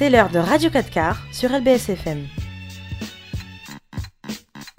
C'est 0.00 0.08
l'heure 0.08 0.30
de 0.30 0.38
Radio 0.38 0.70
4 0.70 0.88
quarts 0.88 1.18
sur 1.30 1.50
LBSFM. 1.50 2.20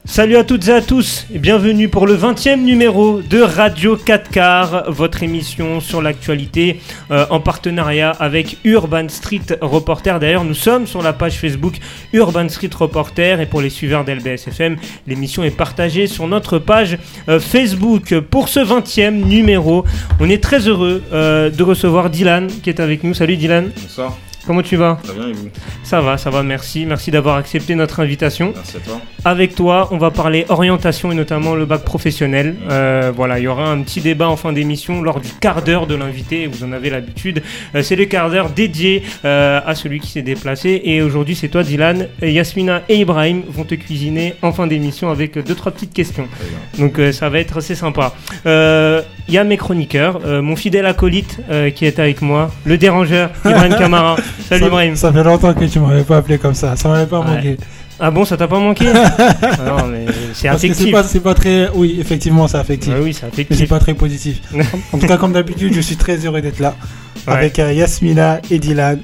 Salut 0.03 0.35
à 0.35 0.43
toutes 0.43 0.67
et 0.67 0.73
à 0.73 0.81
tous 0.81 1.27
et 1.31 1.37
bienvenue 1.37 1.89
pour 1.89 2.07
le 2.07 2.17
20e 2.17 2.61
numéro 2.61 3.21
de 3.21 3.39
Radio 3.39 3.97
4 3.97 4.31
quarts, 4.31 4.91
votre 4.91 5.21
émission 5.21 5.79
sur 5.79 6.01
l'actualité 6.01 6.79
euh, 7.11 7.27
en 7.29 7.39
partenariat 7.39 8.09
avec 8.09 8.57
Urban 8.63 9.09
Street 9.09 9.59
Reporter. 9.61 10.19
D'ailleurs, 10.19 10.43
nous 10.43 10.55
sommes 10.55 10.87
sur 10.87 11.03
la 11.03 11.13
page 11.13 11.37
Facebook 11.37 11.75
Urban 12.13 12.49
Street 12.49 12.71
Reporter 12.75 13.41
et 13.41 13.45
pour 13.45 13.61
les 13.61 13.69
suiveurs 13.69 14.03
d'LBSFM, 14.03 14.77
l'émission 15.05 15.43
est 15.43 15.55
partagée 15.55 16.07
sur 16.07 16.27
notre 16.27 16.57
page 16.57 16.97
euh, 17.29 17.39
Facebook. 17.39 18.19
Pour 18.21 18.49
ce 18.49 18.59
20e 18.59 19.23
numéro, 19.23 19.85
on 20.19 20.27
est 20.31 20.41
très 20.41 20.67
heureux 20.67 21.03
euh, 21.13 21.51
de 21.51 21.61
recevoir 21.61 22.09
Dylan 22.09 22.47
qui 22.47 22.71
est 22.71 22.79
avec 22.79 23.03
nous. 23.03 23.13
Salut 23.13 23.37
Dylan. 23.37 23.71
Bonsoir. 23.79 24.17
Comment 24.45 24.63
tu 24.63 24.75
vas 24.75 24.99
Très 25.03 25.13
bien 25.13 25.27
et 25.27 25.33
vous 25.33 25.49
Ça 25.83 26.01
va, 26.01 26.17
ça 26.17 26.29
va, 26.29 26.41
merci. 26.41 26.85
Merci 26.85 27.11
d'avoir 27.11 27.35
accepté 27.35 27.75
notre 27.75 27.99
invitation. 27.99 28.53
Merci 28.55 28.77
à 28.77 28.79
toi. 28.79 29.01
Avec 29.23 29.53
toi, 29.53 29.89
on 29.91 29.97
va 29.97 30.09
parler 30.09 30.45
orientation 30.49 31.11
et 31.11 31.15
notamment 31.15 31.53
le 31.53 31.65
bac 31.65 31.83
professionnel. 31.83 32.55
Euh, 32.69 33.11
voilà, 33.15 33.37
il 33.37 33.43
y 33.43 33.47
aura 33.47 33.69
un 33.69 33.81
petit 33.81 34.01
débat 34.01 34.27
en 34.29 34.35
fin 34.35 34.51
d'émission 34.51 35.01
lors 35.01 35.19
du 35.19 35.29
quart 35.39 35.61
d'heure 35.61 35.85
de 35.85 35.95
l'invité. 35.95 36.47
Vous 36.47 36.63
en 36.63 36.71
avez 36.71 36.89
l'habitude. 36.89 37.43
Euh, 37.75 37.83
c'est 37.83 37.95
le 37.95 38.05
quart 38.05 38.31
d'heure 38.31 38.49
dédié 38.49 39.03
euh, 39.25 39.61
à 39.63 39.75
celui 39.75 39.99
qui 39.99 40.07
s'est 40.07 40.23
déplacé. 40.23 40.81
Et 40.85 41.03
aujourd'hui, 41.03 41.35
c'est 41.35 41.49
toi, 41.49 41.63
Dylan. 41.63 42.07
Yasmina 42.21 42.81
et 42.89 42.97
Ibrahim 42.97 43.43
vont 43.47 43.63
te 43.63 43.75
cuisiner 43.75 44.33
en 44.41 44.51
fin 44.53 44.65
d'émission 44.65 45.11
avec 45.11 45.37
deux 45.37 45.55
trois 45.55 45.71
petites 45.71 45.93
questions. 45.93 46.27
Donc 46.79 46.99
ça 47.11 47.29
va 47.29 47.39
être 47.39 47.57
assez 47.57 47.75
sympa. 47.75 48.13
Il 49.31 49.35
y 49.35 49.37
a 49.37 49.45
mes 49.45 49.55
chroniqueurs, 49.55 50.19
mon 50.43 50.57
fidèle 50.57 50.85
acolyte 50.85 51.37
qui 51.75 51.85
est 51.85 51.99
avec 51.99 52.21
moi, 52.21 52.51
le 52.65 52.77
dérangeur, 52.77 53.29
Ibrahim 53.45 53.75
Kamara. 53.79 54.17
Salut 54.49 54.59
ça, 54.61 54.67
Ibrahim. 54.67 54.95
Ça 54.97 55.13
fait 55.13 55.23
longtemps 55.23 55.53
que 55.53 55.63
tu 55.63 55.79
m'avais 55.79 56.03
pas 56.03 56.17
appelé 56.17 56.37
comme 56.37 56.53
ça. 56.53 56.75
Ça 56.75 56.89
m'avait 56.89 57.05
pas 57.05 57.21
Ouais. 57.21 57.35
manqué. 57.35 57.57
Ah 57.97 58.11
bon, 58.11 58.25
ça 58.25 58.35
t'a 58.35 58.47
pas 58.49 58.59
manqué 58.59 58.85
Non, 59.65 59.87
mais 59.89 60.05
c'est 60.33 60.49
affectif. 60.49 60.91
pas, 60.91 61.03
c'est 61.03 61.21
pas 61.21 61.33
très. 61.33 61.69
Oui, 61.73 61.97
effectivement, 62.01 62.45
c'est 62.49 62.57
affectif. 62.57 62.91
Ouais, 62.93 62.99
oui, 63.01 63.13
c'est 63.13 63.25
Mais 63.27 63.31
c'est 63.35 63.41
affectif. 63.43 63.69
pas 63.69 63.79
très 63.79 63.93
positif. 63.93 64.41
en 64.91 64.97
tout 64.97 65.07
cas, 65.07 65.15
comme 65.17 65.31
d'habitude, 65.31 65.73
je 65.73 65.79
suis 65.81 65.95
très 65.95 66.17
heureux 66.17 66.41
d'être 66.41 66.59
là. 66.59 66.75
Ouais. 67.25 67.33
Avec 67.33 67.57
euh, 67.59 67.71
Yasmina 67.71 68.41
et 68.49 68.59
Dylan. 68.59 68.99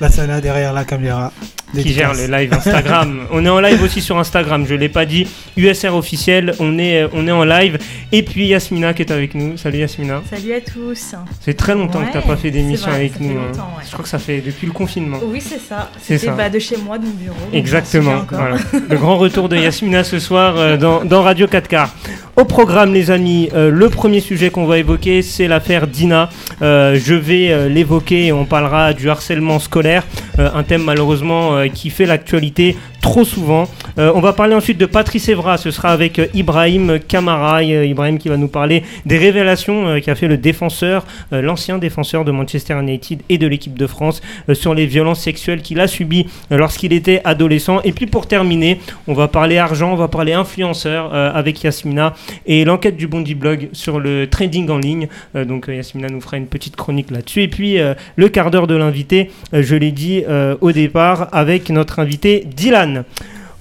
La 0.00 0.10
Sana 0.10 0.40
derrière 0.40 0.72
la 0.72 0.84
caméra. 0.84 1.32
qui 1.72 1.92
gère 1.92 2.10
Dédicace. 2.12 2.28
le 2.28 2.36
live 2.36 2.52
Instagram. 2.52 3.20
on 3.32 3.44
est 3.44 3.48
en 3.48 3.60
live 3.60 3.82
aussi 3.82 4.00
sur 4.00 4.18
Instagram, 4.18 4.66
je 4.68 4.74
l'ai 4.74 4.88
pas 4.88 5.06
dit. 5.06 5.26
USR 5.56 5.94
officiel, 5.94 6.52
on 6.58 6.78
est, 6.78 7.02
euh, 7.02 7.08
on 7.12 7.26
est 7.26 7.32
en 7.32 7.44
live. 7.44 7.78
Et 8.12 8.22
puis 8.24 8.46
Yasmina 8.48 8.92
qui 8.92 9.02
est 9.02 9.12
avec 9.12 9.34
nous. 9.34 9.56
Salut 9.56 9.78
Yasmina. 9.78 10.20
Salut 10.28 10.52
à 10.52 10.60
tous. 10.60 11.14
C'est 11.40 11.54
très 11.54 11.74
longtemps 11.74 12.04
que 12.04 12.10
tu 12.10 12.16
n'as 12.16 12.22
pas 12.22 12.36
fait 12.36 12.50
d'émission 12.50 12.90
avec 12.92 13.18
nous. 13.20 13.30
hein. 13.38 13.46
longtemps, 13.48 13.70
ouais. 13.78 13.84
Je 13.86 13.92
crois 13.92 14.02
que 14.02 14.08
ça 14.08 14.18
fait 14.18 14.40
depuis 14.40 14.66
le 14.66 14.72
confinement. 14.72 15.18
Oui, 15.24 15.40
c'est 15.40 15.60
ça. 15.60 15.90
C'est 16.00 16.18
C'était 16.18 16.32
bah, 16.32 16.48
de 16.50 16.58
chez 16.58 16.76
moi, 16.76 16.98
de 16.98 17.06
mon 17.06 17.12
bureau. 17.12 17.36
Exactement. 17.52 18.24
Voilà. 18.30 18.56
Le 18.90 18.96
grand 18.96 19.16
retour 19.16 19.48
de 19.48 19.56
Yasmina 19.56 20.02
ce 20.04 20.18
soir 20.18 20.56
euh, 20.56 20.76
dans, 20.76 21.04
dans 21.04 21.22
Radio 21.22 21.46
4 21.46 21.68
quarts. 21.68 21.94
Au 22.36 22.44
programme, 22.44 22.92
les 22.92 23.12
amis, 23.12 23.48
euh, 23.54 23.70
le 23.70 23.88
premier 23.88 24.18
sujet 24.18 24.50
qu'on 24.50 24.66
va 24.66 24.78
évoquer, 24.78 25.22
c'est 25.22 25.46
l'affaire 25.46 25.86
Dina. 25.86 26.30
Euh, 26.62 26.98
je 27.00 27.14
vais 27.14 27.52
euh, 27.52 27.68
l'évoquer 27.68 28.26
et 28.26 28.32
on 28.32 28.44
parlera 28.44 28.92
du 28.92 29.08
harcèlement 29.08 29.60
scolaire, 29.60 30.04
un 30.36 30.64
thème 30.64 30.82
malheureusement 30.82 31.68
qui 31.72 31.90
fait 31.90 32.06
l'actualité 32.06 32.76
trop 33.04 33.22
souvent. 33.22 33.68
Euh, 33.98 34.10
on 34.14 34.20
va 34.20 34.32
parler 34.32 34.54
ensuite 34.54 34.78
de 34.78 34.86
Patrice 34.86 35.28
Evra, 35.28 35.58
ce 35.58 35.70
sera 35.70 35.90
avec 35.90 36.18
euh, 36.18 36.26
Ibrahim 36.32 36.98
Kamara, 37.06 37.60
Euh, 37.60 37.84
Ibrahim 37.84 38.16
qui 38.16 38.30
va 38.30 38.38
nous 38.38 38.48
parler 38.48 38.82
des 39.04 39.18
révélations 39.18 40.00
qu'a 40.00 40.14
fait 40.14 40.26
le 40.26 40.38
défenseur, 40.38 41.04
l'ancien 41.30 41.76
défenseur 41.78 42.24
de 42.24 42.32
Manchester 42.32 42.74
United 42.80 43.20
et 43.28 43.36
de 43.36 43.46
l'équipe 43.46 43.76
de 43.78 43.86
France 43.86 44.22
sur 44.54 44.74
les 44.74 44.86
violences 44.86 45.20
sexuelles 45.20 45.60
qu'il 45.60 45.80
a 45.80 45.86
subies 45.86 46.26
lorsqu'il 46.50 46.92
était 46.92 47.20
adolescent. 47.24 47.80
Et 47.84 47.92
puis 47.92 48.06
pour 48.06 48.26
terminer, 48.26 48.80
on 49.06 49.12
va 49.12 49.28
parler 49.28 49.58
argent, 49.58 49.92
on 49.92 49.96
va 49.96 50.08
parler 50.08 50.32
influenceur 50.32 51.14
avec 51.14 51.62
Yasmina 51.62 52.14
et 52.46 52.64
l'enquête 52.64 52.96
du 52.96 53.06
Bondi 53.06 53.34
Blog 53.34 53.68
sur 53.72 54.00
le 54.00 54.28
trading 54.28 54.70
en 54.70 54.78
ligne. 54.78 55.08
Donc 55.34 55.66
Yasmina 55.68 56.08
nous 56.08 56.20
fera 56.20 56.36
une 56.36 56.46
petite 56.46 56.76
chronique 56.76 57.10
là-dessus. 57.10 57.42
Et 57.42 57.48
puis 57.48 57.78
le 58.16 58.28
quart 58.28 58.50
d'heure 58.50 58.66
de 58.66 58.76
l'invité, 58.76 59.30
je 59.52 59.74
l'ai 59.76 59.92
dit 59.92 60.22
au 60.60 60.72
départ, 60.72 61.28
avec 61.32 61.70
notre 61.70 61.98
invité 61.98 62.44
Dylan. 62.46 62.93
No. 62.94 63.04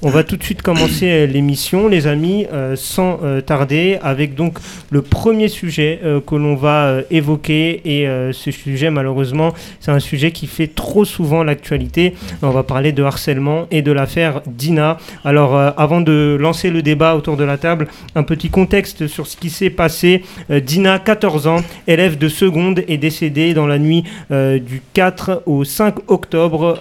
On 0.05 0.09
va 0.09 0.25
tout 0.25 0.35
de 0.35 0.43
suite 0.43 0.61
commencer 0.61 1.09
euh, 1.09 1.25
l'émission, 1.25 1.87
les 1.87 2.07
amis, 2.07 2.45
euh, 2.51 2.75
sans 2.75 3.21
euh, 3.23 3.39
tarder, 3.39 3.99
avec 4.01 4.35
donc 4.35 4.59
le 4.91 5.01
premier 5.01 5.47
sujet 5.47 6.01
que 6.27 6.35
l'on 6.35 6.55
va 6.55 6.97
évoquer. 7.09 7.81
Et 7.85 8.05
ce 8.33 8.51
sujet, 8.51 8.89
malheureusement, 8.89 9.53
c'est 9.79 9.91
un 9.91 9.99
sujet 9.99 10.31
qui 10.31 10.47
fait 10.47 10.67
trop 10.67 11.05
souvent 11.05 11.43
l'actualité. 11.43 12.13
On 12.41 12.49
va 12.49 12.63
parler 12.63 12.91
de 12.91 13.01
harcèlement 13.03 13.65
et 13.71 13.81
de 13.81 13.91
l'affaire 13.91 14.41
Dina. 14.45 14.97
Alors, 15.23 15.55
avant 15.55 16.01
de 16.01 16.37
lancer 16.39 16.69
le 16.69 16.81
débat 16.81 17.15
autour 17.15 17.37
de 17.37 17.43
la 17.43 17.57
table, 17.57 17.87
un 18.15 18.23
petit 18.23 18.49
contexte 18.49 19.07
sur 19.07 19.25
ce 19.25 19.37
qui 19.37 19.49
s'est 19.49 19.69
passé. 19.69 20.23
Dina, 20.49 20.99
14 20.99 21.47
ans, 21.47 21.61
élève 21.87 22.17
de 22.17 22.27
seconde, 22.27 22.83
est 22.87 22.97
décédée 22.97 23.53
dans 23.53 23.67
la 23.67 23.79
nuit 23.79 24.03
du 24.29 24.81
4 24.93 25.43
au 25.45 25.63
5 25.63 25.95
octobre 26.07 26.77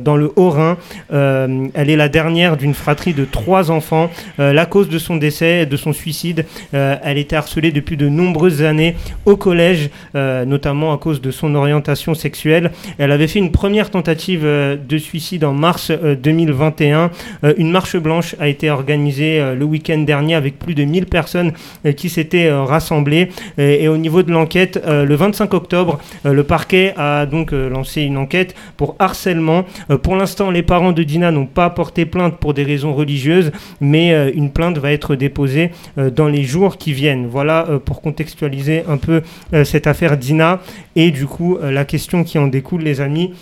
dans 0.00 0.16
le 0.16 0.32
Haut-Rhin. 0.36 0.76
Elle 1.10 1.90
est 1.90 1.96
la 1.96 2.08
dernière 2.08 2.57
d'une 2.58 2.74
fratrie 2.74 3.14
de 3.14 3.24
trois 3.24 3.70
enfants. 3.70 4.10
Euh, 4.38 4.52
la 4.52 4.66
cause 4.66 4.88
de 4.88 4.98
son 4.98 5.16
décès, 5.16 5.66
de 5.66 5.76
son 5.76 5.92
suicide, 5.92 6.44
euh, 6.74 6.96
elle 7.02 7.18
était 7.18 7.36
harcelée 7.36 7.72
depuis 7.72 7.96
de 7.96 8.08
nombreuses 8.08 8.62
années 8.62 8.96
au 9.24 9.36
collège, 9.36 9.90
euh, 10.14 10.44
notamment 10.44 10.92
à 10.92 10.98
cause 10.98 11.20
de 11.20 11.30
son 11.30 11.54
orientation 11.54 12.14
sexuelle. 12.14 12.72
Elle 12.98 13.12
avait 13.12 13.28
fait 13.28 13.38
une 13.38 13.52
première 13.52 13.90
tentative 13.90 14.42
de 14.44 14.98
suicide 14.98 15.44
en 15.44 15.54
mars 15.54 15.90
euh, 15.90 16.14
2021. 16.14 17.10
Euh, 17.44 17.54
une 17.56 17.70
marche 17.70 17.96
blanche 17.96 18.34
a 18.40 18.48
été 18.48 18.70
organisée 18.70 19.40
le 19.54 19.64
week-end 19.64 19.98
dernier 19.98 20.34
avec 20.34 20.58
plus 20.58 20.74
de 20.74 20.84
1000 20.84 21.06
personnes 21.06 21.52
qui 21.96 22.08
s'étaient 22.08 22.50
rassemblées. 22.50 23.30
Et, 23.56 23.84
et 23.84 23.88
au 23.88 23.96
niveau 23.96 24.22
de 24.22 24.30
l'enquête, 24.32 24.80
le 24.86 25.14
25 25.14 25.54
octobre, 25.54 25.98
le 26.24 26.42
parquet 26.44 26.94
a 26.96 27.26
donc 27.26 27.52
lancé 27.52 28.02
une 28.02 28.16
enquête 28.16 28.54
pour 28.76 28.96
harcèlement. 28.98 29.64
Pour 30.02 30.16
l'instant, 30.16 30.50
les 30.50 30.62
parents 30.62 30.92
de 30.92 31.02
Dina 31.02 31.30
n'ont 31.30 31.46
pas 31.46 31.70
porté 31.70 32.06
plainte 32.06 32.36
pour 32.38 32.47
des 32.54 32.64
raisons 32.64 32.94
religieuses, 32.94 33.52
mais 33.80 34.12
euh, 34.12 34.30
une 34.34 34.50
plainte 34.50 34.78
va 34.78 34.92
être 34.92 35.14
déposée 35.14 35.70
euh, 35.98 36.10
dans 36.10 36.28
les 36.28 36.42
jours 36.42 36.76
qui 36.76 36.92
viennent. 36.92 37.26
Voilà 37.26 37.66
euh, 37.68 37.78
pour 37.78 38.00
contextualiser 38.00 38.84
un 38.88 38.96
peu 38.96 39.22
euh, 39.52 39.64
cette 39.64 39.86
affaire 39.86 40.16
Dina 40.16 40.60
et 40.96 41.10
du 41.10 41.26
coup 41.26 41.56
euh, 41.56 41.70
la 41.70 41.84
question 41.84 42.24
qui 42.24 42.38
en 42.38 42.46
découle, 42.46 42.82
les 42.82 43.00
amis. 43.00 43.32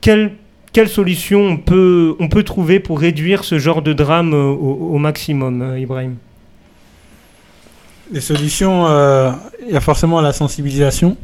Quelle, 0.00 0.32
quelle 0.72 0.88
solution 0.88 1.40
on 1.40 1.56
peut, 1.56 2.16
on 2.20 2.28
peut 2.28 2.42
trouver 2.42 2.80
pour 2.80 3.00
réduire 3.00 3.44
ce 3.44 3.58
genre 3.58 3.82
de 3.82 3.92
drame 3.92 4.32
euh, 4.32 4.50
au, 4.50 4.98
maximum, 4.98 5.62
euh, 5.62 5.78
Ibrahim? 5.78 6.16
Les 8.12 8.20
solutions, 8.20 8.86
euh, 8.86 9.30
il 9.66 9.74
y 9.74 9.76
a 9.76 9.80
forcément 9.80 10.20
la 10.20 10.32
sensibilisation. 10.32 11.16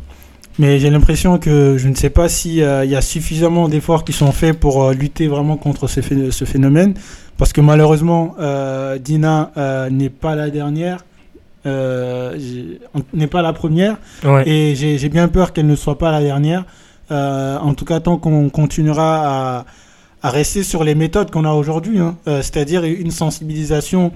Mais 0.59 0.78
j'ai 0.78 0.89
l'impression 0.89 1.39
que 1.39 1.77
je 1.77 1.89
ne 1.89 1.94
sais 1.94 2.09
pas 2.11 2.28
s'il 2.31 2.55
y 2.55 2.62
a 2.97 3.00
suffisamment 3.03 3.69
d'efforts 3.69 4.05
qui 4.05 4.12
sont 4.15 4.33
faits 4.33 4.59
pour 4.59 4.83
euh, 4.84 4.94
lutter 4.94 5.28
vraiment 5.28 5.56
contre 5.59 5.87
ce, 5.87 6.00
phé- 6.00 6.31
ce 6.31 6.44
phénomène. 6.47 6.94
Parce 7.37 7.53
que 7.53 7.61
malheureusement, 7.61 8.34
euh, 8.41 8.97
Dina 8.99 9.50
euh, 9.59 9.91
n'est 9.91 10.09
pas 10.09 10.34
la 10.34 10.49
dernière, 10.49 11.05
euh, 11.67 12.34
n'est 13.12 13.27
pas 13.27 13.43
la 13.43 13.53
première. 13.53 13.99
Ouais. 14.25 14.49
Et 14.49 14.75
j'ai 14.75 15.09
bien 15.11 15.28
peur 15.28 15.53
qu'elle 15.53 15.67
ne 15.67 15.77
soit 15.77 15.99
pas 15.99 16.11
la 16.11 16.22
dernière. 16.22 16.65
Euh, 17.11 17.59
en 17.59 17.75
tout 17.75 17.84
cas, 17.84 18.00
tant 18.00 18.17
qu'on 18.17 18.49
continuera 18.49 19.59
à, 19.59 19.65
à 20.23 20.31
rester 20.31 20.62
sur 20.62 20.83
les 20.84 20.94
méthodes 20.94 21.31
qu'on 21.31 21.44
a 21.44 21.53
aujourd'hui, 21.53 21.99
hein, 21.99 22.17
euh, 22.28 22.41
c'est-à-dire 22.41 22.84
une 22.84 23.11
sensibilisation 23.11 24.12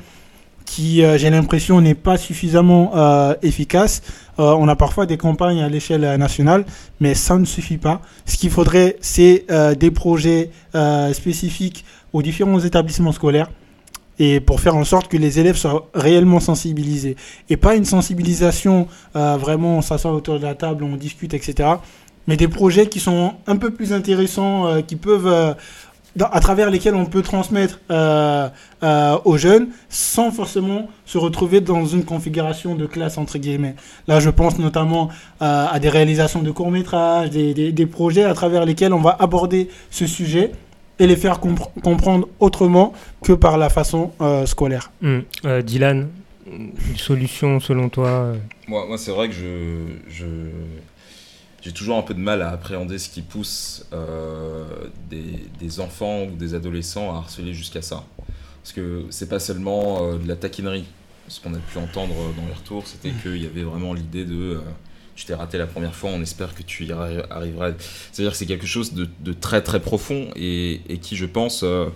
qui, 0.71 1.03
euh, 1.03 1.19
j'ai 1.19 1.31
l'impression, 1.31 1.81
n'est 1.81 1.97
pas 1.97 2.17
suffisamment 2.17 2.93
euh, 2.95 3.35
efficace. 3.43 4.03
Euh, 4.39 4.55
on 4.57 4.69
a 4.69 4.77
parfois 4.77 5.05
des 5.05 5.17
campagnes 5.17 5.61
à 5.61 5.69
l'échelle 5.69 6.03
nationale, 6.17 6.65
mais 7.01 7.15
ça 7.15 7.39
ne 7.39 7.45
suffit 7.45 7.77
pas. 7.77 8.01
Ce 8.25 8.37
qu'il 8.37 8.51
faudrait, 8.51 8.97
c'est 9.01 9.47
des 9.79 9.91
projets 9.91 10.51
spécifiques 11.13 11.85
aux 12.13 12.23
différents 12.23 12.61
établissements 12.61 13.13
scolaires 13.13 13.51
et 14.21 14.39
pour 14.39 14.61
faire 14.61 14.77
en 14.77 14.85
sorte 14.85 15.09
que 15.09 15.17
les 15.17 15.41
élèves 15.41 15.57
soient 15.57 15.89
réellement 15.93 16.41
sensibilisés. 16.41 17.17
Et 17.49 17.57
pas 17.57 17.75
une 17.75 17.85
sensibilisation, 17.85 18.87
vraiment, 19.15 19.79
on 19.79 19.83
s'assoit 19.83 20.13
autour 20.13 20.39
de 20.39 20.45
la 20.45 20.55
table, 20.55 20.85
on 20.85 20.97
discute, 20.97 21.35
etc. 21.35 21.69
Mais 22.29 22.37
des 22.37 22.49
projets 22.49 22.87
qui 22.87 23.01
sont 23.01 23.35
un 23.47 23.57
peu 23.57 23.71
plus 23.71 23.93
intéressants, 23.93 24.83
qui 24.87 24.97
peuvent, 24.97 25.57
dans- 26.17 26.27
à 26.31 26.41
travers 26.41 26.71
lesquels 26.71 26.95
on 26.95 27.07
peut 27.07 27.23
transmettre 27.23 27.81
euh, 27.91 28.49
euh, 28.83 29.17
aux 29.25 29.37
jeunes 29.37 29.69
sans 29.89 30.31
forcément 30.31 30.89
se 31.05 31.19
retrouver 31.19 31.61
dans 31.61 31.87
une 31.87 32.05
configuration 32.05 32.75
de 32.75 32.87
classe, 32.87 33.19
entre 33.19 33.39
guillemets. 33.39 33.75
Là, 34.09 34.21
je 34.21 34.31
pense 34.31 34.59
notamment 34.59 35.09
euh, 35.43 35.67
à 35.71 35.79
des 35.79 35.89
réalisations 35.89 36.43
de 36.43 36.51
courts-métrages, 36.51 37.31
des, 37.31 37.55
des- 37.55 37.73
des 37.73 37.87
projets 37.87 38.25
à 38.25 38.35
travers 38.35 38.65
lesquels 38.65 38.93
on 38.93 39.01
va 39.01 39.17
aborder 39.19 39.69
ce 39.91 40.07
sujet 40.07 40.53
et 40.99 41.07
les 41.07 41.17
faire 41.17 41.39
compre- 41.41 41.71
comprendre 41.83 42.29
autrement 42.41 42.93
que 43.23 43.33
par 43.33 43.57
la 43.59 43.69
façon 43.71 44.11
euh, 44.21 44.45
scolaire. 44.47 44.91
Hum, 45.03 45.23
euh, 45.47 45.63
Dylan, 45.63 46.09
une 46.47 46.73
solution 46.97 47.61
selon 47.61 47.89
toi 47.89 48.09
euh, 48.09 48.35
Moi, 48.69 48.85
moi 48.87 48.99
c'est 48.99 49.11
vrai 49.13 49.29
que 49.29 49.35
je, 49.35 49.87
je, 50.09 50.25
j'ai 51.63 51.73
toujours 51.73 51.99
un 51.99 52.03
peu 52.03 52.15
de 52.15 52.21
mal 52.21 52.43
à 52.43 52.51
appréhender 52.51 52.99
ce 52.99 53.09
qui 53.09 53.23
pousse 53.23 53.87
des, 55.11 55.47
des, 55.59 55.81
enfants 55.81 56.25
ou 56.25 56.37
des 56.37 56.55
adolescents 56.55 57.15
à 57.15 57.19
harceler 57.19 57.53
jusqu'à 57.53 57.83
ça. 57.83 58.05
Parce 58.63 58.73
que 58.73 59.05
c'est 59.11 59.29
pas 59.29 59.41
seulement 59.41 60.15
de 60.17 60.27
la 60.27 60.37
taquinerie. 60.37 60.87
Ce 61.29 61.41
qu'on 61.41 61.55
a 61.55 61.59
pu 61.59 61.79
entendre 61.79 62.15
dans 62.37 62.47
les 62.47 62.53
retours, 62.53 62.87
c'était 62.87 63.11
mmh. 63.11 63.23
qu'il 63.23 63.43
y 63.43 63.47
avait 63.47 63.63
vraiment 63.63 63.95
l'idée 63.95 64.25
de 64.25 64.61
tu 65.21 65.27
t'es 65.27 65.35
raté 65.35 65.59
la 65.59 65.67
première 65.67 65.95
fois, 65.95 66.11
on 66.11 66.23
espère 66.23 66.55
que 66.55 66.63
tu 66.63 66.87
y 66.87 66.93
arriveras. 66.93 67.73
C'est-à-dire 68.11 68.33
que 68.33 68.39
c'est 68.39 68.47
quelque 68.47 68.67
chose 68.67 68.95
de, 68.95 69.33
très 69.35 69.61
très 69.61 69.79
profond 69.79 70.31
et, 70.35 70.81
qui, 71.03 71.15
je 71.15 71.27
pense, 71.27 71.61
euh, 71.63 71.91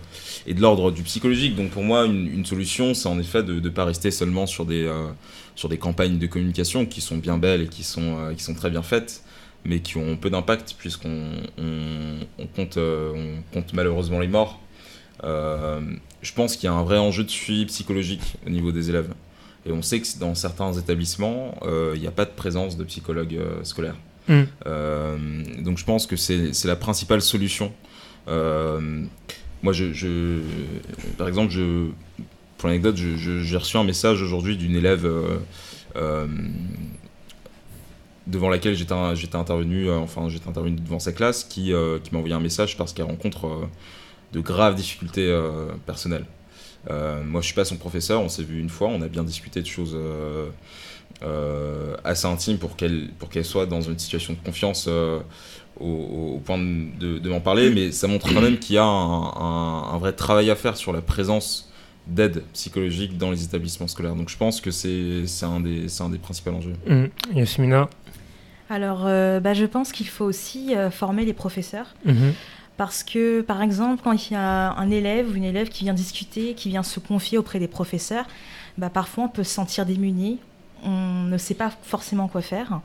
est 0.46 0.52
de 0.52 0.60
l'ordre 0.60 0.90
du 0.90 1.02
psychologique. 1.02 1.56
Donc 1.56 1.70
pour 1.70 1.82
moi, 1.82 2.04
une, 2.04 2.44
solution, 2.44 2.92
c'est 2.92 3.08
en 3.08 3.18
effet 3.18 3.42
de 3.42 3.60
ne 3.60 3.68
pas 3.70 3.86
rester 3.86 4.10
seulement 4.10 4.46
sur 4.46 4.66
des, 4.66 4.84
euh, 4.84 5.06
sur 5.54 5.70
des 5.70 5.78
campagnes 5.78 6.18
de 6.18 6.26
communication 6.26 6.84
qui 6.84 7.00
sont 7.00 7.16
bien 7.16 7.38
belles 7.38 7.62
et 7.62 7.68
qui 7.68 7.82
sont, 7.82 8.18
euh, 8.18 8.34
qui 8.34 8.44
sont 8.44 8.54
très 8.54 8.68
bien 8.68 8.82
faites, 8.82 9.22
mais 9.64 9.80
qui 9.80 9.96
ont 9.96 10.16
peu 10.16 10.30
d'impact 10.30 10.74
puisqu'on 10.78 11.30
on, 11.58 12.46
compte, 12.54 12.76
on 12.78 13.42
compte 13.52 13.72
malheureusement 13.72 14.20
les 14.20 14.28
morts. 14.28 14.60
je 15.22 16.32
pense 16.34 16.56
qu'il 16.56 16.64
y 16.64 16.72
a 16.72 16.74
un 16.74 16.82
vrai 16.82 16.98
enjeu 16.98 17.24
de 17.24 17.30
suivi 17.30 17.66
psychologique 17.66 18.36
au 18.46 18.50
niveau 18.50 18.72
des 18.72 18.90
élèves. 18.90 19.10
Et 19.66 19.72
on 19.72 19.82
sait 19.82 20.00
que 20.00 20.06
dans 20.18 20.34
certains 20.34 20.72
établissements, 20.74 21.58
euh, 21.62 21.92
il 21.94 22.00
n'y 22.00 22.06
a 22.06 22.12
pas 22.12 22.24
de 22.24 22.30
présence 22.30 22.76
de 22.76 22.84
psychologue 22.84 23.34
euh, 23.34 23.64
scolaire. 23.64 23.96
Mm. 24.28 24.42
Euh, 24.66 25.16
donc 25.60 25.78
je 25.78 25.84
pense 25.84 26.06
que 26.06 26.16
c'est 26.16 26.64
la 26.64 26.76
principale 26.76 27.22
solution. 27.22 27.72
moi, 28.26 29.72
je, 29.72 30.40
par 31.16 31.28
exemple, 31.28 31.50
je, 31.50 31.88
pour 32.58 32.68
l'anecdote, 32.68 32.96
j'ai 32.96 33.56
reçu 33.56 33.76
un 33.76 33.84
message 33.84 34.22
aujourd'hui 34.22 34.56
d'une 34.56 34.76
élève 34.76 35.08
devant 38.26 38.48
laquelle 38.48 38.74
j'étais 38.74 39.36
intervenu, 39.36 39.90
enfin 39.90 40.28
j'étais 40.28 40.48
intervenu 40.48 40.76
devant 40.76 40.98
sa 40.98 41.12
classe, 41.12 41.44
qui, 41.44 41.72
qui 42.02 42.12
m'a 42.12 42.18
envoyé 42.18 42.34
un 42.34 42.40
message 42.40 42.76
parce 42.76 42.92
qu'elle 42.92 43.06
rencontre 43.06 43.68
de 44.32 44.40
graves 44.40 44.74
difficultés 44.74 45.30
personnelles. 45.86 46.24
Euh, 46.90 47.22
moi, 47.24 47.40
je 47.40 47.46
suis 47.46 47.54
pas 47.54 47.64
son 47.64 47.76
professeur, 47.76 48.20
on 48.20 48.28
s'est 48.28 48.42
vu 48.42 48.60
une 48.60 48.68
fois, 48.68 48.88
on 48.88 49.00
a 49.02 49.08
bien 49.08 49.24
discuté 49.24 49.60
de 49.60 49.66
choses 49.66 49.94
euh, 49.94 50.48
euh, 51.22 51.96
assez 52.04 52.26
intimes 52.26 52.58
pour 52.58 52.76
qu'elle 52.76 53.08
pour 53.18 53.30
qu'elle 53.30 53.44
soit 53.44 53.66
dans 53.66 53.80
une 53.80 53.98
situation 53.98 54.34
de 54.34 54.38
confiance 54.44 54.88
au, 55.80 56.40
point 56.44 56.58
de, 56.58 57.28
m'en 57.28 57.40
parler, 57.40 57.70
mais 57.70 57.90
ça 57.92 58.06
montre 58.06 58.32
quand 58.32 58.40
même 58.40 58.58
qu'il 58.58 58.76
y 58.76 58.78
a 58.78 58.84
un, 58.84 59.98
vrai 59.98 60.12
travail 60.12 60.50
à 60.50 60.56
faire 60.56 60.76
sur 60.76 60.92
la 60.92 61.00
présence 61.00 61.70
d'aide 62.06 62.42
psychologique 62.52 63.16
dans 63.16 63.30
les 63.30 63.44
établissements 63.44 63.88
scolaires. 63.88 64.14
Donc 64.14 64.28
je 64.28 64.36
pense 64.36 64.60
que 64.60 64.70
c'est 64.70 65.24
un, 65.42 65.60
des, 65.60 66.02
un 66.02 66.10
des 66.10 66.18
principaux 66.18 66.50
enjeux. 66.50 66.74
Mmh. 66.86 67.06
Alors, 68.74 69.04
bah, 69.04 69.54
je 69.54 69.64
pense 69.66 69.92
qu'il 69.92 70.08
faut 70.08 70.24
aussi 70.24 70.74
former 70.90 71.24
les 71.24 71.32
professeurs. 71.32 71.94
Mmh. 72.04 72.30
Parce 72.76 73.04
que, 73.04 73.40
par 73.40 73.62
exemple, 73.62 74.02
quand 74.02 74.12
il 74.12 74.32
y 74.32 74.36
a 74.36 74.72
un 74.72 74.90
élève 74.90 75.30
ou 75.30 75.34
une 75.34 75.44
élève 75.44 75.68
qui 75.68 75.84
vient 75.84 75.94
discuter, 75.94 76.54
qui 76.54 76.70
vient 76.70 76.82
se 76.82 76.98
confier 76.98 77.38
auprès 77.38 77.60
des 77.60 77.68
professeurs, 77.68 78.26
bah, 78.78 78.90
parfois 78.90 79.24
on 79.24 79.28
peut 79.28 79.44
se 79.44 79.54
sentir 79.54 79.86
démuni, 79.86 80.40
on 80.82 81.22
ne 81.22 81.38
sait 81.38 81.54
pas 81.54 81.70
forcément 81.82 82.26
quoi 82.26 82.42
faire. 82.42 82.80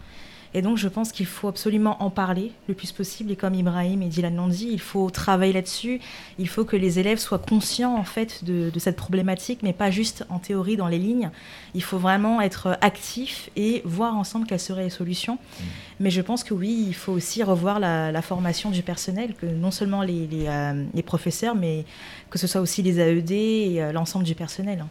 Et 0.54 0.62
donc, 0.62 0.78
je 0.78 0.88
pense 0.88 1.12
qu'il 1.12 1.26
faut 1.26 1.48
absolument 1.48 2.02
en 2.02 2.10
parler 2.10 2.52
le 2.68 2.74
plus 2.74 2.92
possible. 2.92 3.32
Et 3.32 3.36
comme 3.36 3.54
Ibrahim 3.54 4.02
et 4.02 4.08
Dylan 4.08 4.36
l'ont 4.36 4.48
dit, 4.48 4.70
il 4.72 4.80
faut 4.80 5.10
travailler 5.10 5.54
là-dessus. 5.54 6.00
Il 6.40 6.48
faut 6.48 6.66
que 6.66 6.76
les 6.76 7.00
élèves 7.00 7.20
soient 7.20 7.40
conscients, 7.40 7.96
en 7.96 8.04
fait, 8.04 8.44
de, 8.44 8.72
cette 8.80 8.96
problématique, 8.96 9.60
mais 9.62 9.74
pas 9.74 9.92
juste 9.92 10.26
en 10.30 10.40
théorie 10.40 10.78
dans 10.78 10.88
les 10.88 10.98
lignes. 10.98 11.30
Il 11.76 11.84
faut 11.84 11.98
vraiment 11.98 12.42
être 12.42 12.78
actif 12.82 13.50
et 13.56 13.82
voir 13.86 14.16
ensemble 14.16 14.48
quelles 14.48 14.60
seraient 14.60 14.86
les 14.86 14.90
solutions. 14.90 15.36
Mmh. 15.36 15.64
Mais 16.00 16.10
je 16.10 16.22
pense 16.22 16.44
que 16.44 16.54
oui, 16.54 16.86
il 16.88 16.96
faut 16.96 17.12
aussi 17.12 17.44
revoir 17.44 17.80
la, 17.80 18.22
formation 18.22 18.70
du 18.70 18.84
personnel, 18.84 19.34
que 19.40 19.46
non 19.46 19.72
seulement 19.72 20.02
les, 20.02 20.28
euh, 20.48 20.84
les, 20.94 21.04
professeurs, 21.04 21.56
mais 21.56 21.86
que 22.30 22.38
ce 22.38 22.48
soit 22.48 22.62
aussi 22.62 22.82
les 22.82 23.00
AED 23.00 23.32
et 23.32 23.76
euh, 23.78 23.92
l'ensemble 23.92 24.26
du 24.26 24.36
personnel. 24.36 24.86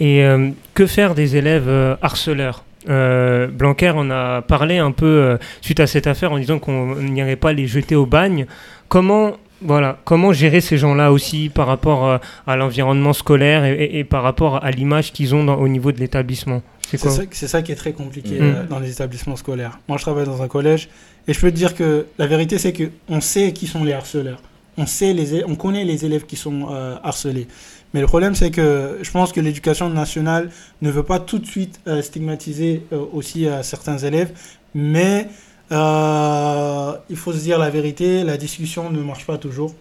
Et 0.00 0.22
euh, 0.24 0.50
que 0.74 0.86
faire 0.86 1.14
des 1.14 1.36
élèves 1.36 1.68
harceleurs? 2.02 2.64
Euh, 2.88 3.46
Blanquer 3.46 3.90
en 3.90 4.10
a 4.10 4.42
parlé 4.42 4.78
un 4.78 4.92
peu 4.92 5.06
euh, 5.06 5.36
suite 5.60 5.80
à 5.80 5.86
cette 5.86 6.06
affaire 6.06 6.32
en 6.32 6.38
disant 6.38 6.58
qu'on 6.58 6.96
n'irait 6.96 7.36
pas 7.36 7.52
les 7.52 7.66
jeter 7.66 7.96
au 7.96 8.06
bagne. 8.06 8.46
Comment, 8.88 9.32
voilà, 9.62 9.98
comment 10.04 10.32
gérer 10.32 10.60
ces 10.60 10.78
gens-là 10.78 11.12
aussi 11.12 11.48
par 11.48 11.66
rapport 11.66 12.06
euh, 12.06 12.18
à 12.46 12.56
l'environnement 12.56 13.12
scolaire 13.12 13.64
et, 13.64 14.04
par 14.04 14.22
rapport 14.22 14.64
à 14.64 14.70
l'image 14.70 15.12
qu'ils 15.12 15.34
ont 15.34 15.48
au 15.48 15.68
niveau 15.68 15.92
de 15.92 16.00
l'établissement? 16.00 16.62
C'est 16.86 16.98
ça, 16.98 17.48
ça, 17.48 17.62
qui 17.62 17.72
est 17.72 17.76
très 17.76 17.92
compliqué 17.92 18.38
mm. 18.38 18.66
dans 18.68 18.78
les 18.78 18.90
établissements 18.90 19.36
scolaires. 19.36 19.78
Moi, 19.88 19.96
je 19.96 20.02
travaille 20.02 20.26
dans 20.26 20.42
un 20.42 20.48
collège 20.48 20.88
et 21.26 21.32
je 21.32 21.40
peux 21.40 21.50
te 21.50 21.56
dire 21.56 21.74
que 21.74 22.06
la 22.18 22.26
vérité, 22.26 22.58
c'est 22.58 22.72
qu'on 22.72 23.20
sait 23.20 23.52
qui 23.52 23.66
sont 23.66 23.84
les 23.84 23.94
harceleurs. 23.94 24.40
On, 24.76 24.86
sait 24.86 25.14
les, 25.14 25.44
on 25.44 25.54
connaît 25.54 25.84
les 25.84 26.04
élèves 26.04 26.26
qui 26.26 26.36
sont 26.36 26.68
harcelés. 27.02 27.46
Mais 27.94 28.00
le 28.00 28.08
problème, 28.08 28.34
c'est 28.34 28.50
que 28.50 28.98
je 29.00 29.10
pense 29.12 29.32
que 29.32 29.40
l'éducation 29.40 29.88
nationale 29.88 30.50
ne 30.82 30.90
veut 30.90 31.04
pas 31.04 31.20
tout 31.20 31.38
de 31.38 31.46
suite 31.46 31.80
euh, 31.86 32.02
stigmatiser 32.02 32.82
euh, 32.92 33.04
aussi 33.12 33.46
euh, 33.46 33.62
certains 33.62 33.98
élèves, 33.98 34.32
mais 34.74 35.28
il 35.70 37.16
faut 37.16 37.32
se 37.32 37.38
dire 37.38 37.58
la 37.58 37.70
vérité, 37.70 38.24
la 38.24 38.36
discussion 38.36 38.90
ne 38.90 39.00
marche 39.00 39.26
pas 39.26 39.38
toujours. 39.38 39.74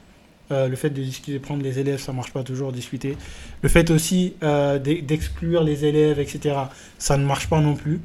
le 0.50 0.75
fait 0.75 0.92
de 0.92 1.01
discuter, 1.01 1.39
prendre 1.39 1.63
les 1.63 1.77
élèves, 1.80 2.00
ça 2.00 2.12
ne 2.12 2.18
marche 2.18 2.31
pas 2.31 2.44
toujours, 2.44 2.71
discuter. 2.71 3.18
Le 3.62 3.69
fait 3.69 3.92
aussi 3.92 4.36
d'exclure 4.42 5.63
les 5.63 5.86
élèves, 5.86 6.19
etc., 6.19 6.56
ça 6.98 7.18
ne 7.18 7.25
marche 7.25 7.48
pas 7.48 7.60
non 7.60 7.75
plus. 7.75 8.00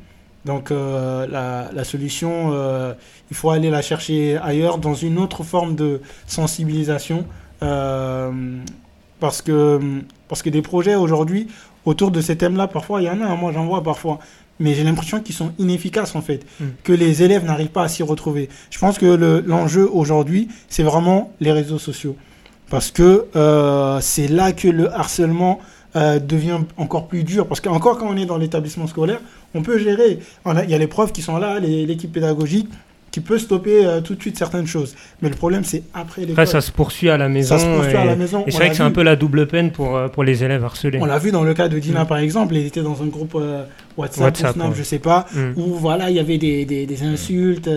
Donc 0.44 0.70
la, 0.70 1.70
la, 1.72 1.84
solution, 1.84 2.52
il 3.30 3.36
faut 3.36 3.50
aller 3.50 3.70
la 3.70 3.80
chercher 3.80 4.38
ailleurs, 4.38 4.78
dans 4.78 4.94
une 4.94 5.18
autre 5.18 5.42
forme 5.42 5.74
de 5.74 6.00
sensibilisation 6.26 7.24
parce 9.20 9.42
que, 9.42 9.80
parce 10.28 10.42
que 10.42 10.50
des 10.50 10.62
projets 10.62 10.94
aujourd'hui, 10.94 11.48
autour 11.84 12.10
de 12.10 12.20
ces 12.20 12.36
thèmes-là, 12.36 12.68
parfois, 12.68 13.00
il 13.02 13.06
y 13.06 13.10
en 13.10 13.20
a, 13.20 13.26
hein, 13.26 13.36
moi 13.36 13.52
j'en 13.52 13.66
vois 13.66 13.82
parfois, 13.82 14.18
mais 14.60 14.74
j'ai 14.74 14.84
l'impression 14.84 15.20
qu'ils 15.20 15.34
sont 15.34 15.52
inefficaces 15.58 16.14
en 16.14 16.22
fait, 16.22 16.44
hmm. 16.60 16.66
que 16.84 16.92
les 16.92 17.22
élèves 17.22 17.44
n'arrivent 17.44 17.68
pas 17.68 17.82
à 17.82 17.88
s'y 17.88 18.02
retrouver. 18.02 18.48
Je 18.70 18.78
pense 18.78 18.98
que 18.98 19.42
l'enjeu 19.46 19.88
aujourd'hui, 19.90 20.48
c'est 20.68 20.82
vraiment 20.82 21.32
les 21.40 21.52
réseaux 21.52 21.78
sociaux. 21.78 22.16
Parce 22.70 22.90
que 22.90 23.26
euh, 23.34 23.98
c'est 24.00 24.28
là 24.28 24.52
que 24.52 24.68
le 24.68 24.92
harcèlement 24.92 25.58
euh, 25.96 26.18
devient 26.18 26.60
encore 26.76 27.08
plus 27.08 27.24
dur. 27.24 27.46
Parce 27.46 27.60
qu'encore 27.60 27.96
quand 27.96 28.08
on 28.08 28.16
est 28.16 28.26
dans 28.26 28.36
l'établissement 28.36 28.86
scolaire, 28.86 29.20
on 29.54 29.62
peut 29.62 29.78
gérer. 29.78 30.18
Il 30.46 30.70
y 30.70 30.74
a 30.74 30.78
les 30.78 30.86
profs 30.86 31.12
qui 31.12 31.22
sont 31.22 31.38
là, 31.38 31.60
l'équipe 31.60 32.12
pédagogique, 32.12 32.68
qui 33.18 33.24
peut 33.24 33.38
stopper 33.38 33.84
euh, 33.84 34.00
tout 34.00 34.14
de 34.14 34.20
suite 34.20 34.38
certaines 34.38 34.66
choses. 34.66 34.94
Mais 35.22 35.28
le 35.28 35.34
problème, 35.34 35.64
c'est 35.64 35.82
après 35.92 36.20
l'école. 36.20 36.34
Après, 36.34 36.46
ça 36.46 36.60
se 36.60 36.70
poursuit 36.70 37.10
à 37.10 37.16
la 37.16 37.28
maison. 37.28 37.58
Ça 37.58 37.64
se 37.64 37.74
poursuit 37.74 37.96
à 37.96 38.04
la 38.04 38.14
maison. 38.14 38.44
Et 38.46 38.52
c'est 38.52 38.58
vrai 38.58 38.70
que 38.70 38.76
c'est 38.76 38.82
un 38.82 38.92
peu 38.92 39.02
la 39.02 39.16
double 39.16 39.48
peine 39.48 39.72
pour, 39.72 39.96
euh, 39.96 40.08
pour 40.08 40.22
les 40.22 40.44
élèves 40.44 40.64
harcelés. 40.64 40.98
On 41.00 41.04
l'a 41.04 41.18
vu 41.18 41.32
dans 41.32 41.42
le 41.42 41.52
cas 41.52 41.68
de 41.68 41.78
Dina, 41.78 42.04
mm. 42.04 42.06
par 42.06 42.18
exemple. 42.18 42.54
Il 42.54 42.64
était 42.64 42.82
dans 42.82 43.02
un 43.02 43.06
groupe 43.06 43.34
euh, 43.34 43.64
WhatsApp, 43.96 44.24
WhatsApp 44.24 44.54
Snap, 44.54 44.72
je 44.76 44.82
sais 44.84 45.00
pas, 45.00 45.26
mm. 45.34 45.52
où 45.56 45.74
voilà, 45.74 46.10
il 46.10 46.16
y 46.16 46.20
avait 46.20 46.38
des, 46.38 46.64
des, 46.64 46.86
des 46.86 47.02
insultes, 47.02 47.68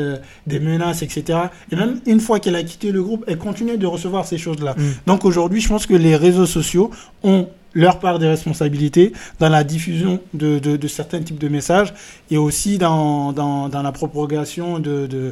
des 0.46 0.60
menaces, 0.60 1.02
etc. 1.02 1.40
Et 1.72 1.76
même 1.76 2.00
une 2.06 2.20
fois 2.20 2.40
qu'elle 2.40 2.56
a 2.56 2.64
quitté 2.64 2.92
le 2.92 3.02
groupe, 3.02 3.24
elle 3.28 3.38
continuait 3.38 3.78
de 3.78 3.88
recevoir 3.88 4.26
ces 4.26 4.38
choses-là. 4.38 4.76
Mm. 4.78 4.82
Donc 5.08 5.26
aujourd'hui, 5.26 5.60
je 5.62 5.70
pense 5.70 5.88
que 5.88 5.96
les 5.96 6.16
réseaux 6.16 6.46
sociaux 6.46 6.92
ont 7.24 7.48
leur 7.74 8.00
part 8.00 8.20
des 8.20 8.28
responsabilités 8.28 9.13
dans 9.40 9.50
la 9.50 9.63
diffusion 9.63 10.20
de, 10.34 10.60
de, 10.60 10.88
certains 10.88 11.22
types 11.22 11.40
de 11.40 11.48
messages 11.48 11.94
et 12.30 12.38
aussi 12.38 12.78
dans, 12.78 13.32
dans, 13.32 13.70
dans 13.70 13.82
la 13.82 13.92
propagation 13.92 14.80
de, 14.80 15.08
de, 15.08 15.32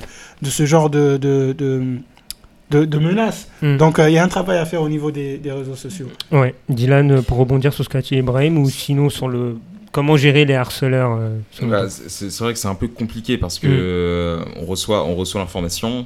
ce 0.50 0.66
genre 0.66 0.90
de, 0.90 1.18
de, 1.18 2.98
menaces. 2.98 3.50
Hmm. 3.62 3.78
Donc 3.78 4.00
euh, 4.00 4.10
il 4.10 4.14
y 4.14 4.18
a 4.18 4.24
un 4.24 4.28
travail 4.30 4.58
à 4.58 4.66
faire 4.66 4.82
au 4.82 4.90
niveau 4.90 5.12
des, 5.12 5.38
des 5.38 5.52
réseaux 5.52 5.76
sociaux. 5.76 6.08
Ouais. 6.32 6.56
Dylan, 6.70 7.22
pour 7.24 7.38
rebondir 7.38 7.74
sur 7.74 7.84
ce 7.84 7.90
qu'a 7.90 8.02
dit 8.02 8.16
Ibrahim, 8.16 8.58
ou 8.58 8.70
sinon 8.70 9.10
sur 9.10 9.28
le 9.28 9.58
comment 9.92 10.18
gérer 10.18 10.46
les 10.46 10.56
harceleurs 10.56 11.18
euh, 11.20 11.40
bah, 11.64 11.88
C'est 11.90 12.38
vrai 12.40 12.54
que 12.54 12.60
c'est 12.60 12.68
un 12.68 12.76
peu 12.76 12.88
compliqué 12.88 13.38
parce 13.38 13.60
que 13.60 13.68
hmm. 13.68 13.72
euh, 13.72 14.46
on 14.58 14.66
reçoit, 14.66 15.06
on 15.06 15.16
reçoit 15.16 15.42
l'information, 15.42 16.06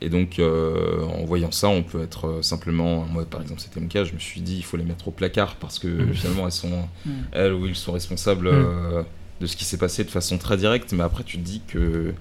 et 0.00 0.10
donc, 0.10 0.38
euh, 0.38 1.02
en 1.02 1.24
voyant 1.24 1.50
ça, 1.50 1.68
on 1.68 1.82
peut 1.82 2.02
être 2.02 2.28
euh, 2.28 2.42
simplement, 2.42 3.04
moi 3.06 3.24
par 3.24 3.42
exemple, 3.42 3.60
c'était 3.60 3.80
mon 3.80 3.88
cas, 3.88 4.04
je 4.04 4.12
me 4.12 4.18
suis 4.18 4.40
dit, 4.40 4.56
il 4.56 4.64
faut 4.64 4.76
les 4.76 4.84
mettre 4.84 5.08
au 5.08 5.10
placard 5.10 5.56
parce 5.56 5.78
que 5.78 5.88
mmh. 5.88 6.14
finalement, 6.14 6.46
elles 6.46 6.52
sont, 6.52 6.88
mmh. 7.04 7.10
elles 7.32 7.52
ou 7.52 7.66
ils 7.66 7.74
sont 7.74 7.92
responsables 7.92 8.48
mmh. 8.48 8.54
euh, 8.54 9.02
de 9.40 9.46
ce 9.46 9.56
qui 9.56 9.64
s'est 9.64 9.76
passé 9.76 10.04
de 10.04 10.10
façon 10.10 10.38
très 10.38 10.56
directe. 10.56 10.92
Mais 10.92 11.02
après, 11.02 11.24
tu 11.24 11.38
te 11.38 11.42
dis 11.42 11.62
que. 11.66 12.14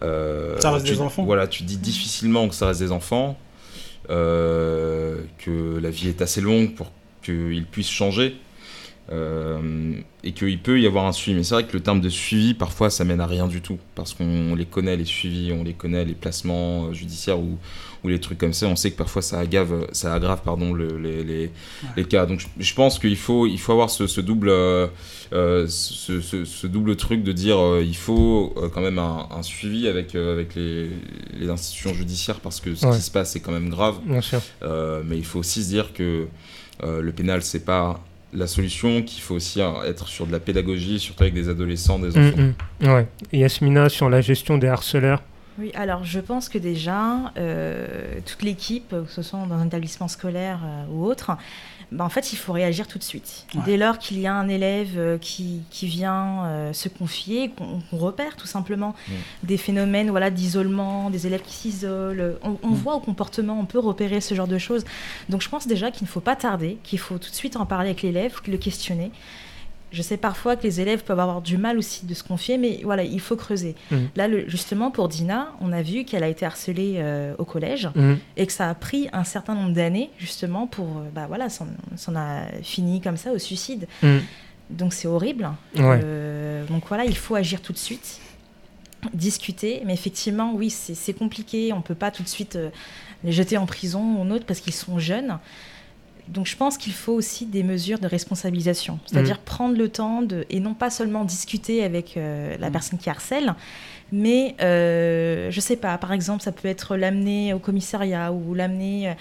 ça 0.00 0.70
reste 0.70 0.86
des 0.86 1.00
enfants. 1.00 1.24
Voilà, 1.24 1.46
tu 1.46 1.62
te 1.62 1.68
dis 1.68 1.78
difficilement 1.78 2.46
que 2.48 2.54
ça 2.54 2.66
reste 2.66 2.80
des 2.80 2.92
enfants, 2.92 3.38
que 4.08 5.78
la 5.80 5.90
vie 5.90 6.08
est 6.08 6.20
assez 6.20 6.42
longue 6.42 6.74
pour 6.74 6.92
qu'ils 7.22 7.64
puissent 7.64 7.90
changer. 7.90 8.36
Euh, 9.10 9.94
et 10.24 10.32
qu'il 10.32 10.58
peut 10.58 10.80
y 10.80 10.86
avoir 10.86 11.06
un 11.06 11.12
suivi. 11.12 11.38
Mais 11.38 11.44
c'est 11.44 11.54
vrai 11.54 11.64
que 11.64 11.72
le 11.72 11.80
terme 11.80 12.00
de 12.00 12.08
suivi, 12.08 12.52
parfois, 12.52 12.90
ça 12.90 13.04
mène 13.04 13.20
à 13.20 13.26
rien 13.26 13.46
du 13.46 13.62
tout. 13.62 13.78
Parce 13.94 14.12
qu'on 14.12 14.54
les 14.54 14.66
connaît, 14.66 14.96
les 14.96 15.04
suivis, 15.04 15.52
on 15.52 15.62
les 15.62 15.72
connaît, 15.72 16.04
les 16.04 16.14
placements 16.14 16.86
euh, 16.86 16.92
judiciaires 16.92 17.38
ou, 17.38 17.58
ou 18.04 18.08
les 18.08 18.20
trucs 18.20 18.36
comme 18.36 18.52
ça. 18.52 18.66
On 18.66 18.76
sait 18.76 18.90
que 18.90 18.96
parfois, 18.96 19.22
ça 19.22 19.38
aggrave, 19.38 19.86
ça 19.92 20.12
aggrave 20.12 20.42
pardon, 20.44 20.74
le, 20.74 20.98
les, 20.98 21.24
les, 21.24 21.50
les, 21.96 22.04
cas. 22.04 22.26
Donc, 22.26 22.44
je, 22.58 22.74
pense 22.74 22.98
qu'il 22.98 23.16
faut, 23.16 23.46
il 23.46 23.58
faut 23.58 23.72
avoir 23.72 23.88
ce, 23.88 24.06
ce 24.06 24.20
double, 24.20 24.50
euh, 24.50 24.88
ce, 25.68 26.20
ce, 26.20 26.44
ce, 26.44 26.66
double 26.66 26.96
truc 26.96 27.22
de 27.22 27.32
dire 27.32 27.58
euh, 27.58 27.82
il 27.82 27.96
faut 27.96 28.54
quand 28.74 28.82
même 28.82 28.98
un, 28.98 29.28
un 29.30 29.42
suivi 29.42 29.88
avec, 29.88 30.16
avec 30.16 30.54
les, 30.56 30.90
les, 31.38 31.48
institutions 31.48 31.94
judiciaires 31.94 32.40
parce 32.40 32.60
que 32.60 32.74
ce 32.74 32.84
ouais. 32.84 32.96
qui 32.96 33.02
se 33.02 33.10
passe, 33.10 33.32
c'est 33.32 33.40
quand 33.40 33.52
même 33.52 33.70
grave. 33.70 34.00
Bien 34.04 34.20
sûr. 34.20 34.40
mais 34.62 35.16
il 35.16 35.24
faut 35.24 35.38
aussi 35.38 35.62
se 35.62 35.68
dire 35.68 35.94
que 35.94 36.26
le 36.82 37.12
pénal, 37.12 37.42
c'est 37.42 37.64
pas 37.64 38.02
la 38.32 38.46
solution, 38.46 39.02
qu'il 39.02 39.22
faut 39.22 39.34
aussi 39.34 39.62
hein, 39.62 39.74
être 39.86 40.08
sur 40.08 40.26
de 40.26 40.32
la 40.32 40.40
pédagogie, 40.40 40.98
surtout 40.98 41.22
avec 41.22 41.34
des 41.34 41.48
adolescents, 41.48 41.98
des 41.98 42.10
enfants. 42.10 42.36
Mmh, 42.36 42.86
mmh. 42.86 42.88
Ouais. 42.88 43.06
Et 43.32 43.38
Yasmina, 43.38 43.88
sur 43.88 44.10
la 44.10 44.20
gestion 44.20 44.58
des 44.58 44.68
harceleurs 44.68 45.22
Oui, 45.58 45.72
alors 45.74 46.04
je 46.04 46.20
pense 46.20 46.48
que 46.48 46.58
déjà, 46.58 47.32
euh, 47.36 48.20
toute 48.24 48.42
l'équipe, 48.42 48.90
que 48.90 49.10
ce 49.10 49.22
soit 49.22 49.40
dans 49.48 49.56
un 49.56 49.66
établissement 49.66 50.06
scolaire 50.06 50.60
euh, 50.64 50.84
ou 50.92 51.04
autre, 51.04 51.32
bah, 51.90 52.04
en 52.04 52.08
fait, 52.08 52.32
il 52.32 52.36
faut 52.36 52.52
réagir 52.52 52.86
tout 52.86 52.98
de 52.98 53.02
suite. 53.02 53.46
Ouais. 53.54 53.62
Dès 53.64 53.76
lors 53.76 53.98
qu'il 53.98 54.20
y 54.20 54.26
a 54.26 54.34
un 54.34 54.48
élève 54.48 54.96
euh, 54.96 55.18
qui, 55.18 55.62
qui 55.70 55.86
vient 55.86 56.44
euh, 56.44 56.72
se 56.72 56.88
confier, 56.88 57.50
qu'on 57.50 57.80
qu 57.80 57.96
repère 57.96 58.36
tout 58.36 58.46
simplement 58.46 58.94
des 59.42 59.56
phénomènes 59.56 60.10
voilà, 60.10 60.30
d'isolement, 60.30 61.10
des 61.10 61.26
élèves 61.26 61.42
qui 61.42 61.54
s'isolent, 61.54 62.36
on, 62.42 62.56
on 62.62 62.68
mmh. 62.68 62.74
voit 62.74 62.94
au 62.94 63.00
comportement, 63.00 63.58
on 63.58 63.64
peut 63.64 63.78
repérer 63.78 64.20
ce 64.20 64.34
genre 64.34 64.48
de 64.48 64.58
choses. 64.58 64.84
Donc 65.28 65.42
je 65.42 65.48
pense 65.48 65.66
déjà 65.66 65.90
qu'il 65.90 66.04
ne 66.04 66.10
faut 66.10 66.20
pas 66.20 66.36
tarder, 66.36 66.78
qu'il 66.84 66.98
faut 66.98 67.18
tout 67.18 67.30
de 67.30 67.34
suite 67.34 67.56
en 67.56 67.66
parler 67.66 67.88
avec 67.88 68.02
l'élève, 68.02 68.34
le 68.46 68.58
questionner. 68.58 69.10
Je 69.90 70.02
sais 70.02 70.16
parfois 70.16 70.56
que 70.56 70.64
les 70.64 70.80
élèves 70.80 71.02
peuvent 71.02 71.20
avoir 71.20 71.40
du 71.40 71.56
mal 71.56 71.78
aussi 71.78 72.04
de 72.04 72.14
se 72.14 72.22
confier, 72.22 72.58
mais 72.58 72.80
voilà, 72.84 73.04
il 73.04 73.20
faut 73.20 73.36
creuser. 73.36 73.74
Mmh. 73.90 73.96
Là, 74.16 74.28
le, 74.28 74.48
justement, 74.48 74.90
pour 74.90 75.08
Dina, 75.08 75.52
on 75.60 75.72
a 75.72 75.82
vu 75.82 76.04
qu'elle 76.04 76.24
a 76.24 76.28
été 76.28 76.44
harcelée 76.44 76.96
euh, 76.98 77.34
au 77.38 77.44
collège 77.44 77.88
mmh. 77.94 78.14
et 78.36 78.46
que 78.46 78.52
ça 78.52 78.68
a 78.68 78.74
pris 78.74 79.08
un 79.12 79.24
certain 79.24 79.54
nombre 79.54 79.72
d'années, 79.72 80.10
justement, 80.18 80.66
pour. 80.66 80.86
Euh, 80.86 81.08
bah 81.14 81.26
voilà, 81.26 81.48
ça 81.48 81.64
en 82.06 82.16
a 82.16 82.42
fini 82.62 83.00
comme 83.00 83.16
ça 83.16 83.32
au 83.32 83.38
suicide. 83.38 83.86
Mmh. 84.02 84.18
Donc 84.70 84.92
c'est 84.92 85.08
horrible. 85.08 85.50
Ouais. 85.76 86.00
Euh, 86.04 86.66
donc 86.66 86.84
voilà, 86.88 87.04
il 87.04 87.16
faut 87.16 87.34
agir 87.34 87.60
tout 87.62 87.72
de 87.72 87.78
suite, 87.78 88.20
discuter. 89.14 89.82
Mais 89.84 89.94
effectivement, 89.94 90.52
oui, 90.54 90.70
c'est 90.70 91.14
compliqué. 91.14 91.72
On 91.72 91.78
ne 91.78 91.82
peut 91.82 91.94
pas 91.94 92.10
tout 92.10 92.22
de 92.22 92.28
suite 92.28 92.56
euh, 92.56 92.70
les 93.24 93.32
jeter 93.32 93.56
en 93.56 93.66
prison 93.66 94.22
ou 94.22 94.30
autre 94.30 94.44
parce 94.44 94.60
qu'ils 94.60 94.74
sont 94.74 94.98
jeunes. 94.98 95.38
Donc 96.28 96.46
je 96.46 96.56
pense 96.56 96.76
qu'il 96.76 96.92
faut 96.92 97.12
aussi 97.12 97.46
des 97.46 97.62
mesures 97.62 97.98
de 97.98 98.06
responsabilisation, 98.06 98.98
c'est-à-dire 99.06 99.36
mmh. 99.36 99.44
prendre 99.44 99.76
le 99.76 99.88
temps 99.88 100.22
de, 100.22 100.44
et 100.50 100.60
non 100.60 100.74
pas 100.74 100.90
seulement 100.90 101.24
discuter 101.24 101.82
avec 101.82 102.16
euh, 102.16 102.56
la 102.58 102.68
mmh. 102.68 102.72
personne 102.72 102.98
qui 102.98 103.10
harcèle, 103.10 103.54
mais 104.12 104.54
euh, 104.60 105.50
je 105.50 105.60
sais 105.60 105.76
pas, 105.76 105.96
par 105.98 106.12
exemple, 106.12 106.42
ça 106.42 106.52
peut 106.52 106.68
être 106.68 106.96
l'amener 106.96 107.52
au 107.54 107.58
commissariat 107.58 108.32
ou 108.32 108.54
l'amener 108.54 109.14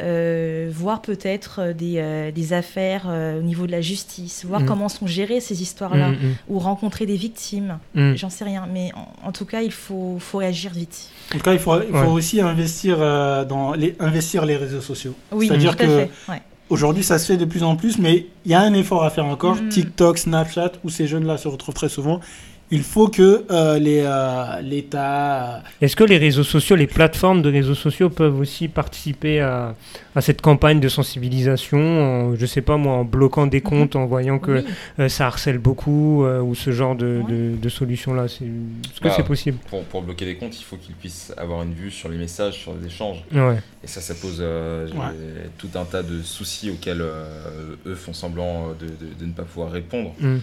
euh, 0.00 0.68
voir 0.72 1.02
peut-être 1.02 1.72
des, 1.72 1.94
euh, 1.98 2.30
des, 2.30 2.52
affaires 2.52 3.06
euh, 3.08 3.40
au 3.40 3.42
niveau 3.42 3.66
de 3.66 3.72
la 3.72 3.80
justice, 3.80 4.44
voir 4.44 4.60
mmh. 4.60 4.66
comment 4.66 4.88
sont 4.88 5.06
gérées 5.06 5.40
ces 5.40 5.60
histoires-là, 5.60 6.12
ou 6.48 6.58
rencontrer 6.58 7.04
des 7.04 7.16
victimes, 7.16 7.78
j'en 7.94 8.30
sais 8.30 8.44
rien, 8.44 8.68
mais 8.72 8.92
en, 8.94 9.28
en, 9.28 9.32
tout 9.32 9.44
cas, 9.44 9.62
il 9.62 9.72
faut, 9.72 10.18
faut 10.20 10.38
réagir 10.38 10.72
vite. 10.72 11.10
En 11.34 11.38
tout 11.38 11.44
cas, 11.44 11.52
il 11.52 11.58
faut, 11.58 11.74
il 11.80 11.88
faut 11.88 11.98
ouais. 11.98 12.06
aussi 12.06 12.40
investir, 12.40 12.98
dans 12.98 13.74
les, 13.74 13.96
investir 13.98 14.46
les 14.46 14.56
réseaux 14.56 14.80
sociaux. 14.80 15.14
Oui, 15.32 15.48
C'est-à-dire 15.48 15.76
que 15.76 16.06
ouais. 16.28 16.42
Aujourd'hui, 16.70 17.02
ça 17.02 17.18
se 17.18 17.24
fait 17.24 17.38
de 17.38 17.46
plus 17.46 17.62
en 17.62 17.76
plus, 17.76 17.98
mais 17.98 18.26
il 18.44 18.50
y 18.50 18.54
a 18.54 18.60
un 18.60 18.74
effort 18.74 19.02
à 19.02 19.08
faire 19.08 19.24
encore. 19.24 19.56
Mmh. 19.56 19.68
TikTok, 19.70 20.18
Snapchat, 20.18 20.72
où 20.84 20.90
ces 20.90 21.06
jeunes-là 21.06 21.38
se 21.38 21.48
retrouvent 21.48 21.74
très 21.74 21.88
souvent, 21.88 22.20
il 22.70 22.82
faut 22.82 23.08
que 23.08 23.44
euh, 23.50 24.60
l'État. 24.60 25.56
Euh, 25.56 25.60
Est-ce 25.80 25.96
que 25.96 26.04
les 26.04 26.18
réseaux 26.18 26.44
sociaux, 26.44 26.76
les 26.76 26.86
plateformes 26.86 27.42
de 27.42 27.50
réseaux 27.50 27.74
sociaux 27.74 28.10
peuvent 28.10 28.38
aussi 28.38 28.68
participer 28.68 29.40
à, 29.40 29.74
à 30.14 30.20
cette 30.20 30.42
campagne 30.42 30.80
de 30.80 30.88
sensibilisation, 30.88 31.78
en, 31.78 32.36
je 32.36 32.44
sais 32.44 32.60
pas 32.60 32.76
moi, 32.76 32.94
en 32.94 33.04
bloquant 33.04 33.46
des 33.46 33.60
comptes, 33.60 33.96
en 33.96 34.06
voyant 34.06 34.38
que 34.38 34.58
oui. 34.58 34.64
euh, 34.98 35.08
ça 35.08 35.26
harcèle 35.28 35.58
beaucoup, 35.58 36.24
euh, 36.24 36.40
ou 36.40 36.54
ce 36.54 36.72
genre 36.72 36.94
de, 36.94 37.22
ouais. 37.24 37.32
de, 37.32 37.56
de 37.56 37.68
solutions-là 37.68 38.24
Est-ce 38.24 38.40
que 39.00 39.08
bah, 39.08 39.14
c'est 39.16 39.24
possible? 39.24 39.58
pour, 39.70 39.84
pour, 39.84 40.02
bloquer 40.02 40.24
des 40.24 40.36
comptes, 40.36 40.58
il 40.58 40.64
faut 40.64 40.76
qu'ils 40.76 40.94
puissent 40.94 41.32
avoir 41.36 41.62
une 41.62 41.72
vue 41.72 41.90
sur 41.90 42.08
les 42.08 42.18
messages, 42.18 42.54
sur 42.54 42.74
les 42.74 42.86
échanges. 42.86 43.24
Ouais. 43.32 43.58
Et 43.82 43.86
ça, 43.86 44.00
ça 44.00 44.14
pose 44.14 44.38
euh, 44.40 44.88
tout 45.56 45.70
un 45.74 45.84
tas 45.84 46.02
de 46.02 46.20
soucis 46.22 46.70
auxquels 46.70 47.00
euh, 47.00 47.76
eux 47.86 47.94
font 47.94 48.12
semblant 48.12 48.68
de, 48.78 48.86
de, 48.86 49.24
ne 49.24 49.32
pas 49.32 49.44
pouvoir 49.44 49.70
répondre. 49.70 50.14
Mm. 50.20 50.38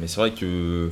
mais 0.00 0.06
c'est 0.06 0.20
vrai 0.20 0.30
que 0.30 0.90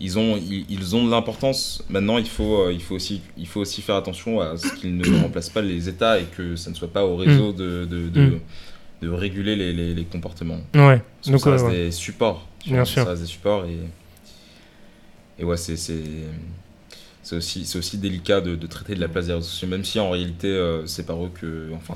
ils 0.00 0.18
ont, 0.18 0.36
ils, 0.36 0.66
ils 0.68 0.96
ont 0.96 1.04
de 1.04 1.10
l'importance. 1.10 1.84
Maintenant, 1.88 2.18
il 2.18 2.26
faut, 2.26 2.62
euh, 2.62 2.72
il, 2.72 2.82
faut 2.82 2.94
aussi, 2.94 3.22
il 3.36 3.46
faut 3.46 3.60
aussi 3.60 3.82
faire 3.82 3.96
attention 3.96 4.40
à 4.40 4.56
ce 4.56 4.72
qu'ils 4.74 4.96
ne 4.96 5.20
remplacent 5.22 5.50
pas 5.50 5.62
les 5.62 5.88
États 5.88 6.18
et 6.18 6.24
que 6.24 6.56
ça 6.56 6.70
ne 6.70 6.74
soit 6.74 6.92
pas 6.92 7.04
au 7.04 7.16
réseau 7.16 7.52
mmh. 7.52 7.56
de, 7.56 7.84
de, 7.84 8.08
de, 8.08 8.38
de, 9.02 9.08
réguler 9.08 9.56
les, 9.56 9.72
les, 9.72 9.94
les, 9.94 10.04
comportements. 10.04 10.60
Ouais. 10.74 11.00
Parce 11.20 11.30
Donc, 11.30 11.40
ça 11.40 11.50
reste 11.50 11.66
ouais. 11.66 11.72
des 11.72 11.90
supports. 11.90 12.46
Bien 12.66 12.84
sûr. 12.84 13.04
Ça 13.04 13.10
reste 13.10 13.22
des 13.22 13.28
supports 13.28 13.64
et, 13.66 13.78
et 15.38 15.44
ouais, 15.44 15.56
c'est 15.56 15.76
c'est 17.24 17.36
aussi, 17.36 17.66
aussi 17.76 17.96
délicat 17.96 18.42
de, 18.42 18.54
de, 18.54 18.66
traiter 18.66 18.94
de 18.94 19.00
la 19.00 19.08
place 19.08 19.26
des 19.26 19.32
réseaux 19.32 19.46
sociaux, 19.46 19.66
même 19.66 19.82
si 19.82 19.98
en 19.98 20.10
réalité, 20.10 20.48
euh, 20.48 20.86
c'est 20.86 21.06
par 21.06 21.24
eux 21.24 21.30
que, 21.32 21.70
enfin, 21.74 21.94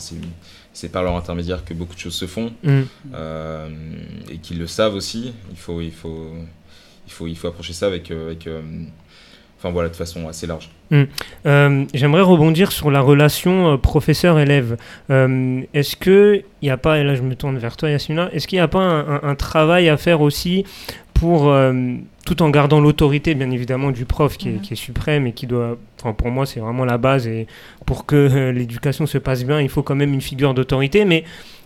c'est 0.72 0.88
par 0.88 1.02
leur 1.02 1.16
intermédiaire 1.16 1.66
que 1.66 1.74
beaucoup 1.74 1.94
de 1.94 2.00
choses 2.00 2.14
se 2.14 2.26
font 2.26 2.50
mmh. 2.62 2.80
euh, 3.12 3.68
et 4.30 4.38
qu'ils 4.38 4.58
le 4.58 4.66
savent 4.66 4.94
aussi. 4.94 5.34
Il 5.50 5.58
faut, 5.58 5.82
il 5.82 5.92
faut, 5.92 6.32
il 7.08 7.12
faut, 7.12 7.26
il 7.26 7.36
faut 7.36 7.48
approcher 7.48 7.72
ça 7.72 7.86
avec, 7.86 8.10
euh, 8.10 8.26
avec 8.26 8.46
euh, 8.46 8.60
enfin 9.58 9.70
voilà, 9.70 9.88
de 9.88 9.96
façon 9.96 10.28
assez 10.28 10.46
large. 10.46 10.70
Mmh. 10.90 11.02
Euh, 11.46 11.84
J'aimerais 11.94 12.20
rebondir 12.20 12.70
sur 12.70 12.90
la 12.90 13.00
relation 13.00 13.72
euh, 13.72 13.76
professeur-élève. 13.76 14.76
Euh, 15.10 15.62
est-ce 15.72 15.96
qu'il 15.96 16.44
n'y 16.62 16.70
a 16.70 16.76
pas, 16.76 16.98
et 16.98 17.04
là 17.04 17.14
je 17.14 17.22
me 17.22 17.34
tourne 17.34 17.58
vers 17.58 17.76
toi 17.76 17.90
Yasmina, 17.90 18.28
est-ce 18.32 18.46
qu'il 18.46 18.58
n'y 18.58 18.62
a 18.62 18.68
pas 18.68 18.80
un, 18.80 19.14
un, 19.16 19.20
un, 19.22 19.34
travail 19.34 19.88
à 19.88 19.96
faire 19.96 20.20
aussi 20.20 20.64
pour, 21.14 21.48
euh, 21.48 21.94
tout 22.26 22.42
en 22.42 22.50
gardant 22.50 22.80
l'autorité 22.80 23.34
bien 23.34 23.50
évidemment 23.50 23.90
du 23.90 24.04
prof 24.04 24.36
qui, 24.36 24.50
mmh. 24.50 24.56
est, 24.56 24.60
qui 24.60 24.72
est, 24.74 24.76
suprême 24.76 25.26
et 25.26 25.32
qui 25.32 25.46
doit, 25.46 25.78
enfin 25.98 26.12
pour 26.12 26.30
moi 26.30 26.44
c'est 26.44 26.60
vraiment 26.60 26.84
la 26.84 26.98
base 26.98 27.26
et 27.26 27.46
pour 27.86 28.04
que 28.04 28.50
l'éducation 28.50 29.06
se 29.06 29.16
passe 29.18 29.44
bien 29.44 29.60
il 29.62 29.70
faut 29.70 29.82
quand 29.82 29.96
même 29.96 30.12
une 30.12 30.20
figure 30.20 30.52
d'autorité, 30.52 31.06
mais 31.06 31.24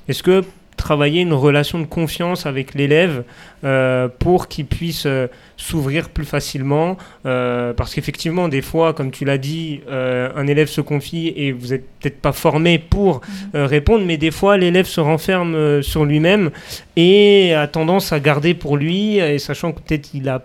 est-ce 0.08 0.22
que 0.22 0.44
travailler 0.82 1.22
une 1.22 1.32
relation 1.32 1.78
de 1.78 1.84
confiance 1.86 2.44
avec 2.44 2.74
l'élève 2.74 3.22
euh, 3.62 4.08
pour 4.18 4.48
qu'il 4.48 4.66
puisse 4.66 5.04
euh, 5.06 5.28
s'ouvrir 5.56 6.08
plus 6.08 6.24
facilement. 6.24 6.96
Euh, 7.24 7.72
parce 7.72 7.94
qu'effectivement, 7.94 8.48
des 8.48 8.62
fois, 8.62 8.92
comme 8.92 9.12
tu 9.12 9.24
l'as 9.24 9.38
dit, 9.38 9.80
un 9.88 10.46
élève 10.46 10.68
se 10.68 10.80
confie 10.80 11.32
et 11.36 11.52
vous 11.52 11.68
n'êtes 11.68 11.84
peut-être 12.00 12.20
pas 12.20 12.32
formé 12.32 12.78
pour 12.80 13.20
mmh. 13.20 13.58
répondre, 13.58 14.04
mais 14.04 14.16
des 14.16 14.32
fois, 14.32 14.56
l'élève 14.56 14.86
se 14.86 15.00
renferme 15.00 15.82
sur 15.82 16.04
lui-même 16.04 16.50
et 16.96 17.54
a 17.54 17.68
tendance 17.68 18.12
à 18.12 18.18
garder 18.18 18.54
pour 18.54 18.76
lui, 18.76 19.18
et 19.18 19.38
sachant 19.38 19.72
que 19.72 19.80
peut-être 19.80 20.14
il 20.14 20.28
a 20.28 20.42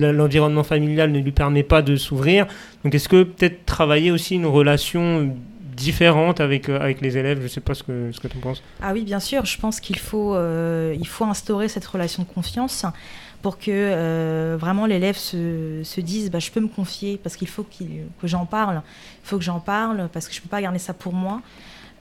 l'environnement 0.00 0.64
familial 0.64 1.12
ne 1.12 1.20
lui 1.20 1.30
permet 1.30 1.62
pas 1.62 1.80
de 1.80 1.94
s'ouvrir. 1.94 2.46
Donc 2.82 2.94
est-ce 2.94 3.08
que 3.08 3.22
peut-être 3.22 3.64
travailler 3.66 4.10
aussi 4.10 4.34
une 4.34 4.46
relation 4.46 5.32
différente 5.76 6.40
avec, 6.40 6.68
euh, 6.68 6.80
avec 6.80 7.00
les 7.00 7.16
élèves 7.16 7.38
Je 7.38 7.44
ne 7.44 7.48
sais 7.48 7.60
pas 7.60 7.74
ce 7.74 7.82
que, 7.82 8.10
ce 8.10 8.18
que 8.18 8.26
tu 8.26 8.36
en 8.38 8.40
penses. 8.40 8.62
Ah 8.82 8.92
oui, 8.92 9.02
bien 9.02 9.20
sûr. 9.20 9.44
Je 9.44 9.58
pense 9.58 9.78
qu'il 9.78 9.98
faut, 9.98 10.34
euh, 10.34 10.96
faut 11.04 11.24
instaurer 11.24 11.68
cette 11.68 11.86
relation 11.86 12.22
de 12.24 12.28
confiance 12.28 12.84
pour 13.42 13.58
que 13.58 13.70
euh, 13.70 14.56
vraiment 14.58 14.86
l'élève 14.86 15.16
se, 15.16 15.82
se, 15.84 16.00
dise 16.00 16.30
bah, 16.30 16.40
je 16.40 16.50
peux 16.50 16.60
me 16.60 16.68
confier 16.68 17.20
parce 17.22 17.36
qu'il 17.36 17.48
faut 17.48 17.62
qu 17.62 17.84
que 18.20 18.26
j'en 18.26 18.46
parle. 18.46 18.82
Il 19.22 19.28
faut 19.28 19.38
que 19.38 19.44
j'en 19.44 19.60
parle 19.60 20.08
parce 20.12 20.26
que 20.26 20.34
je 20.34 20.40
ne 20.40 20.42
peux 20.42 20.48
pas 20.48 20.62
garder 20.62 20.78
ça 20.78 20.94
pour 20.94 21.12
moi. 21.12 21.42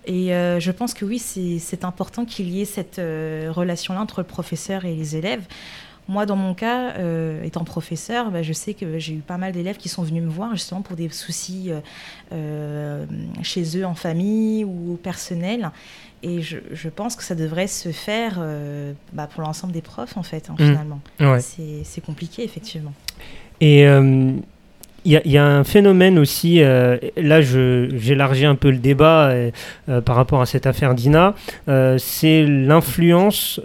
Et 0.08 0.28
je 0.28 0.70
pense 0.70 0.94
que 0.94 1.04
oui, 1.04 1.18
c'est 1.18 1.84
important 1.84 2.26
qu'il 2.26 2.48
y 2.50 2.62
ait 2.62 2.66
cette 2.66 2.98
relation-là 2.98 4.00
entre 4.00 4.20
le 4.20 4.28
professeur 4.28 4.86
et 4.86 4.94
les 4.94 5.16
élèves. 5.16 5.42
Moi, 6.08 6.26
dans 6.26 6.36
mon 6.36 6.54
cas, 6.54 6.92
euh, 6.98 7.44
étant 7.44 7.64
professeur, 7.64 8.30
bah, 8.30 8.44
je 8.44 8.54
sais 8.54 8.76
que 8.76 9.00
j'ai 9.00 9.14
eu 9.14 9.20
pas 9.20 9.38
mal 9.38 9.54
d'élèves 9.54 9.78
qui 9.78 9.90
sont 9.90 10.04
venus 10.04 10.24
me 10.24 10.30
voir 10.30 10.52
justement 10.52 10.82
pour 10.82 10.96
des 10.96 11.10
soucis 11.10 11.72
euh, 11.72 11.80
euh, 12.32 13.06
chez 13.42 13.78
eux 13.78 13.86
en 13.86 13.96
famille 13.96 14.64
ou 14.64 15.00
personnels. 15.02 15.72
Et 16.22 16.42
je, 16.42 16.58
je, 16.72 16.90
pense 16.90 17.16
que 17.16 17.24
ça 17.24 17.36
devrait 17.36 17.68
se 17.68 17.92
faire 17.92 18.38
euh, 18.40 18.94
bah, 19.14 19.28
pour 19.28 19.42
l'ensemble 19.42 19.74
des 19.74 19.82
profs, 19.82 20.18
en 20.18 20.24
fait, 20.24 20.50
hein, 20.50 20.56
mmh. 20.58 20.66
finalement. 20.66 21.02
Ouais. 21.20 21.40
C'est 21.40 22.02
compliqué, 22.02 22.44
effectivement. 22.44 22.94
Et 23.62 23.86
il 25.06 25.22
y, 25.26 25.38
a 25.38 25.46
un 25.46 25.64
phénomène 25.64 26.18
aussi, 26.18 26.64
euh, 26.64 26.98
là 27.16 27.40
j'élargis 27.42 28.46
un 28.46 28.56
peu 28.56 28.72
le 28.72 28.78
débat 28.78 29.28
euh, 29.28 29.52
euh, 29.88 30.02
par 30.02 30.16
rapport 30.16 30.42
à 30.42 30.48
cette 30.48 30.66
affaire 30.66 30.96
d'Ina, 30.96 31.36
euh, 31.70 31.98
c'est 32.00 32.44
l'influence 32.44 33.62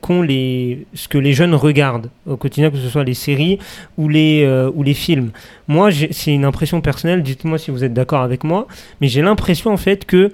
qu'ont 0.00 0.22
les, 0.22 0.84
ce 0.94 1.06
que 1.06 1.18
les 1.18 1.32
jeunes 1.32 1.54
regardent 1.54 2.10
au 2.26 2.36
quotidien, 2.36 2.70
que 2.70 2.76
ce 2.76 2.88
soit 2.88 3.04
les 3.04 3.14
séries 3.14 3.60
ou 3.96 4.08
les, 4.08 4.46
ou 4.74 4.82
les 4.82 4.94
films. 4.94 5.30
Moi, 5.68 5.90
c'est 6.10 6.34
une 6.34 6.44
impression 6.44 6.80
personnelle, 6.80 7.22
dites-moi 7.22 7.58
si 7.58 7.70
vous 7.70 7.84
êtes 7.84 7.94
d'accord 7.94 8.22
avec 8.22 8.42
moi, 8.42 8.66
mais 9.00 9.06
j'ai 9.06 9.22
l'impression 9.22 9.72
en 9.72 9.76
fait 9.76 10.04
que 10.04 10.32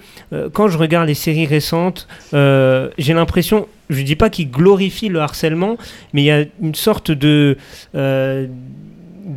quand 0.53 0.69
je 0.69 0.79
regarde 0.79 1.07
les 1.07 1.15
séries 1.15 1.47
récentes, 1.47 2.09
j'ai 2.33 3.15
l'impression 3.15 3.67
je 3.91 4.03
dis 4.03 4.15
pas 4.15 4.31
qu'il 4.31 4.49
glorifie 4.49 5.09
le 5.09 5.19
harcèlement, 5.19 5.77
mais 6.13 6.23
il 6.23 6.27
y 6.27 6.31
a 6.31 6.45
une 6.63 6.77
sorte 6.77 7.11
de 7.11 7.59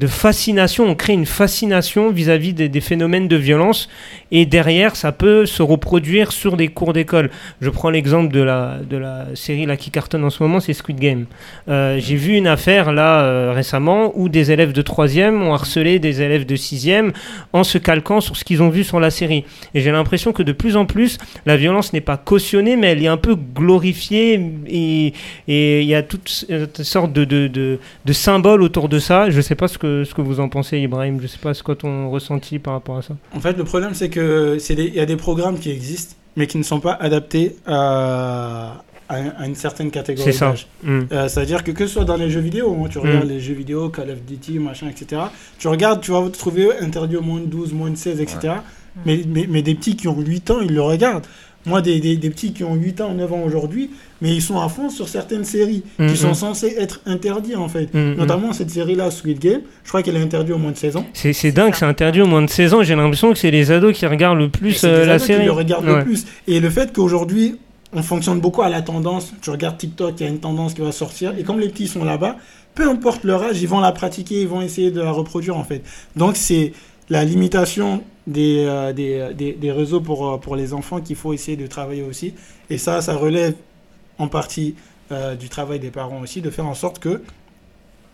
de 0.03 0.07
fascination, 0.07 0.85
on 0.85 0.95
crée 0.95 1.13
une 1.13 1.25
fascination 1.25 2.11
vis-à-vis 2.11 2.53
des, 2.53 2.81
phénomènes 2.81 3.29
de 3.29 3.37
violence 3.37 3.87
et 4.33 4.47
derrière 4.47 4.95
ça 4.95 5.11
peut 5.11 5.45
se 5.45 5.61
reproduire 5.61 6.31
sur 6.31 6.57
des 6.57 6.67
cours 6.67 6.91
d'école. 6.91 7.29
Je 7.61 7.69
prends 7.69 7.91
l'exemple 7.91 8.33
de 8.33 8.41
la, 8.41 8.79
de 8.79 8.97
la 8.97 9.27
série 9.35 9.67
là, 9.67 9.77
qui 9.77 9.91
cartonne 9.91 10.25
en 10.25 10.31
ce 10.31 10.41
moment, 10.41 10.59
c'est 10.59 10.73
Squid 10.73 10.99
Game. 10.99 11.25
Euh, 11.69 11.99
j'ai 11.99 12.15
vu 12.15 12.35
une 12.35 12.47
affaire 12.47 12.91
là 12.91 13.21
euh, 13.21 13.53
récemment 13.53 14.11
où 14.15 14.29
des 14.29 14.51
élèves 14.51 14.73
de 14.73 14.81
3e 14.81 15.41
ont 15.41 15.53
harcelé 15.53 15.99
des 15.99 16.23
élèves 16.23 16.47
de 16.47 16.55
6e 16.55 17.11
en 17.53 17.63
se 17.63 17.77
calquant 17.77 18.21
sur 18.21 18.35
ce 18.35 18.43
qu'ils 18.43 18.63
ont 18.63 18.69
vu 18.69 18.83
sur 18.83 18.99
la 18.99 19.11
série. 19.11 19.45
Et 19.75 19.81
j'ai 19.81 19.91
l'impression 19.91 20.33
que 20.33 20.41
de 20.41 20.51
plus 20.51 20.75
en 20.75 20.85
plus 20.85 21.19
la 21.45 21.55
violence 21.55 21.93
n'est 21.93 22.01
pas 22.01 22.17
cautionnée 22.17 22.75
mais 22.75 22.87
elle 22.87 23.03
est 23.03 23.07
un 23.07 23.17
peu 23.17 23.35
glorifiée 23.35 24.41
et 24.67 25.13
il 25.47 25.87
y 25.87 25.93
a 25.93 26.01
toutes 26.01 26.27
sortes 26.81 27.13
de, 27.13 27.23
de, 27.23 27.47
de, 27.47 27.79
de 28.05 28.13
symboles 28.13 28.63
autour 28.63 28.89
de 28.89 28.97
ça. 28.97 29.29
Je 29.29 29.41
sais 29.41 29.55
pas 29.55 29.67
ce 29.67 29.77
que, 29.77 30.03
ce 30.03 30.15
que 30.15 30.21
vous 30.21 30.39
en 30.39 30.49
pensez, 30.49 30.79
Ibrahim. 30.79 31.19
Je 31.21 31.27
sais 31.27 31.37
pas 31.37 31.53
ce 31.53 31.61
que 31.61 31.73
ton 31.73 32.09
ressenti 32.09 32.57
par 32.57 32.73
rapport 32.73 32.97
à 32.97 33.03
ça. 33.03 33.15
En 33.35 33.39
fait, 33.39 33.55
le 33.55 33.63
problème, 33.63 33.93
c'est 33.93 34.09
que 34.09 34.22
il 34.69 34.95
y 34.95 34.99
a 34.99 35.05
des 35.05 35.17
programmes 35.17 35.59
qui 35.59 35.71
existent, 35.71 36.15
mais 36.35 36.47
qui 36.47 36.57
ne 36.57 36.63
sont 36.63 36.79
pas 36.79 36.93
adaptés 36.93 37.55
à, 37.65 38.83
à, 39.09 39.45
une 39.45 39.55
certaine 39.55 39.91
catégorie 39.91 40.37
d'âge. 40.37 40.67
Mm. 40.83 41.01
Euh, 41.11 41.27
c'est-à-dire 41.27 41.63
que 41.63 41.71
que 41.71 41.85
ce 41.87 41.93
soit 41.93 42.05
dans 42.05 42.17
les 42.17 42.29
jeux 42.29 42.39
vidéo, 42.39 42.75
hein, 42.83 42.87
tu 42.89 42.97
regardes 42.99 43.25
mm. 43.25 43.29
les 43.29 43.39
jeux 43.39 43.53
vidéo, 43.53 43.89
Call 43.89 44.11
of 44.11 44.21
Duty, 44.23 44.59
machin, 44.59 44.87
etc. 44.89 45.23
Tu 45.57 45.67
regardes, 45.67 46.01
tu 46.01 46.11
vas 46.11 46.21
te 46.29 46.37
trouver 46.37 46.77
interdit 46.79 47.17
au 47.17 47.21
moins 47.21 47.39
de 47.39 47.45
12, 47.45 47.73
moins 47.73 47.89
de 47.89 47.97
16, 47.97 48.21
etc. 48.21 48.55
Mais, 49.05 49.21
mais, 49.27 49.47
mais, 49.49 49.63
des 49.63 49.73
petits 49.73 49.95
qui 49.95 50.07
ont 50.07 50.19
8 50.19 50.51
ans, 50.51 50.61
ils 50.61 50.73
le 50.73 50.81
regardent. 50.81 51.25
Moi, 51.65 51.81
des, 51.81 51.99
des, 51.99 52.17
des, 52.17 52.29
petits 52.29 52.51
qui 52.51 52.63
ont 52.63 52.75
8 52.75 53.01
ans, 53.01 53.13
9 53.13 53.33
ans 53.33 53.41
aujourd'hui, 53.45 53.89
mais 54.21 54.35
ils 54.35 54.41
sont 54.41 54.59
à 54.59 54.67
fond 54.67 54.89
sur 54.89 55.07
certaines 55.07 55.45
séries 55.45 55.83
qui 55.97 56.03
mm-hmm. 56.03 56.15
sont 56.15 56.33
censées 56.33 56.75
être 56.77 57.01
interdites, 57.05 57.55
en 57.55 57.69
fait. 57.69 57.85
Mm-hmm. 57.93 58.15
Notamment 58.15 58.51
cette 58.51 58.69
série-là, 58.69 59.11
Squid 59.11 59.39
Game, 59.39 59.61
je 59.83 59.89
crois 59.89 60.03
qu'elle 60.03 60.17
est 60.17 60.21
interdite 60.21 60.53
au 60.53 60.57
moins 60.57 60.71
de 60.71 60.77
16 60.77 60.97
ans. 60.97 61.05
C'est 61.13 61.51
dingue, 61.51 61.73
c'est 61.75 61.85
interdit 61.85 62.21
au 62.21 62.27
moins 62.27 62.41
de 62.41 62.49
16 62.49 62.73
ans. 62.73 62.83
J'ai 62.83 62.95
l'impression 62.95 63.31
que 63.31 63.37
c'est 63.37 63.51
les 63.51 63.71
ados 63.71 63.95
qui 63.95 64.05
regardent 64.05 64.39
le 64.39 64.49
plus 64.49 64.83
euh, 64.83 65.05
la 65.05 65.19
série. 65.19 65.41
Qui 65.41 65.45
le 65.45 65.51
regardent 65.51 65.85
le 65.85 66.03
plus. 66.03 66.25
Et 66.47 66.59
le 66.59 66.69
fait 66.69 66.91
qu'aujourd'hui, 66.91 67.55
on 67.93 68.03
fonctionne 68.03 68.39
beaucoup 68.39 68.61
à 68.61 68.69
la 68.69 68.81
tendance. 68.81 69.33
Tu 69.41 69.49
regardes 69.49 69.77
TikTok, 69.77 70.15
il 70.19 70.23
y 70.23 70.25
a 70.25 70.29
une 70.29 70.39
tendance 70.39 70.73
qui 70.73 70.81
va 70.81 70.91
sortir. 70.91 71.33
Et 71.37 71.43
comme 71.43 71.59
les 71.59 71.69
petits 71.69 71.87
sont 71.87 72.03
là-bas, 72.03 72.37
peu 72.75 72.89
importe 72.89 73.23
leur 73.23 73.43
âge, 73.43 73.61
ils 73.61 73.67
vont 73.67 73.79
la 73.79 73.91
pratiquer, 73.91 74.41
ils 74.41 74.47
vont 74.47 74.61
essayer 74.61 74.91
de 74.91 74.99
la 74.99 75.11
reproduire, 75.11 75.57
en 75.57 75.63
fait. 75.63 75.83
Donc, 76.15 76.35
c'est 76.35 76.73
la 77.09 77.23
limitation 77.23 78.03
des, 78.27 78.65
euh, 78.67 78.93
des, 78.93 79.33
des, 79.33 79.53
des, 79.53 79.71
réseaux 79.71 80.01
pour, 80.01 80.27
euh, 80.27 80.37
pour 80.37 80.55
les 80.55 80.73
enfants 80.73 81.01
qu'il 81.01 81.15
faut 81.15 81.33
essayer 81.33 81.57
de 81.57 81.67
travailler 81.67 82.03
aussi. 82.03 82.33
Et 82.69 82.77
ça, 82.77 83.01
ça 83.01 83.15
relève 83.15 83.55
en 84.17 84.27
partie 84.27 84.75
euh, 85.11 85.35
du 85.35 85.49
travail 85.49 85.79
des 85.79 85.91
parents 85.91 86.21
aussi, 86.21 86.41
de 86.41 86.49
faire 86.49 86.65
en 86.65 86.75
sorte 86.75 86.99
que 86.99 87.21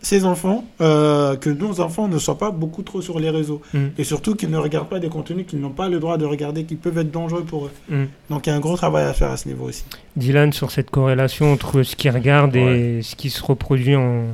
ces 0.02 0.24
enfants, 0.24 0.64
que 0.78 1.50
nos 1.50 1.78
enfants 1.82 2.08
ne 2.08 2.18
soient 2.18 2.38
pas 2.38 2.50
beaucoup 2.50 2.82
trop 2.82 3.02
sur 3.02 3.20
les 3.20 3.28
réseaux. 3.28 3.60
Mm. 3.74 3.88
Et 3.98 4.04
surtout 4.04 4.34
qu'ils 4.34 4.48
ne 4.48 4.56
regardent 4.56 4.88
pas 4.88 4.98
des 4.98 5.10
contenus 5.10 5.44
qu'ils 5.46 5.60
n'ont 5.60 5.68
pas 5.68 5.90
le 5.90 6.00
droit 6.00 6.16
de 6.16 6.24
regarder, 6.24 6.64
qui 6.64 6.76
peuvent 6.76 6.96
être 6.96 7.10
dangereux 7.10 7.44
pour 7.44 7.66
eux. 7.66 7.70
Mm. 7.90 8.04
Donc 8.30 8.46
il 8.46 8.48
y 8.48 8.52
a 8.54 8.56
un 8.56 8.60
gros 8.60 8.78
travail 8.78 9.04
à 9.04 9.12
faire 9.12 9.30
à 9.30 9.36
ce 9.36 9.46
niveau 9.46 9.66
aussi. 9.66 9.84
Dylan, 10.16 10.54
sur 10.54 10.70
cette 10.70 10.90
corrélation 10.90 11.52
entre 11.52 11.82
ce 11.82 11.96
qu'ils 11.96 12.12
regardent 12.12 12.56
et 12.56 13.02
ce 13.02 13.14
qui 13.14 13.28
se 13.28 13.42
reproduit 13.42 13.94
en, 13.94 14.24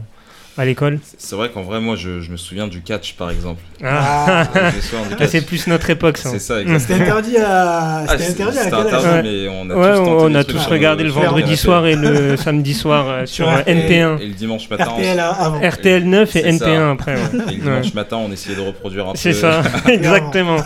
à 0.58 0.64
l'école 0.64 0.98
C'est 1.18 1.36
vrai 1.36 1.50
qu'en 1.50 1.62
vrai, 1.62 1.80
moi, 1.80 1.96
je, 1.96 2.20
je, 2.20 2.30
me 2.30 2.36
souviens 2.36 2.66
du 2.66 2.80
catch, 2.82 3.14
par 3.14 3.30
exemple. 3.30 3.62
Ah, 3.84 4.44
ah. 4.54 5.26
c'est 5.26 5.44
plus 5.44 5.66
notre 5.66 5.90
époque, 5.90 6.16
ça. 6.16 6.30
C'est 6.30 6.38
ça, 6.38 6.60
exactement. 6.60 6.98
C'était 6.98 7.10
interdit 7.10 7.36
à. 7.36 8.04
Ah, 8.08 8.18
c'était 8.18 8.42
interdit 8.42 8.58
à 8.58 8.78
interdit, 8.78 9.28
mais 9.28 9.48
on 9.48 9.70
a 9.70 9.74
tous, 9.74 10.00
on 10.00 10.34
a 10.34 10.44
tous 10.44 10.66
regardé 10.66 11.04
le 11.04 11.10
vendredi 11.10 11.56
soir 11.56 11.86
et 11.86 11.94
le 11.94 12.36
samedi 12.36 12.74
soir 12.74 13.06
euh, 13.08 13.26
sur 13.26 13.46
NP1. 13.46 14.20
Et 14.20 14.26
le 14.26 14.34
dimanche 14.34 14.68
matin. 14.70 14.84
RTL 14.84 15.20
avant. 15.20 15.60
RTL 15.60 16.04
9 16.04 16.36
et 16.36 16.42
NP1 16.52 16.92
après. 16.92 17.14
Et 17.14 17.54
le 17.54 17.60
dimanche 17.60 17.94
matin, 17.94 18.16
on 18.16 18.32
essayait 18.32 18.56
de 18.56 18.62
reproduire 18.62 19.08
un 19.08 19.12
peu. 19.12 19.18
C'est 19.26 19.34
ça, 19.34 19.62
exactement. 19.86 20.58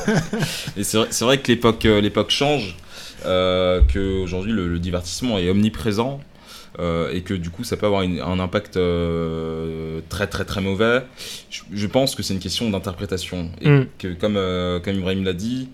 Et 0.76 0.84
c'est 0.84 1.22
vrai 1.22 1.38
que 1.38 1.48
l'époque 1.48 1.84
euh, 1.86 2.00
l'époque 2.00 2.30
change. 2.30 2.76
Euh, 3.26 3.82
qu'aujourd'hui 3.92 4.50
le, 4.50 4.66
le 4.66 4.78
divertissement 4.78 5.36
est 5.36 5.50
omniprésent 5.50 6.20
euh, 6.78 7.12
et 7.12 7.22
que 7.22 7.34
du 7.34 7.50
coup 7.50 7.64
ça 7.64 7.76
peut 7.76 7.86
avoir 7.86 8.02
un 8.02 8.38
impact 8.38 8.76
euh, 8.76 10.00
très 10.08 10.28
très 10.28 10.44
très 10.44 10.60
mauvais. 10.60 11.02
Je, 11.50 11.86
pense 11.86 12.14
que 12.14 12.22
c'est 12.22 12.32
une 12.32 12.40
question 12.40 12.70
d'interprétation 12.70 13.50
et 13.60 13.68
mm. 13.68 13.86
que 13.98 14.14
comme, 14.14 14.36
euh, 14.36 14.78
comme 14.78 14.94
Ibrahim 14.94 15.24
l'a 15.24 15.32
dit, 15.32 15.68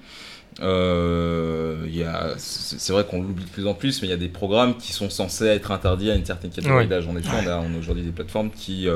c'est 0.58 2.92
vrai 2.92 3.04
qu'on 3.04 3.20
l'oublie 3.20 3.44
de 3.44 3.50
plus 3.50 3.66
en 3.66 3.74
plus, 3.74 4.00
mais 4.00 4.08
il 4.08 4.10
y 4.10 4.14
a 4.14 4.18
des 4.18 4.28
programmes 4.28 4.76
qui 4.78 4.92
sont 4.92 5.10
censés 5.10 5.46
être 5.46 5.70
interdits 5.70 6.10
à 6.10 6.14
une 6.14 6.24
certaine 6.24 6.50
catégorie 6.50 6.86
d'âge. 6.86 7.06
En 7.06 7.16
effet, 7.16 7.28
on 7.44 7.46
a, 7.46 7.62
aujourd'hui 7.78 8.04
des 8.04 8.12
plateformes 8.12 8.50
qui 8.50 8.88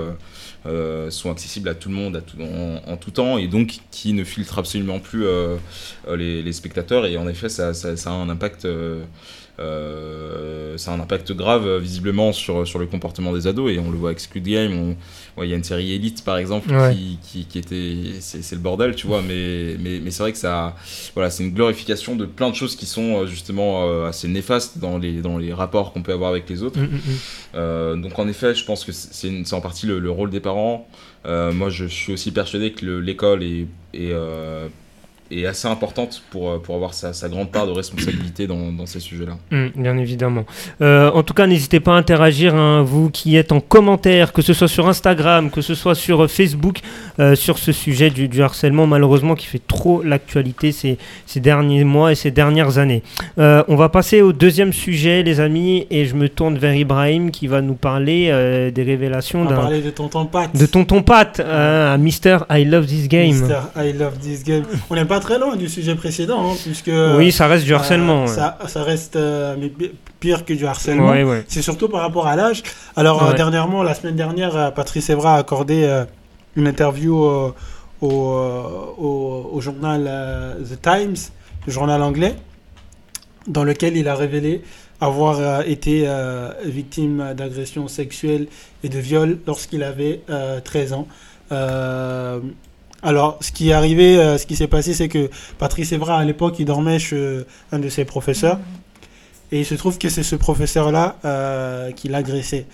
sont 1.11 1.31
accessibles 1.31 1.69
à 1.69 1.75
tout 1.75 1.89
le 1.89 1.95
monde 1.95 2.17
à 2.17 2.21
tout, 2.21 2.37
en, 2.41 2.97
tout 2.97 3.11
temps 3.11 3.39
et 3.39 3.49
donc 3.49 3.79
qui 3.91 4.13
ne 4.13 4.25
filtrent 4.25 4.59
absolument 4.59 4.99
plus 4.99 5.25
les, 6.09 6.43
les, 6.43 6.53
spectateurs. 6.53 7.07
Et 7.07 7.17
en 7.17 7.29
effet, 7.29 7.49
ça, 7.49 7.75
ça, 7.75 7.97
ça 7.97 8.11
a 8.11 8.13
un 8.13 8.29
impact 8.29 8.67
euh, 9.61 10.79
ça 10.79 10.93
a 10.93 10.95
un 10.95 11.01
impact 11.01 11.33
grave 11.33 11.67
euh, 11.67 11.79
visiblement 11.79 12.33
sur, 12.33 12.67
sur 12.67 12.79
le 12.79 12.87
comportement 12.87 13.35
des 13.35 13.47
ados 13.47 13.71
et 13.71 13.79
on 13.79 13.91
le 13.91 13.99
voit 13.99 14.11
avec 14.11 14.21
Squid 14.21 14.49
Game. 14.49 14.97
Il 15.43 15.49
y 15.49 15.53
a 15.53 15.57
une 15.57 15.65
série 15.65 15.95
Elite 15.95 16.25
par 16.25 16.39
exemple 16.39 16.71
qui, 17.23 17.47
qui, 17.47 17.59
était. 17.59 18.21
C'est 18.21 18.53
le 18.53 18.61
bordel, 18.61 18.95
tu 18.95 19.07
vois, 19.07 19.23
mais, 19.23 19.77
mais, 19.79 20.01
mais 20.01 20.11
c'est 20.11 20.23
vrai 20.23 20.33
que 20.33 20.39
ça. 20.39 20.77
Voilà, 21.15 21.31
c'est 21.31 21.45
une 21.45 21.53
glorification 21.53 22.17
de 22.17 22.27
plein 22.27 22.51
de 22.51 22.55
choses 22.55 22.77
qui 22.77 22.87
sont 22.87 23.23
euh, 23.23 23.27
justement 23.27 24.05
assez 24.05 24.29
néfastes 24.29 24.79
dans 24.79 24.99
les, 24.99 25.21
dans 25.21 25.39
les 25.39 25.53
rapports 25.53 25.93
qu'on 25.93 26.03
peut 26.03 26.13
avoir 26.13 26.31
avec 26.31 26.49
les 26.49 26.63
autres. 26.63 26.79
Mm, 26.79 26.89
mm, 27.55 27.95
mm. 27.95 28.03
donc 28.03 28.19
en 28.19 28.29
effet, 28.29 28.55
je 28.55 28.65
pense 28.65 28.85
que 28.85 28.93
c'est 28.93 29.53
en 29.53 29.61
partie 29.61 29.87
le, 29.87 30.11
rôle 30.11 30.31
des 30.31 30.41
parents. 30.41 30.50
Moi, 30.53 31.71
je 31.71 31.85
suis 31.87 32.13
aussi 32.13 32.33
persuadé 32.33 32.73
que 32.73 32.85
l'école 32.87 33.43
est, 33.43 33.67
est 33.95 34.15
est 35.31 35.47
assez 35.47 35.69
importante 35.69 36.23
pour, 36.31 36.51
euh, 36.51 36.59
pour 36.59 36.75
avoir 36.75 36.95
sa, 36.95 37.13
sa 37.13 37.29
grande 37.29 37.51
part 37.51 37.67
de 37.67 37.73
responsabilité 37.73 38.47
dans, 38.47 38.73
dans 38.73 38.87
ces 38.87 39.01
sujets-là. 39.01 39.37
Mmh, 39.51 39.67
bien 39.77 39.97
évidemment. 39.97 40.45
Euh, 40.81 41.11
en 41.13 41.23
tout 41.23 41.35
cas, 41.35 41.47
n'hésitez 41.47 41.81
pas 41.81 41.95
à 41.95 41.97
interagir, 41.97 42.55
hein, 42.55 42.83
vous 42.83 43.11
qui 43.11 43.37
êtes 43.37 43.53
en 43.53 43.61
commentaire, 43.61 44.33
que 44.33 44.43
ce 44.43 44.53
soit 44.53 44.69
sur 44.69 44.89
Instagram, 44.89 45.51
que 45.51 45.61
ce 45.61 45.75
soit 45.75 45.95
sur 45.95 46.29
Facebook, 46.31 46.81
euh, 47.19 47.35
sur 47.35 47.59
ce 47.59 47.73
sujet 47.73 48.11
du, 48.11 48.29
du, 48.29 48.43
harcèlement, 48.43 48.87
malheureusement, 48.87 49.35
qui 49.35 49.47
fait 49.47 49.63
trop 49.65 50.03
l'actualité 50.03 50.73
ces, 50.73 50.99
ces, 51.27 51.41
derniers 51.41 51.85
mois 51.85 52.13
et 52.13 52.15
ces 52.15 52.31
dernières 52.31 52.79
années. 52.79 53.03
Euh, 53.39 53.63
on 53.69 53.77
va 53.77 53.89
passer 53.89 54.23
au 54.23 54.33
deuxième 54.33 54.73
sujet, 54.73 55.23
les 55.23 55.41
amis, 55.41 55.87
et 55.91 56.07
je 56.07 56.15
me 56.15 56.29
tourne 56.29 56.59
vers 56.59 56.75
Ibrahim 56.75 57.31
qui 57.31 57.47
va 57.47 57.61
nous 57.61 57.75
parler 57.75 58.29
euh, 58.31 58.71
des 58.71 58.83
révélations 58.83 59.45
d'un. 59.45 59.57
parler 59.57 59.81
de 59.81 59.91
Tonton 59.91 60.27
Pat. 60.27 60.55
De 60.57 60.67
Tonton 60.67 61.03
Pat, 61.03 61.41
hein, 61.41 61.97
Mister 61.99 62.39
I 62.51 62.65
Love 62.65 62.87
This 62.87 63.09
Game. 63.09 63.29
Mister 63.29 63.61
I 63.77 63.93
Love 63.93 64.19
This 64.19 64.43
Game. 64.43 64.65
On 64.89 64.95
n'aime 64.95 65.07
pas 65.07 65.20
très 65.21 65.39
loin 65.39 65.57
du 65.57 65.69
sujet 65.69 65.95
précédent, 65.95 66.51
hein, 66.51 66.57
puisque... 66.63 66.91
Oui, 67.17 67.33
ça 67.33 67.47
reste 67.47 67.65
du 67.65 67.75
harcèlement. 67.75 68.27
ça, 68.27 68.59
ça, 68.67 68.83
reste 68.83 69.17
euh, 69.17 69.57
mais 69.59 69.73
pire 70.19 70.45
que 70.45 70.53
du 70.53 70.67
harcèlement. 70.67 71.15
C'est 71.49 71.63
surtout 71.63 71.89
par 71.89 72.01
rapport 72.01 72.27
à 72.27 72.37
l'âge. 72.37 72.63
Alors, 72.97 73.23
euh, 73.23 73.33
dernièrement, 73.35 73.83
la 73.83 73.95
semaine 73.95 74.17
dernière, 74.17 74.57
euh, 74.57 74.71
Patrice 74.71 75.09
Evra 75.11 75.37
a 75.37 75.39
accordé 75.39 76.05
une 76.57 76.67
interview 76.67 77.17
au, 77.23 77.55
au, 78.01 79.49
au, 79.53 79.61
journal 79.61 80.11
The 80.69 80.81
Times, 80.81 81.17
le 81.67 81.73
journal 81.73 82.03
anglais, 82.03 82.35
dans 83.47 83.65
lequel 83.65 83.97
il 83.97 84.09
a 84.09 84.15
révélé 84.15 84.63
avoir 85.01 85.63
été 85.67 86.07
victime 86.65 87.33
d'agression 87.35 87.89
sexuelle 87.89 88.49
et 88.85 88.89
de 88.89 88.99
viol 88.99 89.39
lorsqu'il 89.47 89.83
avait 89.83 90.21
13 90.65 90.93
ans. 90.93 91.07
Alors, 93.03 93.39
ce 93.41 93.51
qui 93.53 93.71
est 93.71 93.73
arrivé, 93.73 94.19
euh, 94.19 94.37
ce 94.39 94.47
qui 94.47 94.57
s'est 94.57 94.67
passé, 94.67 94.95
c'est 94.95 95.09
que 95.09 95.31
Patrice 95.59 95.93
Evra, 95.93 96.19
à 96.19 96.25
l'époque, 96.25 96.59
il 96.59 96.67
dormait 96.67 96.99
chez 96.99 97.41
un 97.73 97.79
de 97.79 97.89
ses 97.89 98.05
professeurs. 98.05 98.57
Mhm. 98.57 98.65
Et 99.53 99.61
il 99.61 99.67
se 99.67 99.75
trouve 99.75 99.99
que 99.99 100.09
c'est 100.09 100.23
ce 100.23 100.37
professeur-là 100.37 101.17
euh, 101.25 101.91
qui 101.93 102.09
l'a 102.09 102.19
agressé. 102.19 102.67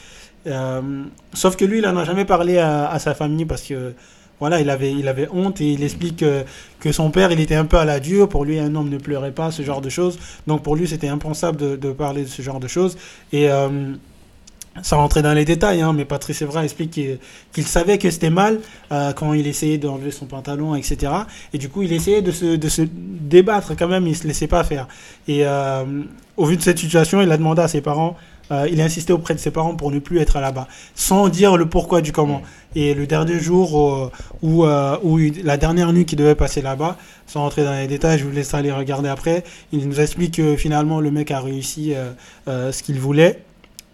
Euh, 0.46 1.04
sauf 1.32 1.56
que 1.56 1.64
lui, 1.64 1.78
il 1.78 1.84
n'en 1.84 1.96
a 1.96 2.04
jamais 2.04 2.24
parlé 2.24 2.58
à, 2.58 2.98
sa 2.98 3.14
famille 3.14 3.46
parce 3.46 3.62
que 3.62 3.94
voilà, 4.38 4.60
il 4.60 4.68
avait, 4.68 4.92
il 4.92 5.08
avait 5.08 5.28
honte 5.32 5.62
et 5.62 5.72
il 5.72 5.82
explique 5.82 6.22
que, 6.80 6.92
son 6.92 7.10
père, 7.10 7.32
il 7.32 7.40
était 7.40 7.54
un 7.54 7.64
peu 7.64 7.78
à 7.78 7.86
la 7.86 7.98
dure. 7.98 8.28
Pour 8.28 8.44
lui, 8.44 8.58
un 8.58 8.74
homme 8.74 8.90
ne 8.90 8.98
pleurait 8.98 9.32
pas, 9.32 9.50
ce 9.50 9.62
genre 9.62 9.80
de 9.80 9.88
choses. 9.88 10.18
Donc 10.46 10.62
pour 10.62 10.76
lui, 10.76 10.86
c'était 10.86 11.08
impensable 11.08 11.56
de, 11.56 11.76
de, 11.76 11.92
parler 11.92 12.22
de 12.24 12.28
ce 12.28 12.42
genre 12.42 12.60
de 12.60 12.68
choses. 12.68 12.98
Et 13.32 13.48
sans 14.82 14.98
rentrer 14.98 15.22
dans 15.22 15.32
les 15.32 15.44
détails, 15.44 15.82
hein, 15.82 15.92
mais 15.92 16.04
Patrice 16.04 16.42
Evra 16.42 16.64
explique 16.64 16.90
qu'il 16.90 17.66
savait 17.66 17.98
que 17.98 18.10
c'était 18.10 18.30
mal 18.30 18.60
euh, 18.92 19.12
quand 19.12 19.32
il 19.32 19.46
essayait 19.46 19.78
d'enlever 19.78 20.10
son 20.10 20.26
pantalon, 20.26 20.74
etc. 20.74 21.12
Et 21.52 21.58
du 21.58 21.68
coup, 21.68 21.82
il 21.82 21.92
essayait 21.92 22.22
de 22.22 22.32
se, 22.32 22.56
de 22.56 22.68
se 22.68 22.82
débattre 22.84 23.76
quand 23.76 23.88
même, 23.88 24.06
il 24.06 24.10
ne 24.10 24.14
se 24.14 24.26
laissait 24.26 24.46
pas 24.46 24.64
faire. 24.64 24.88
Et 25.28 25.46
euh, 25.46 25.84
au 26.36 26.46
vu 26.46 26.56
de 26.56 26.62
cette 26.62 26.78
situation, 26.78 27.20
il 27.20 27.30
a 27.30 27.36
demandé 27.36 27.62
à 27.62 27.68
ses 27.68 27.80
parents, 27.80 28.16
euh, 28.52 28.68
il 28.70 28.80
a 28.80 28.84
insisté 28.84 29.12
auprès 29.12 29.34
de 29.34 29.40
ses 29.40 29.50
parents 29.50 29.74
pour 29.74 29.90
ne 29.90 29.98
plus 29.98 30.18
être 30.18 30.38
là-bas, 30.38 30.68
sans 30.94 31.28
dire 31.28 31.56
le 31.56 31.66
pourquoi 31.66 32.00
du 32.00 32.12
comment. 32.12 32.42
Et 32.74 32.94
le 32.94 33.06
dernier 33.06 33.40
jour 33.40 34.12
où 34.42 34.64
la 34.64 35.56
dernière 35.56 35.92
nuit 35.94 36.04
qu'il 36.04 36.18
devait 36.18 36.34
passer 36.34 36.60
là-bas, 36.60 36.98
sans 37.26 37.40
rentrer 37.40 37.64
dans 37.64 37.72
les 37.72 37.86
détails, 37.86 38.18
je 38.18 38.24
vous 38.24 38.30
laisse 38.30 38.52
aller 38.52 38.70
regarder 38.70 39.08
après, 39.08 39.44
il 39.72 39.88
nous 39.88 39.98
explique 39.98 40.34
que 40.34 40.56
finalement 40.56 41.00
le 41.00 41.10
mec 41.10 41.30
a 41.30 41.40
réussi 41.40 41.94
ce 42.46 42.82
qu'il 42.82 43.00
voulait 43.00 43.40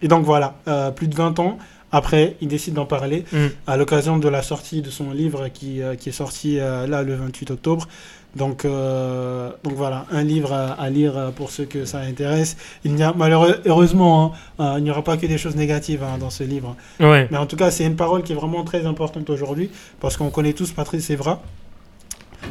et 0.02 0.08
donc 0.08 0.24
voilà, 0.24 0.54
plus 0.96 1.08
de 1.08 1.14
20 1.14 1.38
ans 1.38 1.58
après, 1.94 2.36
il 2.40 2.48
décide 2.48 2.72
d'en 2.74 2.86
parler 2.86 3.24
mm. 3.32 3.46
à 3.66 3.76
l'occasion 3.76 4.16
de 4.16 4.28
la 4.28 4.42
sortie 4.42 4.80
de 4.80 4.88
son 4.88 5.10
livre 5.10 5.48
qui, 5.48 5.80
qui 5.98 6.08
est 6.08 6.12
sorti 6.12 6.56
là 6.56 7.02
le 7.02 7.14
28 7.14 7.50
octobre. 7.50 7.86
Donc, 8.34 8.64
donc 8.64 9.72
voilà, 9.74 10.06
un 10.10 10.22
livre 10.22 10.54
à, 10.54 10.88
lire 10.88 11.32
pour 11.36 11.50
ceux 11.50 11.66
que 11.66 11.84
ça 11.84 11.98
intéresse. 11.98 12.56
Il 12.84 12.94
n'y 12.94 13.02
a 13.02 13.12
malheureusement, 13.14 14.32
hein, 14.58 14.76
il 14.78 14.84
n'y 14.84 14.90
aura 14.90 15.04
pas 15.04 15.18
que 15.18 15.26
des 15.26 15.36
choses 15.36 15.54
négatives 15.54 16.02
hein, 16.02 16.16
dans 16.18 16.30
ce 16.30 16.44
livre. 16.44 16.76
Mais 16.98 17.36
en 17.36 17.46
tout 17.46 17.56
cas, 17.56 17.70
c'est 17.70 17.84
une 17.84 17.96
parole 17.96 18.22
qui 18.22 18.32
est 18.32 18.36
vraiment 18.36 18.64
très 18.64 18.86
importante 18.86 19.28
aujourd'hui 19.28 19.70
parce 20.00 20.16
qu'on 20.16 20.30
connaît 20.30 20.54
tous 20.54 20.72
Patrice 20.72 21.10
Evra. 21.10 21.42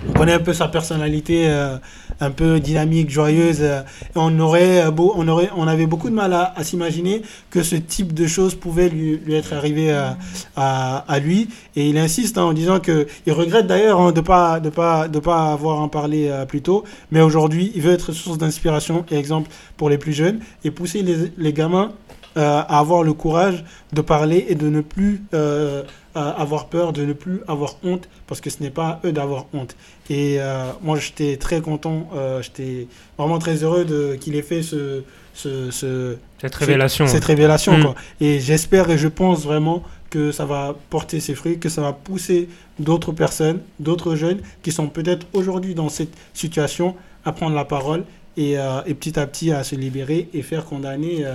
On 0.10 0.14
connaît 0.14 0.34
un 0.34 0.40
peu 0.40 0.54
sa 0.54 0.68
personnalité, 0.68 1.48
euh, 1.48 1.78
un 2.20 2.32
peu 2.32 2.60
dynamique, 2.60 3.10
joyeuse. 3.10 3.60
Euh, 3.62 3.82
et 3.82 4.16
on 4.16 4.40
aurait, 4.40 4.86
euh, 4.86 4.92
beau, 4.92 5.14
on 5.16 5.28
aurait, 5.28 5.50
on 5.56 5.68
avait 5.68 5.86
beaucoup 5.86 6.10
de 6.10 6.16
mal 6.16 6.34
à, 6.34 6.54
s'imaginer 6.64 7.22
que 7.50 7.62
ce 7.62 7.76
type 7.76 8.14
de 8.14 8.26
choses 8.26 8.56
pouvait 8.56 8.90
lui, 8.90 9.18
lui 9.18 9.36
être 9.36 9.54
arrivé 9.54 9.92
à, 9.92 10.18
à, 10.56 11.20
lui. 11.20 11.50
Et 11.76 11.88
il 11.90 11.98
insiste 11.98 12.38
hein, 12.38 12.44
en 12.44 12.54
disant 12.54 12.80
que 12.80 13.08
il 13.26 13.34
regrette 13.34 13.68
d'ailleurs 13.68 14.00
hein, 14.00 14.12
de 14.12 14.22
pas, 14.22 14.60
de 14.60 14.70
pas, 14.70 15.08
de 15.08 15.20
pas 15.20 15.52
avoir 15.52 15.80
en 15.80 15.88
parlé 15.88 16.32
plus 16.48 16.62
tôt. 16.62 16.84
Mais 17.12 17.22
aujourd'hui, 17.22 17.72
il 17.76 17.82
veut 17.82 17.94
être 17.94 18.12
source 18.12 18.38
d'inspiration 18.38 19.06
et 19.12 19.18
exemple 19.18 19.50
pour 19.78 19.90
les 19.90 19.98
plus 19.98 20.14
jeunes 20.14 20.40
et 20.64 20.72
pousser 20.72 21.04
les, 21.04 21.32
les 21.38 21.54
gamins 21.54 21.92
à 22.36 22.80
avoir 22.80 23.04
le 23.04 23.14
courage 23.14 23.64
de 23.94 24.02
parler 24.02 24.46
et 24.50 24.56
de 24.56 24.70
ne 24.70 24.82
plus 24.82 25.24
avoir 26.16 26.68
peur, 26.68 26.94
de 26.94 27.06
ne 27.06 27.14
plus 27.14 27.42
avoir 27.48 27.78
honte, 27.84 28.10
parce 28.28 28.42
que 28.42 28.50
ce 28.50 28.62
n'est 28.62 28.70
pas 28.70 28.88
à 28.88 29.08
eux 29.08 29.12
d'avoir 29.12 29.46
honte. 29.54 29.76
Et 30.10 30.38
euh, 30.40 30.72
moi, 30.82 30.98
j'étais 30.98 31.38
très 31.38 31.62
content, 31.62 32.10
euh, 32.14 32.42
j'étais 32.42 32.88
vraiment 33.18 33.40
très 33.40 33.64
heureux 33.64 34.18
qu'il 34.20 34.36
ait 34.36 34.42
fait 34.42 34.62
ce, 34.62 35.04
ce, 35.34 36.18
cette 36.40 36.56
révélation. 36.56 37.08
cette 37.08 37.26
révélation. 37.26 37.78
Mm. 37.78 37.82
Quoi. 37.82 37.96
Et 38.20 38.40
j'espère 38.40 38.90
et 38.90 38.98
je 38.98 39.08
pense 39.08 39.44
vraiment 39.44 39.84
que 40.10 40.32
ça 40.32 40.46
va 40.46 40.76
porter 40.90 41.22
ses 41.22 41.36
fruits, 41.36 41.60
que 41.60 41.70
ça 41.70 41.82
va 41.82 41.94
pousser 41.94 42.50
d'autres 42.80 43.14
personnes, 43.14 43.62
d'autres 43.80 44.16
jeunes 44.16 44.42
qui 44.62 44.72
sont 44.72 44.88
peut-être 44.88 45.26
aujourd'hui 45.32 45.76
dans 45.76 45.88
cette 45.88 46.14
situation 46.34 46.96
à 47.24 47.32
prendre 47.32 47.56
la 47.56 47.64
parole 47.64 48.04
et, 48.36 48.58
euh, 48.58 48.82
et, 48.86 48.94
petit 48.94 49.18
à 49.18 49.26
petit 49.28 49.52
à 49.52 49.64
se 49.64 49.76
libérer 49.76 50.28
et 50.34 50.42
faire 50.42 50.66
condamner 50.66 51.26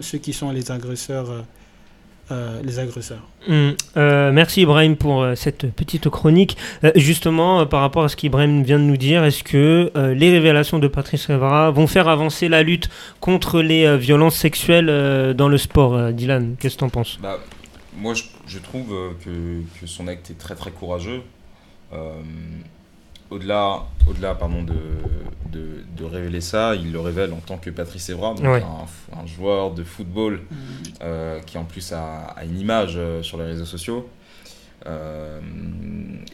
ceux 0.00 0.18
qui 0.18 0.32
sont 0.32 0.50
les 0.50 0.70
agresseurs 0.70 1.44
euh, 2.32 2.60
les 2.64 2.80
agresseurs. 2.80 3.22
Euh, 3.48 4.32
merci 4.32 4.62
Ibrahim 4.62 4.96
pour 4.96 5.22
euh, 5.22 5.36
cette 5.36 5.70
petite 5.70 6.08
chronique. 6.08 6.56
justement, 6.96 7.64
par 7.66 7.82
rapport 7.82 8.02
à 8.02 8.08
ce 8.08 8.16
qu'Ibrahim 8.16 8.64
vient 8.64 8.80
de 8.80 8.84
nous 8.84 8.96
dire, 8.96 9.22
est-ce 9.22 9.44
que 9.44 9.92
les 9.94 10.30
révélations 10.32 10.80
de 10.80 10.88
Patrice 10.88 11.30
Evra 11.30 11.70
vont 11.70 11.86
faire 11.86 12.08
avancer 12.08 12.48
la 12.48 12.64
lutte 12.64 12.88
contre 13.20 13.62
les 13.62 13.96
violences 13.96 14.34
sexuelles 14.34 15.34
dans 15.36 15.48
le 15.48 15.56
sport 15.56 16.12
Dylan, 16.12 16.56
qu'est-ce 16.58 16.74
que 16.74 16.80
tu 16.80 16.84
en 16.84 16.88
penses? 16.88 17.18
Bah, 17.22 17.38
Moi, 17.96 18.14
je, 18.14 18.58
trouve 18.58 18.92
que, 19.24 19.60
que, 19.80 19.86
son 19.86 20.08
acte 20.08 20.32
est 20.32 20.38
très 20.38 20.56
très 20.56 20.72
courageux 20.72 21.22
au-delà, 23.30 23.84
au-delà 24.08 24.34
pardon, 24.34 24.62
de, 24.62 24.74
de, 25.52 26.04
révéler 26.04 26.40
ça, 26.40 26.74
il 26.74 26.92
le 26.92 27.00
révèle 27.00 27.32
en 27.32 27.40
tant 27.40 27.56
que 27.56 27.70
Patrice 27.70 28.08
Evra, 28.10 28.34
un, 28.42 29.26
joueur 29.26 29.72
de 29.72 29.82
football 29.82 30.34
mm. 30.34 30.56
euh, 31.02 31.40
qui 31.40 31.58
en 31.58 31.64
plus 31.64 31.92
a, 31.92 32.36
une 32.44 32.58
image 32.58 32.94
euh, 32.96 33.22
sur 33.22 33.38
les 33.38 33.44
réseaux 33.44 33.64
sociaux. 33.64 34.08
Euh, 34.86 35.40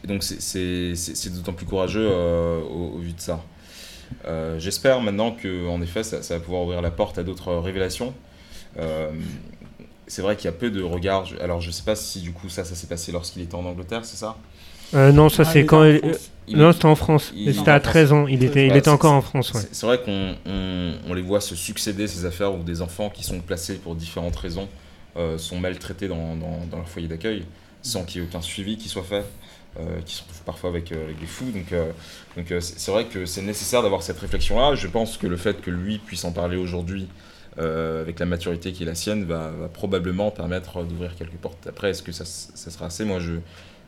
et 0.03 0.07
donc 0.07 0.21
c'est, 0.23 0.93
d'autant 1.31 1.53
plus 1.53 1.65
courageux 1.65 2.07
au, 2.07 2.97
vu 2.99 3.13
de 3.13 3.19
ça. 3.19 3.41
j'espère 4.57 5.01
maintenant 5.01 5.31
que 5.31 5.67
en 5.67 5.81
effet 5.81 6.03
ça, 6.03 6.21
ça, 6.21 6.35
va 6.35 6.39
pouvoir 6.39 6.63
ouvrir 6.63 6.81
la 6.81 6.91
porte 6.91 7.17
à 7.17 7.23
d'autres 7.23 7.53
révélations. 7.53 8.13
c'est 10.05 10.21
vrai 10.21 10.35
qu'il 10.35 10.45
y 10.45 10.49
a 10.49 10.51
peu 10.51 10.69
de 10.69 10.83
regards. 10.83 11.27
Alors 11.41 11.61
je 11.61 11.71
sais 11.71 11.83
pas 11.83 11.95
si 11.95 12.21
du 12.21 12.31
coup 12.31 12.49
ça, 12.49 12.63
ça 12.63 12.75
s'est 12.75 12.87
passé 12.87 13.11
lorsqu'il 13.11 13.41
était 13.41 13.55
en 13.55 13.65
Angleterre, 13.65 14.05
c'est 14.05 14.17
ça? 14.17 14.37
Euh, 14.95 15.11
non, 15.11 15.29
ça 15.29 15.43
ah, 15.45 15.49
c'est 15.51 15.65
quand. 15.65 15.83
Non, 16.49 16.71
c'était 16.71 16.85
en 16.85 16.95
France. 16.95 17.33
C'était 17.35 17.71
à 17.71 17.79
13 17.79 18.13
ans. 18.13 18.27
Il 18.27 18.43
était, 18.43 18.67
il 18.67 18.75
était 18.75 18.89
encore 18.89 19.13
en 19.13 19.21
France. 19.21 19.53
C'est 19.71 19.85
vrai 19.85 19.99
qu'on 20.03 20.35
on, 20.45 21.13
les 21.13 21.21
voit 21.21 21.41
se 21.41 21.55
succéder 21.55 22.07
ces 22.07 22.25
affaires 22.25 22.53
où 22.53 22.63
des 22.63 22.81
enfants 22.81 23.09
qui 23.09 23.23
sont 23.23 23.39
placés 23.39 23.75
pour 23.75 23.95
différentes 23.95 24.35
raisons 24.35 24.67
euh, 25.15 25.37
sont 25.37 25.59
maltraités 25.59 26.07
dans, 26.07 26.35
dans, 26.35 26.77
leur 26.77 26.89
foyer 26.89 27.07
d'accueil 27.07 27.45
sans 27.81 28.03
qu'il 28.03 28.21
y 28.21 28.23
ait 28.23 28.27
aucun 28.27 28.41
suivi 28.41 28.77
qui 28.77 28.89
soit 28.89 29.03
fait. 29.03 29.23
Euh, 29.79 30.01
qui 30.05 30.13
sont 30.13 30.25
parfois 30.45 30.69
avec, 30.69 30.91
avec 30.91 31.19
des 31.19 31.25
fous. 31.25 31.51
Donc, 31.51 31.73
donc 32.37 32.61
c'est 32.61 32.91
vrai 32.91 33.05
que 33.05 33.25
c'est 33.25 33.41
nécessaire 33.41 33.81
d'avoir 33.81 34.03
cette 34.03 34.19
réflexion-là. 34.19 34.75
Je 34.75 34.87
pense 34.87 35.17
que 35.17 35.25
le 35.25 35.37
fait 35.37 35.61
que 35.61 35.71
lui 35.71 35.97
puisse 35.97 36.23
en 36.25 36.31
parler 36.31 36.57
aujourd'hui, 36.57 37.07
avec 37.57 38.19
la 38.19 38.25
maturité 38.25 38.71
qui 38.71 38.83
est 38.83 38.85
la 38.85 38.95
sienne, 38.95 39.23
va, 39.25 39.49
va 39.49 39.69
probablement 39.69 40.29
permettre 40.29 40.83
d'ouvrir 40.83 41.15
quelques 41.15 41.37
portes. 41.41 41.65
Après, 41.67 41.89
est-ce 41.89 42.03
que 42.03 42.11
ça, 42.11 42.25
ça, 42.25 42.69
sera 42.69 42.87
assez? 42.87 43.03
Moi, 43.05 43.19
je 43.19 43.33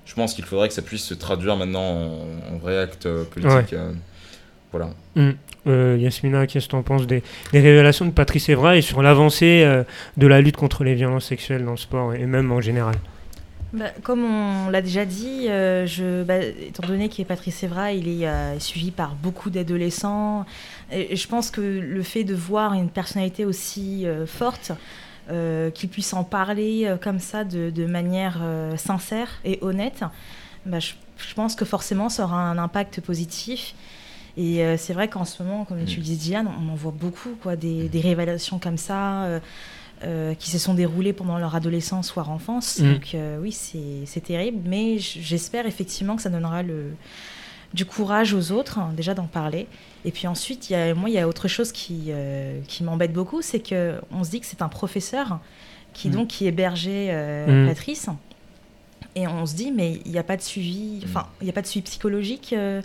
je 0.05 0.13
pense 0.13 0.33
qu'il 0.33 0.45
faudrait 0.45 0.67
que 0.67 0.73
ça 0.73 0.81
puisse 0.81 1.03
se 1.03 1.13
traduire 1.13 1.57
maintenant 1.57 1.81
en, 2.51 2.57
vrai 2.57 2.79
acte 2.79 3.07
euh, 3.07 3.25
politique. 3.25 3.73
Euh, 3.73 3.91
voilà. 4.71 4.89
Mm. 5.15 5.31
Euh, 5.67 5.97
Yasmina, 5.99 6.45
qu'est-ce 6.45 6.65
que 6.65 6.71
tu 6.71 6.75
en 6.75 6.83
penses 6.83 7.07
des, 7.07 7.23
révélations 7.51 8.05
de 8.05 8.11
Patrice 8.11 8.49
Evra 8.49 8.77
et 8.77 8.81
sur 8.81 9.01
l'avancée 9.01 9.65
de 10.15 10.27
la 10.27 10.41
lutte 10.41 10.57
contre 10.57 10.83
les 10.83 10.93
violences 10.93 11.25
sexuelles 11.25 11.65
dans 11.65 11.71
le 11.71 11.77
sport 11.77 12.13
et 12.13 12.25
même 12.25 12.51
en 12.51 12.61
général? 12.61 12.95
Bah, 13.73 13.85
comme 14.03 14.23
on 14.23 14.69
l'a 14.69 14.81
déjà 14.81 15.05
dit, 15.05 15.47
je, 15.47 16.23
bah, 16.23 16.37
étant 16.37 16.87
donné 16.87 17.09
qu'il 17.09 17.23
est 17.23 17.27
Patrice 17.27 17.63
Evra, 17.63 17.93
il 17.93 18.07
est 18.21 18.59
suivi 18.59 18.91
par 18.91 19.15
beaucoup 19.15 19.49
d'adolescents. 19.49 20.45
Et, 20.91 21.15
je 21.15 21.27
pense 21.27 21.49
que 21.49 21.61
le 21.61 22.03
fait 22.03 22.23
de 22.23 22.35
voir 22.35 22.73
une 22.73 22.89
personnalité 22.89 23.43
aussi 23.43 24.05
forte, 24.27 24.71
euh, 25.31 25.71
qu'il 25.71 25.89
puisse 25.89 26.13
en 26.13 26.23
parler 26.23 26.83
euh, 26.85 26.97
comme 26.97 27.19
ça 27.19 27.43
de, 27.43 27.85
manière 27.87 28.39
euh, 28.41 28.77
sincère 28.77 29.39
et 29.43 29.57
honnête, 29.61 30.03
bah, 30.67 30.77
je, 30.79 30.93
pense 31.33 31.55
que 31.55 31.65
forcément 31.65 32.09
ça 32.09 32.25
aura 32.25 32.41
un 32.41 32.57
impact 32.59 33.01
positif. 33.01 33.73
Et 34.37 34.61
c'est 34.77 34.91
vrai 34.91 35.07
qu'en 35.07 35.23
ce 35.23 35.41
moment, 35.41 35.63
comme 35.63 35.85
tu 35.85 35.95
le 35.95 36.01
disais, 36.03 36.17
Diane, 36.17 36.49
on 36.59 36.69
en 36.69 36.75
voit 36.75 36.91
beaucoup, 36.91 37.37
quoi, 37.41 37.55
des, 37.55 37.89
révélations 37.93 38.59
comme 38.59 38.77
ça. 38.77 39.39
qui 40.01 40.49
se 40.49 40.57
sont 40.57 40.73
déroulées 40.73 41.13
pendant 41.13 41.37
leur 41.37 41.55
adolescence, 41.55 42.13
voire 42.13 42.29
enfance. 42.29 42.79
Mm. 42.79 42.93
Donc 42.93 43.15
oui, 43.41 43.53
c'est 43.53 44.19
terrible, 44.19 44.59
mais 44.65 44.99
j'espère 44.99 45.65
effectivement 45.67 46.17
que 46.17 46.21
ça 46.21 46.29
donnera 46.29 46.63
le, 46.63 46.91
du 47.73 47.85
courage 47.85 48.33
aux 48.33 48.51
autres, 48.51 48.79
hein, 48.79 48.93
déjà 48.95 49.13
d'en 49.13 49.27
parler. 49.27 49.67
Et 50.05 50.11
puis 50.11 50.27
ensuite, 50.27 50.69
y 50.69 50.75
a, 50.75 50.93
moi, 50.93 51.09
il 51.09 51.15
y 51.15 51.19
a 51.19 51.27
autre 51.27 51.47
chose 51.47 51.71
qui, 51.71 52.05
euh, 52.09 52.59
qui 52.67 52.83
m'embête 52.83 53.13
beaucoup, 53.13 53.41
c'est 53.41 53.59
qu'on 53.59 54.23
se 54.23 54.29
dit 54.29 54.39
que 54.39 54.45
c'est 54.45 54.61
un 54.61 54.69
professeur 54.69 55.39
qui, 55.93 56.09
mm. 56.09 56.11
donc, 56.11 56.27
qui 56.27 56.47
hébergeait 56.47 57.09
euh, 57.11 57.65
mm. 57.65 57.67
Patrice. 57.67 58.09
Et 59.15 59.27
on 59.27 59.45
se 59.45 59.55
dit, 59.55 59.71
mais 59.71 60.01
il 60.05 60.11
n'y 60.11 60.17
a 60.17 60.23
pas 60.23 60.35
de 60.35 60.41
suivi, 60.41 61.01
enfin, 61.05 61.27
il 61.41 61.45
n'y 61.45 61.49
a 61.49 61.53
pas 61.53 61.61
de 61.61 61.67
suivi 61.67 61.83
psychologique 61.85 62.53
euh, 62.53 62.81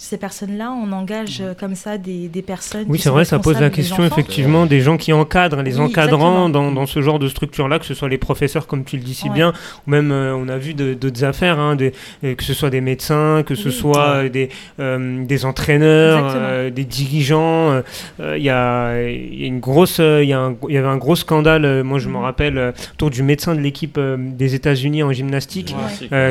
ces 0.00 0.16
personnes-là, 0.16 0.72
on 0.72 0.92
engage 0.92 1.42
euh, 1.42 1.52
comme 1.52 1.74
ça 1.74 1.98
des, 1.98 2.28
des 2.28 2.40
personnes. 2.40 2.86
Oui, 2.88 2.98
c'est 2.98 3.10
vrai, 3.10 3.26
ça 3.26 3.38
pose 3.38 3.60
la 3.60 3.68
question 3.68 4.02
effectivement 4.02 4.64
des 4.64 4.80
gens 4.80 4.96
qui 4.96 5.12
encadrent, 5.12 5.60
les 5.60 5.78
encadrants 5.78 6.48
dans, 6.48 6.72
dans, 6.72 6.86
ce 6.86 7.02
genre 7.02 7.18
de 7.18 7.28
structure-là, 7.28 7.78
que 7.78 7.84
ce 7.84 7.92
soit 7.92 8.08
les 8.08 8.16
professeurs, 8.16 8.66
comme 8.66 8.82
tu 8.82 8.96
le 8.96 9.02
dis 9.02 9.14
si 9.14 9.28
bien, 9.28 9.52
ou 9.86 9.90
même 9.90 10.10
euh, 10.10 10.34
on 10.34 10.48
a 10.48 10.56
vu 10.56 10.72
d'autres 10.72 11.22
affaires, 11.22 11.58
hein, 11.58 11.76
des, 11.76 11.92
euh, 12.24 12.34
que 12.34 12.42
ce 12.44 12.54
soit 12.54 12.70
des 12.70 12.80
médecins, 12.80 13.42
que 13.44 13.54
ce 13.54 13.70
soit 13.70 14.30
des, 14.30 14.48
des 14.78 15.44
entraîneurs, 15.44 16.70
des 16.70 16.84
dirigeants. 16.84 17.82
Il 18.18 18.42
y, 18.42 18.48
a, 18.48 19.02
y, 19.02 19.44
a 19.44 19.46
une 19.46 19.60
grosse, 19.60 19.98
il 19.98 20.28
y, 20.28 20.32
a 20.32 20.50
y 20.68 20.76
avait 20.78 20.88
un 20.88 20.96
gros 20.96 21.16
scandale, 21.16 21.82
moi 21.82 21.98
je 21.98 22.08
me 22.08 22.14
mhm. 22.14 22.22
rappelle, 22.22 22.72
autour 22.94 23.10
du 23.10 23.22
médecin 23.22 23.54
de 23.54 23.60
l'équipe 23.60 24.00
des 24.00 24.54
États-Unis 24.54 25.02
en 25.02 25.12
gymnastique, 25.12 25.74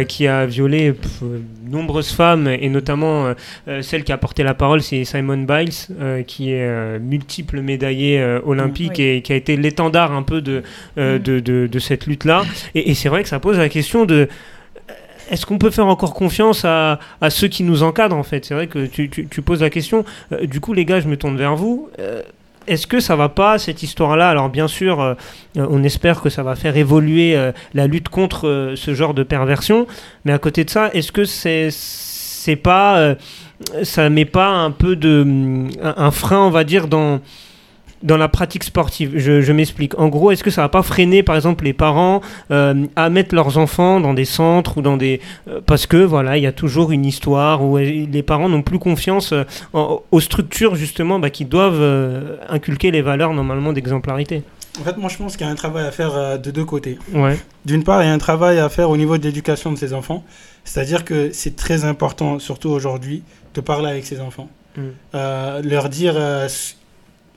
qui 0.08 0.28
a 0.28 0.46
violé 0.48 0.96
nombreuses 1.70 2.12
femmes 2.12 2.48
et 2.48 2.70
notamment 2.70 3.28
euh, 3.28 3.34
celle 3.82 4.04
qui 4.04 4.12
a 4.12 4.18
porté 4.18 4.44
la 4.44 4.54
parole, 4.54 4.82
c'est 4.82 5.04
Simon 5.04 5.38
Biles, 5.38 5.70
euh, 6.00 6.24
qui 6.24 6.52
est 6.52 6.62
euh, 6.62 7.00
multiple 7.00 7.62
médaillé 7.62 8.24
olympique 8.46 9.00
et 9.00 9.22
qui 9.22 9.34
a 9.34 9.36
été 9.36 9.58
l'étendard 9.58 10.12
un 10.12 10.24
peu 10.24 10.42
de, 10.42 10.64
mm. 10.98 11.18
de, 11.18 11.40
de, 11.40 11.80
cette 11.80 12.06
lutte-là. 12.06 12.44
Et, 12.76 12.94
c'est 12.94 13.10
vrai 13.10 13.24
que 13.24 13.30
ça 13.30 13.40
pose 13.40 13.58
la 13.58 13.70
question 13.70 14.06
de 14.06 14.28
est-ce 15.32 15.46
qu'on 15.46 15.60
peut 15.60 15.70
faire 15.70 15.86
encore 15.86 16.14
confiance 16.16 16.66
à, 16.66 17.00
à, 17.22 17.30
ceux 17.30 17.48
qui 17.48 17.64
nous 17.64 17.84
encadrent 17.84 18.18
en 18.18 18.24
fait? 18.24 18.46
C'est 18.46 18.56
vrai 18.56 18.68
que 18.68 18.86
tu, 18.86 19.10
tu, 19.10 19.42
poses 19.42 19.62
la 19.62 19.70
question. 19.70 20.04
du 20.42 20.60
coup, 20.60 20.74
les 20.74 20.86
gars, 20.86 21.00
je 21.00 21.08
me 21.08 21.18
tourne 21.18 21.38
vers 21.38 21.56
vous. 21.56 21.90
Est-ce 22.68 22.88
que 22.88 23.00
ça 23.00 23.16
va 23.16 23.30
pas 23.30 23.58
cette 23.58 23.84
histoire-là? 23.84 24.30
Alors 24.30 24.50
bien 24.50 24.68
sûr, 24.68 25.16
on 25.56 25.84
espère 25.84 26.22
que 26.22 26.30
ça 26.30 26.44
va 26.44 26.56
faire 26.56 26.78
évoluer 26.78 27.38
la 27.74 27.88
lutte 27.88 28.10
contre 28.10 28.74
ce 28.76 28.94
genre 28.94 29.14
de 29.14 29.24
perversion, 29.24 29.88
mais 30.26 30.34
à 30.34 30.40
côté 30.40 30.64
de 30.64 30.70
ça, 30.70 30.90
est-ce 30.94 31.12
que 31.12 31.26
c'est 31.26 31.70
c'est 31.72 32.56
pas 32.56 33.16
ça 33.84 34.10
met 34.10 34.26
pas 34.26 34.50
un 34.50 34.72
peu 34.72 34.96
de 34.96 35.26
un, 35.82 36.12
frein, 36.12 36.46
on 36.46 36.50
va 36.50 36.64
dire, 36.64 36.88
dans 36.88 37.20
dans 38.02 38.18
la 38.18 38.30
pratique 38.30 38.64
sportive. 38.64 39.18
Je, 39.18 39.52
m'explique. 39.52 39.98
En 40.00 40.08
gros, 40.08 40.32
est-ce 40.32 40.44
que 40.44 40.52
ça 40.52 40.62
va 40.62 40.70
pas 40.70 40.84
freiner, 40.84 41.22
par 41.22 41.36
exemple, 41.36 41.66
les 41.66 41.74
parents 41.74 42.22
euh, 42.50 42.86
à 42.96 43.10
mettre 43.10 43.36
leurs 43.36 43.58
enfants 43.58 44.00
dans 44.00 44.14
des 44.14 44.24
centres 44.24 44.78
ou 44.78 44.82
dans 44.82 44.96
des 44.96 45.20
euh, 45.50 45.60
parce 45.66 45.86
que 45.86 45.98
voilà, 45.98 46.38
il 46.38 46.44
y 46.44 46.48
a 46.48 46.54
toujours 46.54 46.92
une 46.92 47.06
histoire 47.06 47.62
où 47.64 47.78
les 47.78 48.24
parents 48.24 48.48
n'ont 48.48 48.62
plus 48.62 48.80
confiance 48.80 49.34
euh, 49.34 49.44
aux 49.74 50.20
structures 50.22 50.76
justement 50.76 51.20
bah, 51.20 51.30
qui 51.30 51.44
doivent 51.46 52.38
inculquer 52.48 52.92
les 52.92 53.02
valeurs 53.02 53.34
normalement 53.34 53.74
d'exemplarité. 53.74 54.44
En 54.80 54.84
fait, 54.84 54.98
moi, 54.98 55.10
je 55.10 55.18
pense 55.18 55.36
qu'il 55.36 55.46
y 55.46 55.50
a 55.50 55.52
un 55.52 55.56
travail 55.56 55.86
à 55.86 55.92
faire 55.92 56.16
euh, 56.16 56.38
de 56.38 56.52
deux 56.52 56.66
côtés. 56.66 57.00
Ouais. 57.14 57.38
D'une 57.66 57.84
part, 57.84 58.04
il 58.04 58.06
y 58.06 58.10
a 58.10 58.14
un 58.14 58.18
travail 58.18 58.60
à 58.60 58.70
faire 58.70 58.90
au 58.90 58.98
niveau 58.98 59.18
de 59.18 59.24
l'éducation 59.24 59.72
de 59.72 59.78
ses 59.78 59.94
enfants. 59.94 60.24
C'est-à-dire 60.64 61.06
que 61.06 61.32
c'est 61.32 61.56
très 61.56 61.86
important, 61.86 62.40
surtout 62.40 62.70
aujourd'hui, 62.70 63.24
de 63.56 63.62
parler 63.62 63.90
avec 63.90 64.06
ses 64.06 64.20
enfants. 64.20 64.50
Mm. 64.78 64.82
Euh, 65.16 65.62
leur 65.64 65.90
dire, 65.90 66.14
euh, 66.16 66.48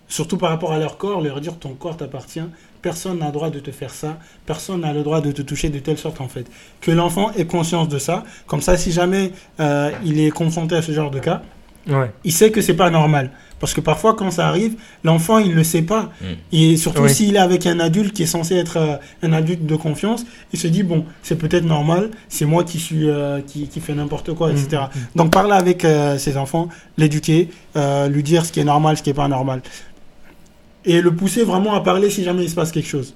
surtout 0.09 0.37
par 0.37 0.51
rapport 0.51 0.73
à 0.73 0.79
leur 0.79 0.99
corps, 0.99 1.21
leur 1.21 1.41
dire 1.41 1.59
ton 1.59 1.71
corps 1.71 1.97
t'appartient. 1.97 2.43
Personne 2.83 3.21
n'a 3.21 3.27
le 3.27 3.33
droit 3.33 3.51
de 3.51 3.61
te 3.61 3.71
faire 3.71 3.91
ça. 3.91 4.19
Personne 4.45 4.81
n'a 4.81 4.93
le 4.93 5.03
droit 5.03 5.21
de 5.21 5.31
te 5.33 5.41
toucher 5.41 5.69
de 5.69 5.79
telle 5.79 5.99
sorte, 5.99 6.21
en 6.21 6.29
fait. 6.29 6.47
Que 6.81 6.91
l'enfant 6.91 7.33
ait 7.33 7.47
conscience 7.47 7.89
de 7.89 7.99
ça. 7.99 8.25
Comme 8.47 8.61
ça, 8.61 8.77
si 8.77 8.93
jamais 8.93 9.33
euh, 9.61 9.91
il 10.05 10.21
est 10.21 10.31
confronté 10.31 10.75
à 10.75 10.83
ce 10.83 10.93
genre 10.93 11.11
de 11.11 11.21
cas, 11.21 11.43
Ouais. 11.89 12.11
il 12.25 12.33
sait 12.33 12.51
que 12.51 12.61
c'est 12.61 12.75
pas 12.75 12.91
normal. 12.91 13.31
Parce 13.59 13.75
que 13.75 13.81
parfois, 13.81 14.15
quand 14.15 14.31
ça 14.33 14.49
arrive, 14.49 14.75
l'enfant, 15.05 15.39
il 15.39 15.55
ne 15.55 15.63
sait 15.63 15.83
pas. 15.83 16.11
Mm. 16.21 16.27
Et 16.53 16.77
surtout 16.77 17.03
Oui. 17.03 17.15
s'il 17.15 17.37
est 17.37 17.39
avec 17.39 17.65
un 17.67 17.79
adulte 17.79 18.13
qui 18.13 18.25
est 18.25 18.27
censé 18.27 18.57
être 18.57 18.77
euh, 18.77 18.97
un 19.23 19.33
adulte 19.33 19.67
de 19.67 19.77
confiance, 19.77 20.25
il 20.53 20.59
se 20.59 20.67
dit, 20.67 20.83
bon, 20.83 21.05
c'est 21.23 21.37
peut-être 21.37 21.65
normal, 21.65 22.11
c'est 22.29 22.45
moi 22.45 22.65
qui 22.65 22.81
suis 22.81 23.09
euh, 23.09 23.41
qui, 23.41 23.69
qui 23.69 23.81
fait 23.81 23.95
n'importe 23.95 24.33
quoi, 24.35 24.51
etc. 24.51 24.83
Donc 25.15 25.33
parler 25.33 25.53
avec 25.53 25.85
euh, 25.85 26.19
ses 26.19 26.37
enfants, 26.37 26.69
l'éduquer, 26.99 27.51
euh, 27.77 28.09
lui 28.09 28.25
dire 28.25 28.45
ce 28.45 28.51
qui 28.53 28.59
est 28.61 28.65
normal, 28.65 28.97
ce 28.97 29.03
qui 29.05 29.11
est 29.11 29.15
pas 29.15 29.29
normal. 29.29 29.63
Et 30.85 31.01
le 31.01 31.15
pousser 31.15 31.45
vraiment 31.45 31.75
à 31.75 31.81
parler 31.81 32.11
si 32.11 32.25
jamais 32.25 32.43
il 32.45 32.51
se 32.51 32.57
passe 32.57 32.73
quelque 32.73 32.89
chose. 32.89 33.15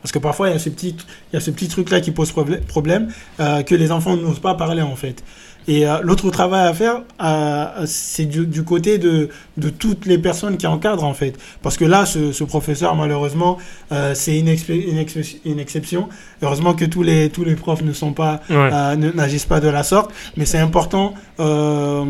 Parce 0.00 0.12
que 0.12 0.18
parfois, 0.20 0.48
il 0.48 0.52
y 0.52 0.56
a 0.56 0.58
ce 0.60 0.70
petit, 0.70 0.96
il 1.32 1.34
y 1.34 1.36
a 1.36 1.40
ce 1.40 1.50
petit 1.50 1.68
truc-là 1.68 2.00
qui 2.00 2.12
pose 2.12 2.32
problè- 2.32 2.60
problème, 2.60 3.08
euh, 3.40 3.62
que 3.62 3.74
les 3.74 3.90
enfants 3.90 4.16
n'osent 4.16 4.38
pas 4.40 4.54
parler 4.54 4.80
en 4.80 4.94
fait. 4.96 5.22
Et 5.68 5.86
euh, 5.86 5.98
l'autre 6.02 6.30
travail 6.30 6.66
à 6.66 6.72
faire, 6.72 7.02
euh, 7.22 7.84
c'est 7.86 8.24
du, 8.24 8.46
du 8.46 8.64
côté 8.64 8.96
de, 8.96 9.28
de 9.58 9.68
toutes 9.68 10.06
les 10.06 10.16
personnes 10.18 10.56
qui 10.56 10.66
encadrent 10.66 11.04
en 11.04 11.12
fait. 11.14 11.34
Parce 11.62 11.76
que 11.76 11.84
là, 11.84 12.06
ce, 12.06 12.32
ce 12.32 12.42
professeur, 12.42 12.94
malheureusement, 12.96 13.58
euh, 13.92 14.12
c'est 14.14 14.38
une, 14.38 14.48
exception. 14.48 16.08
Heureusement 16.42 16.72
que 16.72 16.86
tous 16.86 17.02
les, 17.02 17.28
tous 17.28 17.44
les 17.44 17.54
profs 17.54 17.82
ne 17.82 17.92
sont 17.92 18.14
pas, 18.14 18.40
Ouais. 18.48 18.70
euh, 18.72 18.96
n'agissent 19.14 19.44
pas 19.44 19.60
de 19.60 19.68
la 19.68 19.82
sorte. 19.82 20.10
Mais 20.38 20.46
c'est 20.46 20.58
important 20.58 21.12
euh, 21.38 22.04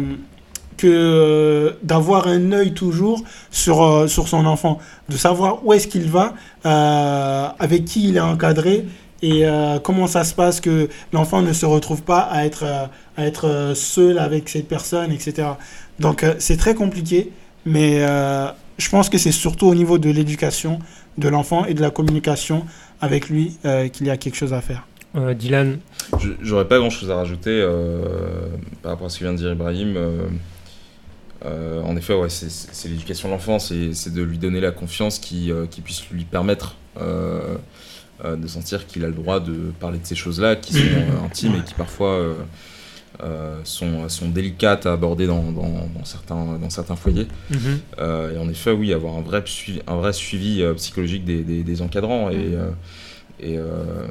que 0.77 0.87
euh, 0.87 1.73
d'avoir 1.83 2.29
un 2.29 2.53
œil 2.53 2.73
toujours 2.75 3.25
sur, 3.51 3.83
euh, 3.83 4.07
sur 4.07 4.29
son 4.29 4.47
enfant, 4.47 4.79
de 5.09 5.17
savoir 5.17 5.67
où 5.67 5.73
est-ce 5.73 5.89
qu'il 5.89 6.09
va, 6.09 6.35
euh, 6.65 7.49
avec 7.59 7.85
qui 7.87 8.09
il 8.11 8.17
est 8.19 8.21
encadré 8.21 8.87
et 9.23 9.47
euh, 9.47 9.79
comment 9.79 10.07
ça 10.07 10.25
se 10.25 10.35
passe 10.35 10.61
que 10.61 10.89
l'enfant 11.13 11.43
ne 11.43 11.53
se 11.53 11.67
retrouve 11.67 12.03
pas 12.03 12.21
à 12.21 12.45
être, 12.45 12.65
euh, 12.65 12.87
à 13.17 13.27
être 13.27 13.47
euh, 13.49 13.75
seul 13.75 14.19
avec 14.19 14.49
cette 14.49 14.69
personne, 14.69 15.11
etc. 15.13 15.49
Donc 15.99 16.23
euh, 16.23 16.35
c'est 16.39 16.57
très 16.57 16.75
compliqué, 16.75 17.33
mais 17.67 18.05
euh, 18.07 18.47
je 18.79 18.89
pense 18.91 19.09
que 19.09 19.19
c'est 19.19 19.33
surtout 19.33 19.67
au 19.67 19.75
niveau 19.75 19.99
de 19.99 20.11
l'éducation 20.11 20.79
de 21.19 21.29
l'enfant 21.29 21.65
et 21.65 21.75
de 21.75 21.81
la 21.81 21.91
communication 21.91 22.65
avec 23.01 23.29
lui 23.29 23.59
euh, 23.65 23.89
qu'il 23.89 24.07
y 24.07 24.11
a 24.11 24.17
quelque 24.17 24.37
chose 24.37 24.53
à 24.53 24.61
faire. 24.61 24.87
Euh, 25.17 25.35
Dylan. 25.35 25.79
Je- 26.21 26.31
J'aurais 26.43 26.69
pas 26.69 26.79
grand 26.79 26.91
chose 26.91 27.11
à 27.11 27.17
rajouter 27.17 27.51
euh, 27.51 28.47
par 28.83 28.93
rapport 28.93 29.07
à 29.07 29.11
ce 29.11 29.19
que 29.19 29.25
vient 29.25 29.33
de 29.33 29.39
dire 29.39 29.51
Ibrahim. 29.53 29.97
Euh, 29.97 30.27
euh, 31.45 31.81
en 31.83 31.97
effet, 31.97 32.15
ouais, 32.15 32.29
c'est- 32.29 32.89
l'éducation 32.89 33.29
de 33.29 33.35
l'enfant, 33.35 33.59
c'est 33.59 34.13
de 34.13 34.23
lui 34.23 34.39
donner 34.39 34.61
la 34.61 34.71
confiance 34.71 35.19
qui, 35.19 35.51
euh, 35.51 35.67
qui 35.67 35.81
puisse 35.81 36.09
lui 36.11 36.25
permettre 36.25 36.77
euh, 38.25 38.37
de 38.37 38.47
sentir 38.47 38.87
qu'il 38.87 39.05
a 39.05 39.09
le 39.09 39.15
droit 39.15 39.41
de 39.41 39.73
parler 39.81 39.99
de 39.99 40.07
ces 40.07 40.15
choses-là 40.15 40.57
qui 40.57 40.73
sont 40.75 40.79
euh, 40.81 41.25
intimes 41.27 41.55
et 41.57 41.65
qui 41.65 41.75
parfois 41.75 42.11
euh, 43.23 43.61
sont, 43.65 44.09
sont 44.09 44.29
délicates 44.29 44.87
à 44.87 44.93
aborder 44.93 45.27
dans, 45.27 45.43
dans- 45.53 45.89
dans 45.95 46.05
certains, 46.05 46.59
dans 46.59 46.71
certains 46.71 46.97
foyers. 46.97 47.27
Mhm. 47.51 47.59
Euh, 47.99 48.35
et 48.35 48.39
en 48.39 48.49
effet, 48.49 48.71
oui, 48.71 48.93
avoir 48.93 49.17
un 49.17 49.23
vrai 49.23 49.43
suivi, 49.47 49.81
un 49.87 49.97
vrai 49.97 50.13
suivi 50.13 50.63
psychologique 50.77 51.25
des, 51.25 51.43
des- 51.43 51.63
des 51.63 51.83
encadrants. 51.83 52.31
Et, 52.31 52.37
euh, 52.55 52.71
et, 53.41 53.57
euh, 53.59 54.07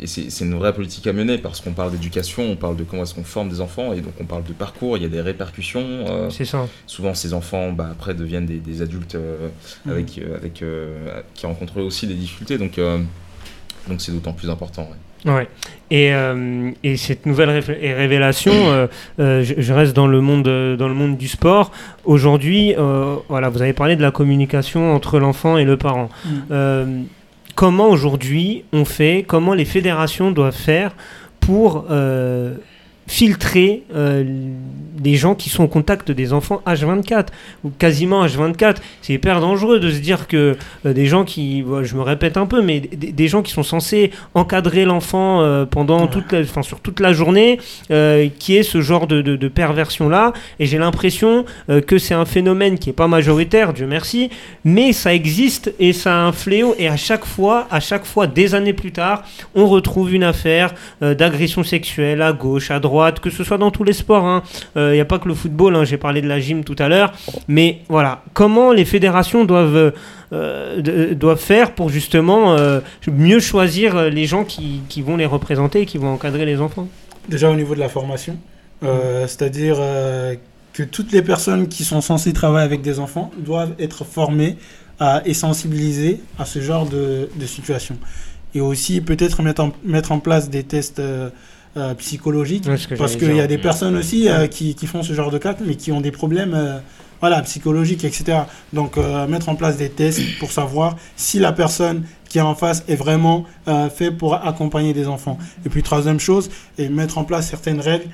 et 0.00 0.06
c'est 0.06 0.30
c'est 0.30 0.44
une 0.44 0.54
vraie 0.54 0.72
politique 0.72 1.06
à 1.06 1.12
mener 1.12 1.38
parce 1.38 1.60
qu'on 1.60 1.72
parle 1.72 1.90
d'éducation, 1.92 2.42
on 2.44 2.56
parle 2.56 2.76
de 2.76 2.84
comment 2.84 3.02
est-ce 3.02 3.14
qu'on 3.14 3.24
forme 3.24 3.48
des 3.48 3.60
enfants, 3.60 3.92
et 3.92 4.00
donc 4.00 4.12
on 4.20 4.24
parle 4.24 4.44
de 4.44 4.52
parcours, 4.52 4.96
il 4.96 5.02
y 5.02 5.06
a 5.06 5.08
des 5.08 5.20
répercussions. 5.20 5.84
euh, 6.08 6.30
C'est 6.30 6.44
ça. 6.44 6.66
souvent, 6.86 7.14
ces 7.14 7.32
enfants, 7.34 7.72
bah, 7.72 7.88
après, 7.92 8.14
deviennent 8.14 8.46
des, 8.46 8.58
des 8.58 8.82
adultes 8.82 9.14
euh, 9.16 9.48
avec, 9.88 10.18
euh, 10.18 10.36
avec, 10.36 10.62
euh, 10.62 11.20
qui 11.34 11.46
rencontrent 11.46 11.80
aussi 11.80 12.06
des 12.06 12.14
difficultés. 12.14 12.58
Donc, 12.58 12.78
euh, 12.78 12.98
donc 13.88 14.00
c'est 14.00 14.12
d'autant 14.12 14.32
plus 14.32 14.50
important. 14.50 14.82
ouais. 14.82 14.96
Ouais. 15.32 15.48
Et, 15.90 16.12
euh, 16.12 16.70
et 16.84 16.96
cette 16.96 17.26
nouvelle 17.26 17.48
révélation, 17.50 18.52
euh, 18.54 18.86
euh, 19.18 19.42
je, 19.42 19.54
je 19.58 19.72
reste 19.72 19.94
dans 19.96 20.06
le 20.06 20.20
monde, 20.20 20.44
dans 20.44 20.86
le 20.88 20.94
monde 20.94 21.16
du 21.16 21.26
sport. 21.26 21.72
Aujourd'hui, 22.04 22.74
euh, 22.76 23.16
voilà, 23.28 23.48
vous 23.48 23.60
avez 23.60 23.72
parlé 23.72 23.96
de 23.96 24.02
la 24.02 24.12
communication 24.12 24.94
entre 24.94 25.18
l'enfant 25.18 25.56
et 25.58 25.64
le 25.64 25.76
parent. 25.76 26.10
Mm. 26.24 27.06
Comment 27.56 27.88
aujourd'hui 27.88 28.64
on 28.74 28.84
fait, 28.84 29.24
comment 29.26 29.54
les 29.54 29.64
fédérations 29.64 30.30
doivent 30.30 30.54
faire 30.54 30.94
pour 31.40 31.86
euh, 31.90 32.54
filtrer 33.06 33.82
euh, 33.94 34.24
les 35.02 35.14
gens 35.14 35.34
qui 35.34 35.48
sont 35.48 35.64
au 35.64 35.68
contact 35.68 36.10
des 36.10 36.32
enfants 36.32 36.60
H24 36.66 37.26
ou 37.62 37.70
quasiment 37.70 38.26
H24 38.26 38.76
c'est 39.00 39.12
hyper 39.12 39.40
dangereux 39.40 39.78
de 39.78 39.90
se 39.90 39.98
dire 39.98 40.26
que 40.26 40.56
euh, 40.84 40.92
des 40.92 41.06
gens 41.06 41.24
qui 41.24 41.64
je 41.82 41.94
me 41.94 42.02
répète 42.02 42.36
un 42.36 42.46
peu 42.46 42.62
mais 42.62 42.80
des, 42.80 43.12
des 43.12 43.28
gens 43.28 43.42
qui 43.42 43.52
sont 43.52 43.62
censés 43.62 44.10
encadrer 44.34 44.84
l'enfant 44.84 45.40
euh, 45.40 45.64
pendant 45.64 45.96
Ouais. 46.02 46.08
toute 46.10 46.32
la, 46.32 46.44
sur 46.62 46.80
toute 46.80 46.98
la 47.00 47.12
journée 47.12 47.58
euh, 47.92 48.28
qui 48.38 48.56
est 48.56 48.62
ce 48.64 48.80
genre 48.80 49.06
de, 49.06 49.22
de, 49.22 49.36
de 49.36 49.48
perversion 49.48 50.08
là 50.08 50.32
et 50.58 50.66
j'ai 50.66 50.78
l'impression 50.78 51.44
que 51.86 51.98
c'est 51.98 52.14
un 52.14 52.24
phénomène 52.24 52.76
qui 52.78 52.90
est 52.90 52.92
pas 52.92 53.06
majoritaire 53.08 53.72
Dieu 53.72 53.86
merci 53.86 54.30
mais 54.64 54.92
ça 54.92 55.14
existe 55.14 55.72
et 55.78 55.92
ça 55.92 56.12
a 56.16 56.26
un 56.26 56.32
fléau. 56.32 56.74
Et 56.78 56.88
à 56.88 56.96
chaque 56.96 57.24
fois 57.24 57.68
à 57.70 57.78
chaque 57.80 58.04
fois 58.04 58.26
des 58.26 58.54
années 58.54 58.72
plus 58.72 58.90
tard 58.92 59.22
on 59.54 59.66
retrouve 59.66 60.12
une 60.12 60.24
affaire 60.24 60.74
d'agression 61.00 61.62
sexuelle 61.62 62.20
à 62.20 62.32
gauche 62.32 62.70
à 62.72 62.80
droite 62.80 62.95
que 63.20 63.30
ce 63.30 63.44
soit 63.44 63.58
dans 63.58 63.70
tous 63.70 63.84
les 63.84 63.92
sports 63.92 64.42
il 64.76 64.92
n'y 64.92 65.00
a 65.00 65.04
pas 65.04 65.18
que 65.18 65.28
le 65.28 65.34
football 65.34 65.76
hein, 65.76 65.84
j'ai 65.84 65.96
parlé 65.96 66.20
de 66.20 66.28
la 66.28 66.40
gym 66.40 66.64
tout 66.64 66.76
à 66.78 66.88
l'heure. 66.88 67.12
Mais 67.48 67.80
voilà. 67.88 68.22
Comment 68.34 68.72
les 68.72 68.84
fédérations 68.84 69.44
doivent 69.44 69.92
euh, 70.32 71.14
doivent 71.14 71.40
faire 71.40 71.74
pour 71.74 71.88
justement 71.88 72.54
euh, 72.54 72.80
mieux 73.10 73.40
choisir 73.40 73.96
euh, 73.96 74.08
les 74.08 74.26
gens 74.26 74.44
qui, 74.44 74.82
vont 75.02 75.16
les 75.16 75.26
représenter 75.26 75.82
et 75.82 75.86
qui 75.86 75.98
vont 75.98 76.12
encadrer 76.12 76.44
les 76.44 76.60
enfants? 76.60 76.88
Déjà 77.28 77.50
au 77.50 77.54
niveau 77.54 77.74
de 77.74 77.80
la 77.80 77.88
formation, 77.88 78.36
euh, 78.82 79.26
c'est-à-dire 79.26 79.76
euh, 79.78 80.34
que 80.72 80.82
toutes 80.82 81.12
les 81.12 81.22
personnes 81.22 81.68
qui 81.68 81.84
sont 81.84 82.00
censées 82.00 82.32
travailler 82.32 82.64
avec 82.64 82.82
des 82.82 82.98
enfants 82.98 83.30
doivent 83.38 83.74
être 83.78 84.04
formées 84.04 84.56
à, 84.98 85.22
et 85.24 85.34
sensibilisées 85.34 86.20
à 86.38 86.44
ce 86.44 86.60
genre 86.60 86.88
de, 86.88 87.28
situation. 87.46 87.96
Et 88.54 88.60
aussi 88.60 89.00
peut-être 89.00 89.42
mettre 89.42 89.68
mettre 89.84 90.12
en 90.12 90.18
place 90.18 90.48
des 90.48 90.62
tests 90.62 91.02
euh, 91.76 91.90
euh, 91.90 91.94
psychologiques, 91.94 92.66
Ouais, 92.66 92.76
ce 92.76 92.88
que 92.88 92.94
parce 92.94 93.16
qu'il 93.16 93.36
y 93.36 93.40
a 93.40 93.46
des 93.46 93.58
personnes 93.58 93.96
aussi 93.96 94.28
euh, 94.28 94.46
qui, 94.46 94.74
qui 94.74 94.86
font 94.86 95.02
ce 95.02 95.12
genre 95.12 95.30
de 95.30 95.38
cas, 95.38 95.54
mais 95.64 95.74
qui 95.76 95.92
ont 95.92 96.00
des 96.00 96.10
problèmes 96.10 96.54
euh, 96.54 96.78
voilà, 97.20 97.40
psychologiques, 97.42 98.04
etc. 98.04 98.40
Donc 98.72 98.96
euh, 98.98 99.26
mettre 99.26 99.48
en 99.48 99.54
place 99.56 99.76
des 99.76 99.88
tests 99.90 100.38
pour 100.38 100.52
savoir 100.52 100.96
si 101.16 101.38
la 101.38 101.52
personne 101.52 102.04
qui 102.28 102.38
est 102.38 102.42
en 102.42 102.54
face 102.54 102.82
est 102.88 102.96
vraiment 102.96 103.44
fait 103.94 104.10
pour 104.10 104.34
accompagner 104.34 104.92
des 104.92 105.06
enfants. 105.06 105.38
Et 105.64 105.68
puis 105.68 105.82
troisième 105.82 106.18
chose, 106.20 106.50
et 106.76 106.88
mettre 106.88 107.18
en 107.18 107.24
place 107.24 107.48
certaines 107.48 107.80
règles, 107.80 108.08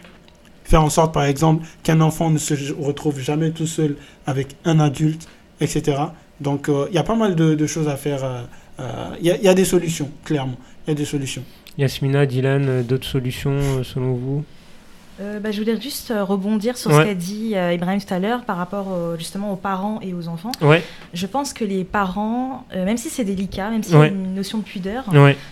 faire 0.65 0.83
en 0.85 0.91
sorte 0.91 1.13
par 1.15 1.25
exemple 1.25 1.67
qu'un 1.83 2.01
enfant 2.01 2.31
ne 2.31 2.39
se 2.39 2.55
retrouve 2.79 3.19
jamais 3.19 3.51
tout 3.51 3.67
seul 3.67 3.97
avec 4.27 4.55
un 4.65 4.79
adulte, 4.81 5.27
etc. 5.61 5.99
Donc 6.41 6.69
euh, 6.69 6.87
il 6.91 6.95
y 6.95 6.99
a 6.99 7.03
pas 7.03 7.17
mal 7.17 7.35
de, 7.35 7.55
de 7.55 7.67
choses 7.67 7.89
à 7.89 7.97
faire. 7.97 8.23
euh, 8.25 8.43
euh, 8.81 9.17
Il 9.21 9.27
y, 9.27 9.31
a- 9.31 9.37
il 9.37 9.43
y 9.45 9.49
a 9.49 9.55
des 9.55 9.65
solutions, 9.65 10.11
clairement. 10.25 10.57
Il 10.87 10.91
y 10.91 10.93
a 10.93 10.95
des 10.97 11.05
solutions. 11.05 11.43
Yasmina, 11.79 12.27
Dylan, 12.27 12.69
euh, 12.69 12.83
d'autres 12.83 13.07
solutions 13.07 13.53
euh, 13.53 13.83
selon 13.83 14.13
vous 14.15 14.45
Euh, 15.21 15.41
bah, 15.41 15.51
je 15.53 15.61
voulais 15.61 15.79
juste 15.81 16.11
euh, 16.11 16.25
rebondir 16.25 16.77
sur 16.79 16.91
Ouais. 16.91 17.03
ce 17.03 17.09
qu'a 17.09 17.15
dit 17.15 17.53
euh, 17.55 17.73
Ibrahim 17.75 18.01
tout 18.01 18.13
à 18.13 18.19
l'heure 18.19 18.45
par 18.45 18.57
rapport 18.57 18.87
justement 19.19 19.53
aux 19.53 19.57
parents 19.57 20.01
et 20.03 20.15
aux 20.15 20.27
enfants. 20.29 20.53
Ouais, 20.63 20.83
Je 21.13 21.27
pense 21.27 21.53
que 21.53 21.65
les 21.65 21.85
parents, 21.85 22.65
même 22.75 22.97
si 22.97 23.09
c'est 23.11 23.25
délicat, 23.25 23.71
même 23.71 23.83
s'il 23.83 23.95
y 23.95 23.99
Ouais. 23.99 24.07
a 24.07 24.09
une 24.09 24.35
notion 24.35 24.59
de 24.59 24.65
pudeur, 24.65 25.05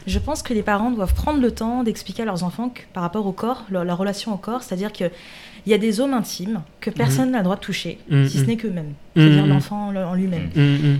je 0.06 0.18
pense 0.18 0.42
que 0.42 0.54
les 0.54 0.62
parents 0.62 0.90
doivent 0.90 1.14
prendre 1.14 1.40
le 1.40 1.50
temps 1.50 1.82
d'expliquer 1.84 2.22
à 2.22 2.26
leurs 2.26 2.42
enfants 2.42 2.70
que, 2.70 2.80
par 2.94 3.02
rapport 3.02 3.26
au 3.26 3.32
corps, 3.32 3.64
leur, 3.70 3.84
leur 3.84 3.98
relation 3.98 4.32
au 4.32 4.38
corps, 4.38 4.62
c'est-à-dire 4.62 4.92
que 4.92 5.04
il 5.66 5.70
y 5.72 5.74
a 5.74 5.78
des 5.78 5.92
zones 5.92 6.14
intimes 6.14 6.62
que 6.80 6.88
personne 6.88 7.32
n'a 7.32 7.38
le 7.38 7.44
droit 7.44 7.56
de 7.56 7.60
toucher, 7.60 7.98
Mhm. 8.08 8.26
si 8.28 8.38
ce 8.38 8.44
n'est 8.44 8.56
qu'eux-mêmes, 8.56 8.94
Mhm. 9.14 9.22
c'est-à-dire 9.22 9.46
l'enfant 9.46 9.88
en 9.94 10.14
lui-même. 10.14 10.48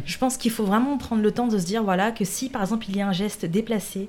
Je 0.05 0.19
pense 0.19 0.37
qu'il 0.37 0.51
faut 0.51 0.65
vraiment 0.65 0.99
prendre 0.99 1.23
le 1.23 1.33
temps 1.33 1.47
de 1.49 1.59
se 1.59 1.65
dire 1.65 1.83
voilà 1.83 2.11
que 2.11 2.27
si 2.27 2.51
par 2.51 2.61
exemple 2.61 2.85
il 2.91 2.97
y 2.99 3.01
a 3.01 3.09
un 3.09 3.13
geste 3.13 3.47
déplacé, 3.47 4.07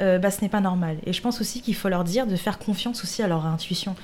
euh, 0.00 0.18
bah, 0.18 0.30
ce 0.30 0.42
n'est 0.42 0.48
pas 0.48 0.60
normal. 0.60 0.96
Et 1.06 1.12
je 1.12 1.22
pense 1.22 1.40
aussi 1.40 1.60
qu'il 1.62 1.74
faut 1.74 1.88
leur 1.88 2.04
dire 2.04 2.26
de 2.26 2.36
faire 2.36 2.58
confiance 2.58 3.02
aussi 3.02 3.22
à 3.22 3.28
leur 3.28 3.46
intuition. 3.46 3.94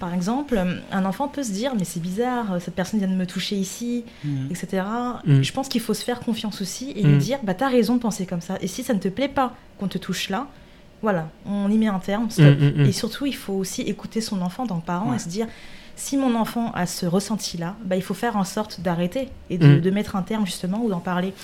Par 0.00 0.14
exemple, 0.14 0.56
euh, 0.56 0.80
un 0.90 1.04
enfant 1.04 1.28
peut 1.28 1.42
se 1.42 1.52
dire 1.52 1.74
mais 1.76 1.84
c'est 1.84 2.00
bizarre, 2.00 2.54
euh, 2.54 2.58
cette 2.58 2.74
personne 2.74 2.98
vient 2.98 3.08
de 3.08 3.14
me 3.14 3.26
toucher 3.26 3.56
ici, 3.56 4.04
etc. 4.50 4.82
Mm. 5.24 5.42
Je 5.42 5.52
pense 5.52 5.68
qu'il 5.68 5.80
faut 5.80 5.94
se 5.94 6.04
faire 6.04 6.20
confiance 6.20 6.60
aussi 6.60 6.92
et 6.96 7.02
lui 7.02 7.18
dire 7.18 7.38
bah 7.42 7.54
t'as 7.54 7.68
raison 7.68 7.96
de 7.96 8.00
penser 8.00 8.26
comme 8.26 8.40
ça. 8.40 8.56
Et 8.60 8.66
si 8.66 8.82
ça 8.82 8.94
ne 8.94 8.98
te 8.98 9.08
plaît 9.08 9.28
pas 9.28 9.54
qu'on 9.78 9.88
te 9.88 9.98
touche 9.98 10.28
là, 10.28 10.46
voilà, 11.02 11.28
on 11.46 11.70
y 11.70 11.78
met 11.78 11.88
un 11.88 11.98
terme. 11.98 12.30
Stop. 12.30 12.46
Et 12.78 12.92
surtout, 12.92 13.26
il 13.26 13.34
faut 13.34 13.54
aussi 13.54 13.82
écouter 13.82 14.20
son 14.20 14.40
enfant 14.40 14.64
le 14.64 14.80
parent 14.80 15.10
Ouais. 15.10 15.16
et 15.16 15.18
se 15.18 15.28
dire 15.28 15.46
si 15.96 16.16
mon 16.16 16.34
enfant 16.34 16.72
a 16.72 16.86
ce 16.86 17.06
ressenti-là, 17.06 17.76
bah, 17.84 17.96
il 17.96 18.02
faut 18.02 18.14
faire 18.14 18.36
en 18.36 18.44
sorte 18.44 18.80
d'arrêter 18.80 19.28
et 19.50 19.58
de, 19.58 19.78
de 19.78 19.90
mettre 19.90 20.16
un 20.16 20.22
terme 20.22 20.46
justement 20.46 20.82
ou 20.82 20.88
d'en 20.88 21.00
parler. 21.00 21.34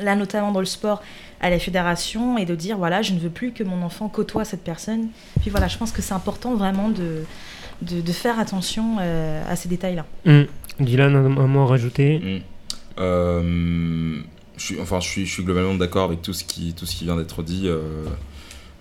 Là 0.00 0.16
notamment 0.16 0.52
dans 0.52 0.60
le 0.60 0.66
sport, 0.66 1.02
à 1.40 1.50
la 1.50 1.58
fédération 1.58 2.38
et 2.38 2.46
de 2.46 2.54
dire 2.54 2.78
voilà, 2.78 3.02
je 3.02 3.12
ne 3.12 3.18
veux 3.18 3.28
plus 3.28 3.52
que 3.52 3.62
mon 3.62 3.82
enfant 3.82 4.08
côtoie 4.08 4.44
cette 4.44 4.64
personne. 4.64 5.08
Puis 5.40 5.50
voilà, 5.50 5.68
je 5.68 5.76
pense 5.76 5.92
que 5.92 6.00
c'est 6.00 6.14
important 6.14 6.54
vraiment 6.54 6.88
de, 6.88 7.24
de, 7.82 8.12
faire 8.12 8.38
attention 8.38 8.96
euh, 9.00 9.42
à 9.46 9.56
ces 9.56 9.68
détails-là. 9.68 10.06
Mmh. 10.24 10.42
Dylan, 10.80 11.14
un, 11.14 11.46
mot 11.46 11.60
à 11.60 11.66
rajouter 11.66 12.18
mmh. 12.18 13.00
euh, 13.00 14.20
je 14.56 14.64
suis, 14.64 14.80
enfin, 14.80 15.00
je 15.00 15.08
suis, 15.08 15.26
je 15.26 15.32
suis 15.32 15.44
globalement 15.44 15.74
d'accord 15.74 16.04
avec 16.04 16.22
tout 16.22 16.32
ce 16.32 16.44
qui, 16.44 16.72
tout 16.74 16.86
ce 16.86 16.96
qui 16.96 17.04
vient 17.04 17.16
d'être 17.16 17.42
dit. 17.42 17.64
Euh, 17.66 18.04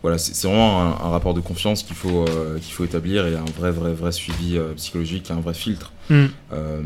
voilà, 0.02 0.18
c'est 0.18 0.48
vraiment 0.48 0.82
un, 0.82 1.10
rapport 1.10 1.34
de 1.34 1.40
confiance 1.40 1.82
qu'il 1.82 1.96
faut, 1.96 2.26
qu'il 2.62 2.74
faut 2.74 2.84
établir 2.84 3.26
et 3.26 3.36
un 3.36 3.46
vrai, 3.58 3.72
vrai, 3.72 3.94
vrai 3.94 4.12
suivi 4.12 4.60
psychologique, 4.76 5.32
un 5.32 5.40
vrai 5.40 5.54
filtre. 5.54 5.94
Mm. 6.10 6.26
Euh, 6.52 6.82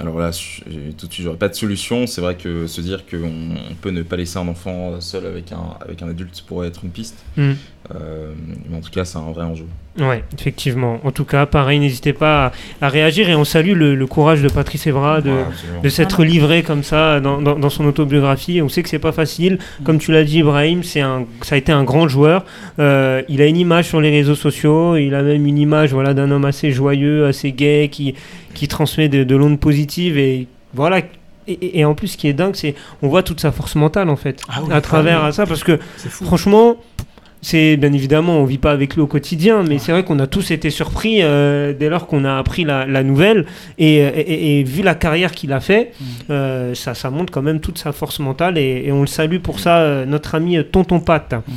alors 0.00 0.18
là, 0.18 0.30
tout 0.30 1.06
de 1.06 1.12
suite, 1.12 1.24
j'aurais 1.24 1.36
pas 1.36 1.48
de 1.48 1.54
solution. 1.54 2.06
C'est 2.06 2.20
vrai 2.20 2.36
que 2.36 2.66
se 2.66 2.80
dire 2.80 3.04
qu'on 3.06 3.54
peut 3.80 3.90
ne 3.90 4.02
pas 4.02 4.16
laisser 4.16 4.38
un 4.38 4.48
enfant 4.48 5.00
seul 5.00 5.26
avec 5.26 5.52
un, 5.52 5.76
avec 5.80 6.02
un 6.02 6.08
adulte 6.08 6.42
pourrait 6.46 6.68
être 6.68 6.84
une 6.84 6.90
piste. 6.90 7.24
Mm. 7.36 7.52
Euh, 7.94 8.32
mais 8.68 8.76
en 8.76 8.80
tout 8.80 8.90
cas, 8.90 9.04
c'est 9.04 9.18
un 9.18 9.32
vrai 9.32 9.44
enjeu. 9.44 9.66
Ouais, 9.98 10.22
effectivement. 10.38 11.00
En 11.04 11.10
tout 11.10 11.24
cas, 11.24 11.46
pareil, 11.46 11.78
n'hésitez 11.78 12.12
pas 12.12 12.52
à, 12.82 12.88
réagir 12.88 13.30
et 13.30 13.34
on 13.34 13.44
salue 13.44 13.72
le, 13.72 14.06
courage 14.06 14.42
de 14.42 14.48
Patrice 14.48 14.86
Evra 14.86 15.20
de, 15.20 15.32
de 15.82 15.88
s'être 15.88 16.22
livré 16.22 16.62
comme 16.62 16.82
ça 16.82 17.20
dans, 17.20 17.40
dans, 17.40 17.70
son 17.70 17.86
autobiographie. 17.86 18.60
On 18.60 18.68
sait 18.68 18.82
que 18.82 18.88
c'est 18.88 18.98
pas 18.98 19.12
facile. 19.12 19.58
Comme 19.84 19.98
tu 19.98 20.12
l'as 20.12 20.24
dit, 20.24 20.40
Ibrahim, 20.40 20.82
c'est 20.82 21.00
un, 21.00 21.24
ça 21.42 21.54
a 21.54 21.58
été 21.58 21.72
un 21.72 21.84
grand 21.84 22.08
joueur. 22.08 22.44
Euh, 22.78 23.22
il 23.28 23.40
a 23.40 23.46
une 23.46 23.56
image 23.56 23.88
sur 23.88 24.00
les 24.00 24.10
réseaux 24.10 24.34
sociaux. 24.34 24.96
Il 24.96 25.14
a 25.14 25.22
même 25.22 25.46
une 25.46 25.58
image 25.58 25.92
voilà, 25.92 26.12
d'un 26.12 26.30
homme 26.30 26.44
assez 26.44 26.72
joyeux, 26.72 27.26
assez 27.26 27.52
gai, 27.52 27.88
qui, 27.90 28.14
qui 28.56 28.68
transmet 28.68 29.08
de, 29.08 29.22
de 29.24 29.36
l'onde 29.36 29.60
positive 29.60 30.18
et 30.18 30.48
voilà. 30.74 31.00
Et, 31.48 31.84
en 31.84 31.94
plus, 31.94 32.08
ce 32.08 32.16
qui 32.16 32.26
est 32.26 32.32
dingue, 32.32 32.56
c'est 32.56 32.74
on 33.02 33.08
voit 33.08 33.22
toute 33.22 33.38
sa 33.38 33.52
force 33.52 33.76
mentale 33.76 34.10
en 34.10 34.16
fait 34.16 34.42
ah 34.48 34.62
à 34.72 34.80
travers 34.80 35.32
ça 35.32 35.46
parce 35.46 35.62
que 35.62 35.78
franchement 36.08 36.76
c'est 37.42 37.76
bien 37.76 37.92
évidemment, 37.92 38.38
on 38.40 38.44
vit 38.44 38.58
pas 38.58 38.72
avec 38.72 38.96
lui 38.96 39.02
au 39.02 39.06
quotidien, 39.06 39.62
mais 39.62 39.78
c'est 39.78 39.92
vrai 39.92 40.04
qu'on 40.04 40.18
a 40.18 40.26
tous 40.26 40.50
été 40.50 40.68
surpris 40.70 41.22
euh, 41.22 41.72
dès 41.72 41.88
lors 41.88 42.08
qu'on 42.08 42.24
a 42.24 42.36
appris 42.38 42.64
la, 42.64 43.02
nouvelle 43.04 43.46
et, 43.78 44.64
vu 44.66 44.82
la 44.82 44.96
carrière 44.96 45.30
qu'il 45.30 45.52
a 45.52 45.60
fait, 45.60 45.92
mm. 46.00 46.04
euh, 46.30 46.74
ça, 46.74 46.94
ça 46.94 47.10
montre 47.10 47.32
quand 47.32 47.42
même 47.42 47.60
toute 47.60 47.78
sa 47.78 47.92
force 47.92 48.18
mentale 48.18 48.58
et, 48.58 48.90
on 48.90 49.02
le 49.02 49.06
salue 49.06 49.38
pour 49.38 49.60
ça, 49.60 49.78
euh, 49.78 50.06
notre 50.06 50.34
ami 50.34 50.58
Tonton 50.64 50.98
Pat. 50.98 51.34
Mm. 51.34 51.52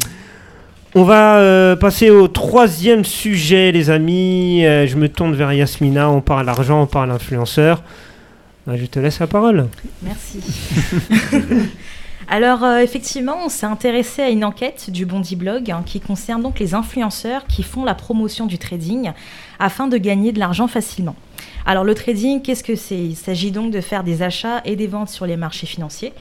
On 0.96 1.04
va 1.04 1.76
passer 1.80 2.10
au 2.10 2.28
troisième 2.28 3.06
sujet, 3.06 3.72
les 3.72 3.90
amis. 3.90 4.62
je 4.64 4.96
me 4.96 5.08
tourne 5.08 5.36
vers 5.36 5.54
Yasmina. 5.54 6.10
On 6.10 6.22
parle 6.22 6.50
argent, 6.50 6.82
on 6.82 6.88
parle 6.88 7.12
influenceur. 7.12 7.84
je 8.68 8.86
te 8.86 9.00
laisse 9.00 9.20
la 9.20 9.28
parole. 9.28 9.68
Merci. 10.02 10.40
Alors 12.32 12.64
euh, 12.64 12.78
effectivement, 12.78 13.38
on 13.44 13.50
s'est 13.50 13.66
intéressé 13.66 14.22
à 14.22 14.30
une 14.30 14.46
enquête 14.46 14.92
du 14.92 15.08
Bondi 15.08 15.36
Blog 15.36 15.72
hein, 15.72 15.82
qui 15.84 16.00
concerne 16.00 16.44
donc 16.44 16.60
les 16.60 16.76
influenceurs 16.76 17.48
qui 17.48 17.64
font 17.64 17.84
la 17.84 17.96
promotion 17.96 18.46
du 18.46 18.60
trading 18.60 19.12
afin 19.58 19.88
de 19.88 19.98
gagner 19.98 20.32
de 20.32 20.38
l'argent 20.38 20.68
facilement. 20.68 21.16
Alors 21.66 21.84
le 21.84 21.96
trading, 21.96 22.44
qu'est-ce 22.44 22.64
que 22.64 22.76
c'est? 22.76 23.00
Il 23.00 23.16
s'agit 23.16 23.50
donc 23.50 23.72
de 23.72 23.82
faire 23.82 24.04
des 24.04 24.22
achats 24.22 24.62
et 24.64 24.76
des 24.76 24.86
ventes 24.86 25.10
sur 25.10 25.26
les 25.26 25.38
marchés 25.38 25.66
financiers. 25.66 26.14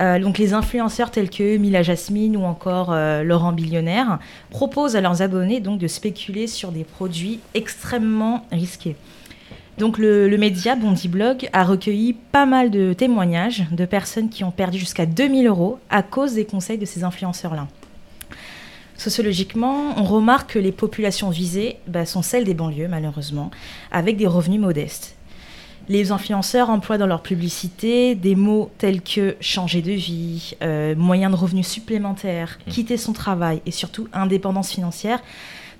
Euh, 0.00 0.18
donc 0.18 0.38
les 0.38 0.54
influenceurs 0.54 1.10
tels 1.10 1.28
que 1.28 1.56
Mila 1.58 1.82
Jasmine 1.82 2.36
ou 2.36 2.44
encore 2.44 2.92
euh, 2.92 3.22
Laurent 3.22 3.52
Billionnaire 3.52 4.18
proposent 4.50 4.96
à 4.96 5.00
leurs 5.00 5.20
abonnés 5.20 5.60
de 5.60 5.86
spéculer 5.86 6.46
sur 6.46 6.72
des 6.72 6.84
produits 6.84 7.40
extrêmement 7.54 8.46
risqués. 8.50 8.96
Donc 9.78 9.98
le, 9.98 10.28
média 10.36 10.76
Bondi 10.76 11.08
Blog 11.08 11.48
a 11.52 11.64
recueilli 11.64 12.12
pas 12.12 12.46
mal 12.46 12.70
de 12.70 12.92
témoignages 12.92 13.64
de 13.70 13.84
personnes 13.84 14.28
qui 14.28 14.44
ont 14.44 14.50
perdu 14.50 14.78
jusqu'à 14.78 15.06
2000 15.06 15.46
euros 15.46 15.78
à 15.90 16.02
cause 16.02 16.34
des 16.34 16.44
conseils 16.44 16.78
de 16.78 16.84
ces 16.84 17.04
influenceurs-là. 17.04 17.68
Sociologiquement, 18.96 19.94
on 19.96 20.04
remarque 20.04 20.52
que 20.52 20.58
les 20.58 20.72
populations 20.72 21.30
visées 21.30 21.76
bah, 21.88 22.06
sont 22.06 22.22
celles 22.22 22.44
des 22.44 22.54
banlieues, 22.54 22.88
malheureusement, 22.88 23.50
avec 23.90 24.16
des 24.16 24.26
revenus 24.26 24.60
modestes. 24.60 25.16
Les 25.92 26.10
influenceurs 26.10 26.70
emploient 26.70 26.96
dans 26.96 27.06
leur 27.06 27.20
publicité 27.20 28.14
des 28.14 28.34
mots 28.34 28.70
tels 28.78 29.02
que 29.02 29.36
changer 29.42 29.82
de 29.82 29.92
vie, 29.92 30.54
euh, 30.62 30.94
moyen 30.96 31.28
de 31.28 31.36
revenus 31.36 31.66
supplémentaires, 31.66 32.58
mmh. 32.66 32.70
quitter 32.70 32.96
son 32.96 33.12
travail 33.12 33.60
et 33.66 33.70
surtout 33.70 34.08
indépendance 34.14 34.70
financière. 34.70 35.20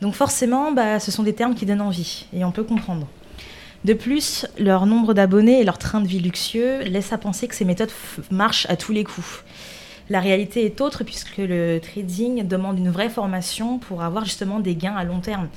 Donc 0.03 0.13
forcément, 0.13 0.71
bah, 0.71 1.01
ce 1.01 1.11
sont 1.11 1.23
des 1.23 1.33
termes 1.33 1.55
qui 1.55 1.65
donnent 1.65 1.81
envie 1.81 2.27
et 2.35 2.45
on 2.45 2.53
peut 2.53 2.63
comprendre. 2.63 3.09
De 3.87 3.95
plus, 3.95 4.45
leur 4.59 4.85
nombre 4.85 5.15
d'abonnés 5.15 5.63
et 5.63 5.65
leur 5.65 5.79
train 5.79 6.03
de 6.03 6.07
vie 6.07 6.21
luxueux 6.21 6.83
laissent 6.83 7.15
à 7.15 7.19
penser 7.19 7.49
que 7.49 7.55
ces 7.55 7.65
méthodes 7.65 7.91
marchent 8.31 8.67
à 8.69 8.77
tous 8.77 8.93
les 8.93 9.05
coups. 9.05 9.43
La 10.11 10.21
réalité 10.21 10.67
est 10.67 10.83
autre 10.83 11.05
puisque 11.05 11.39
le 11.39 11.79
trading 11.79 12.47
demande 12.47 12.77
une 12.77 12.91
vraie 12.91 13.09
formation 13.09 13.79
pour 13.79 14.03
avoir 14.03 14.27
justement 14.27 14.61
des 14.61 14.75
gains 14.75 14.95
à 14.95 15.05
long 15.05 15.21
terme. 15.21 15.49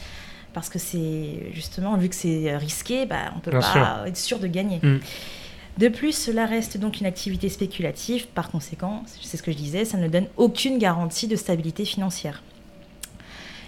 Parce 0.55 0.69
que 0.69 0.79
c'est 0.79 1.51
justement, 1.51 1.97
vu 1.97 2.07
que 2.07 2.15
c'est 2.15 2.55
risqué, 2.55 3.05
bah, 3.05 3.17
on 3.33 3.35
ne 3.35 3.41
peut 3.41 3.51
pas 3.51 4.05
être 4.07 4.15
sûr 4.15 4.39
de 4.39 4.47
gagner. 4.47 4.79
Mm. 4.81 4.99
De 5.79 5.87
plus, 5.89 6.13
cela 6.13 6.45
reste 6.45 6.77
donc 6.77 7.01
une 7.01 7.05
activité 7.05 7.49
spéculative. 7.49 8.27
Par 8.27 8.49
conséquent, 8.49 9.03
c'est 9.21 9.35
ce 9.35 9.43
que 9.43 9.51
je 9.51 9.57
disais, 9.57 9.83
ça 9.83 9.97
ne 9.97 10.07
donne 10.07 10.27
aucune 10.37 10.77
garantie 10.77 11.27
de 11.27 11.35
stabilité 11.35 11.83
financière. 11.83 12.41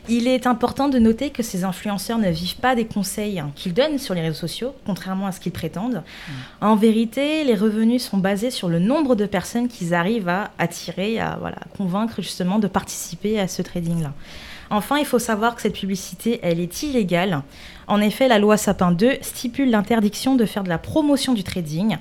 Il 0.07 0.29
est 0.29 0.47
important 0.47 0.87
de 0.87 0.97
noter 0.97 1.29
que 1.31 1.43
ces 1.43 1.65
influenceurs 1.65 2.19
ne 2.19 2.29
vivent 2.29 2.55
pas 2.55 2.73
des 2.73 2.85
conseils 2.85 3.43
qu'ils 3.55 3.73
donnent 3.73 3.99
sur 3.99 4.13
les 4.13 4.21
réseaux 4.21 4.39
sociaux, 4.39 4.73
contrairement 4.85 5.27
à 5.27 5.33
ce 5.33 5.41
qu'ils 5.41 5.51
prétendent. 5.51 6.03
Mm. 6.05 6.31
En 6.61 6.77
vérité, 6.77 7.43
les 7.43 7.55
revenus 7.55 8.01
sont 8.01 8.17
basés 8.17 8.49
sur 8.49 8.69
le 8.69 8.79
nombre 8.79 9.15
de 9.15 9.25
personnes 9.25 9.67
qu'ils 9.67 9.93
arrivent 9.93 10.29
à 10.29 10.51
attirer, 10.57 11.19
à 11.19 11.35
voilà, 11.37 11.57
convaincre 11.75 12.21
justement 12.21 12.59
de 12.59 12.67
participer 12.67 13.41
à 13.41 13.49
ce 13.49 13.61
trading-là. 13.61 14.13
Enfin, 14.69 14.97
il 14.97 15.05
faut 15.05 15.19
savoir 15.19 15.55
que 15.55 15.61
cette 15.61 15.75
publicité, 15.75 16.39
elle 16.43 16.59
est 16.59 16.83
illégale. 16.83 17.41
En 17.87 18.01
effet, 18.01 18.27
la 18.27 18.39
loi 18.39 18.57
Sapin 18.57 18.91
2 18.91 19.17
stipule 19.21 19.69
l'interdiction 19.69 20.35
de 20.35 20.45
faire 20.45 20.63
de 20.63 20.69
la 20.69 20.77
promotion 20.77 21.33
du 21.33 21.43
trading 21.43 21.97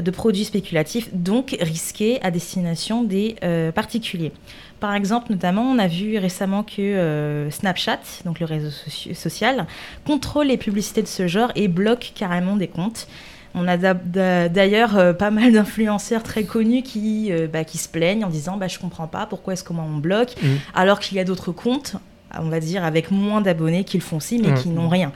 de 0.00 0.10
produits 0.10 0.44
spéculatifs, 0.44 1.08
donc 1.12 1.56
risqués 1.60 2.20
à 2.22 2.30
destination 2.30 3.02
des 3.02 3.36
euh, 3.42 3.70
particuliers. 3.72 4.32
Par 4.80 4.94
exemple, 4.94 5.30
notamment, 5.30 5.62
on 5.62 5.78
a 5.78 5.86
vu 5.86 6.18
récemment 6.18 6.62
que 6.62 6.82
euh, 6.82 7.50
Snapchat, 7.50 8.00
donc 8.24 8.40
le 8.40 8.46
réseau 8.46 8.70
social, 9.14 9.66
contrôle 10.04 10.48
les 10.48 10.56
publicités 10.56 11.02
de 11.02 11.06
ce 11.06 11.26
genre 11.26 11.52
et 11.54 11.68
bloque 11.68 12.12
carrément 12.14 12.56
des 12.56 12.68
comptes. 12.68 13.06
On 13.54 13.68
a 13.68 13.76
d'ailleurs 13.76 14.98
euh, 14.98 15.12
pas 15.12 15.30
mal 15.30 15.52
d'influenceurs 15.52 16.22
très 16.22 16.44
connus 16.44 16.82
qui, 16.82 17.28
euh, 17.30 17.46
bah, 17.46 17.64
qui 17.64 17.78
se 17.78 17.88
plaignent 17.88 18.24
en 18.24 18.28
disant 18.28 18.56
bah, 18.56 18.68
Je 18.68 18.78
comprends 18.78 19.06
pas 19.06 19.26
pourquoi 19.26 19.52
est-ce 19.52 19.64
qu'on 19.64 19.78
on 19.78 19.98
bloque, 19.98 20.34
mmh. 20.42 20.46
alors 20.74 20.98
qu'il 20.98 21.16
y 21.16 21.20
a 21.20 21.24
d'autres 21.24 21.52
comptes, 21.52 21.96
on 22.38 22.48
va 22.48 22.60
dire, 22.60 22.84
avec 22.84 23.10
moins 23.10 23.40
d'abonnés 23.40 23.84
qui 23.84 23.96
le 23.96 24.02
font 24.02 24.16
aussi, 24.16 24.38
mais 24.38 24.50
mmh. 24.50 24.54
qui 24.54 24.68
n'ont 24.70 24.88
rien. 24.88 25.12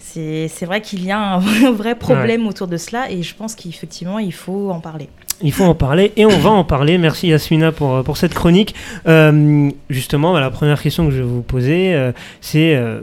C'est 0.00 0.64
vrai 0.64 0.80
qu'il 0.80 1.04
y 1.04 1.12
a 1.12 1.20
un 1.20 1.70
vrai 1.72 1.94
problème 1.94 2.46
autour 2.46 2.66
de 2.66 2.76
cela 2.76 3.10
et 3.10 3.22
je 3.22 3.36
pense 3.36 3.54
qu'effectivement, 3.54 4.18
il 4.18 4.32
faut 4.32 4.70
en 4.70 4.80
parler. 4.80 5.08
Il 5.42 5.52
faut 5.52 5.64
en 5.64 5.74
parler 5.74 6.12
et 6.16 6.26
on 6.26 6.38
va 6.38 6.50
en 6.50 6.64
parler. 6.64 6.98
Merci 6.98 7.28
Yasmina 7.28 7.70
pour, 7.70 8.02
pour 8.02 8.16
cette 8.16 8.34
chronique. 8.34 8.74
Euh, 9.06 9.70
justement, 9.88 10.32
bah, 10.32 10.40
la 10.40 10.50
première 10.50 10.82
question 10.82 11.06
que 11.06 11.12
je 11.12 11.18
vais 11.18 11.28
vous 11.28 11.42
poser, 11.42 11.94
euh, 11.94 12.10
c'est 12.40 12.74
euh, 12.74 13.00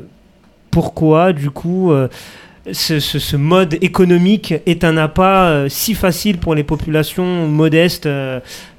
pourquoi 0.72 1.32
du 1.32 1.50
coup 1.50 1.94
ce, 2.72 3.00
ce, 3.00 3.36
mode 3.36 3.78
économique 3.82 4.54
est 4.66 4.84
un 4.84 4.98
appât 4.98 5.66
si 5.70 5.94
facile 5.94 6.38
pour 6.38 6.56
les 6.56 6.64
populations 6.64 7.48
modestes 7.48 8.10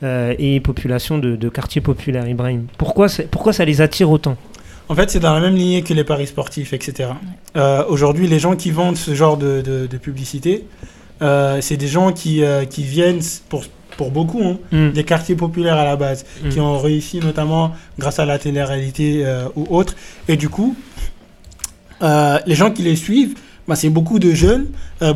et 0.03 0.61
populations 0.61 1.19
de, 1.19 1.37
de 1.37 1.49
quartiers 1.49 1.81
populaires, 1.81 2.29
Ibrahim 2.29 2.67
pourquoi, 2.79 3.07
pourquoi 3.31 3.53
ça 3.53 3.65
les 3.65 3.81
attire 3.81 4.11
autant? 4.11 4.37
En 4.89 4.95
fait, 4.95 5.11
c'est 5.11 5.21
dans 5.21 5.35
la 5.35 5.41
même 5.41 5.55
lignée 5.55 5.83
que 5.83 5.95
les 5.95 6.05
paris 6.05 6.27
sportifs, 6.27 6.73
etc. 6.73 7.11
Aujourd'hui, 7.89 8.27
les 8.27 8.39
gens 8.39 8.57
qui 8.57 8.71
vendent 8.71 8.97
ce 8.97 9.15
genre 9.15 9.37
de, 9.37 9.61
de, 9.61 9.87
de 9.87 9.97
publicité, 9.99 10.65
euh, 11.23 11.61
c'est 11.61 11.77
des 11.77 11.89
gens 11.89 12.13
qui, 12.13 12.43
euh, 12.43 12.65
qui 12.65 12.83
viennent 12.83 13.23
pour, 13.49 13.65
pour 13.97 14.11
beaucoup 14.11 14.43
hein, 14.43 14.59
mm. 14.73 14.91
des 14.91 15.05
quartiers 15.05 15.35
populaires 15.35 15.77
à 15.77 15.85
la 15.85 15.97
base, 15.97 16.27
mm. 16.43 16.49
qui 16.51 16.61
ont 16.61 16.79
réussi 16.79 17.21
notamment 17.21 17.73
grâce 17.99 18.19
à 18.19 18.27
la 18.27 18.39
télé-réalité 18.39 19.23
euh, 19.25 19.49
ou 19.57 19.67
autre. 19.71 19.95
Et 20.29 20.37
du 20.37 20.49
coup, 20.49 20.77
les 22.01 22.55
gens 22.55 22.71
qui 22.71 22.83
les 22.83 22.97
suivent, 22.97 23.35
bah, 23.69 23.77
c'est 23.77 23.91
beaucoup 23.91 24.19
de 24.19 24.33
jeunes, 24.33 24.67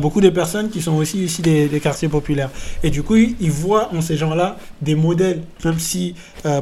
beaucoup 0.01 0.21
de 0.21 0.29
personnes 0.29 0.69
qui 0.69 0.81
sont 0.81 0.95
aussi 0.95 1.23
ici 1.23 1.41
des, 1.41 1.67
des, 1.67 1.79
quartiers 1.79 2.09
populaires. 2.09 2.49
Et 2.83 2.89
du 2.89 3.03
coup, 3.03 3.15
ils, 3.15 3.51
voient 3.51 3.89
en 3.93 4.01
ces 4.01 4.17
gens-là 4.17 4.57
des 4.81 4.95
modèles, 4.95 5.41
même 5.63 5.79
si 5.79 6.15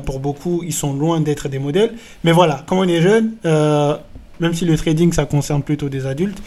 pour 0.05 0.20
beaucoup, 0.20 0.61
ils 0.63 0.74
sont 0.74 0.93
loin 0.93 1.20
d'être 1.22 1.49
des 1.49 1.59
modèles. 1.59 1.93
Mais 2.24 2.32
voilà, 2.32 2.63
quand 2.68 2.78
on 2.80 2.88
est 2.88 3.01
jeune, 3.01 3.34
même 4.39 4.53
si 4.53 4.66
le 4.66 4.78
trading, 4.78 5.11
ça 5.13 5.26
concerne 5.26 5.63
plutôt 5.63 5.89
des 5.89 6.05
adultes, 6.05 6.41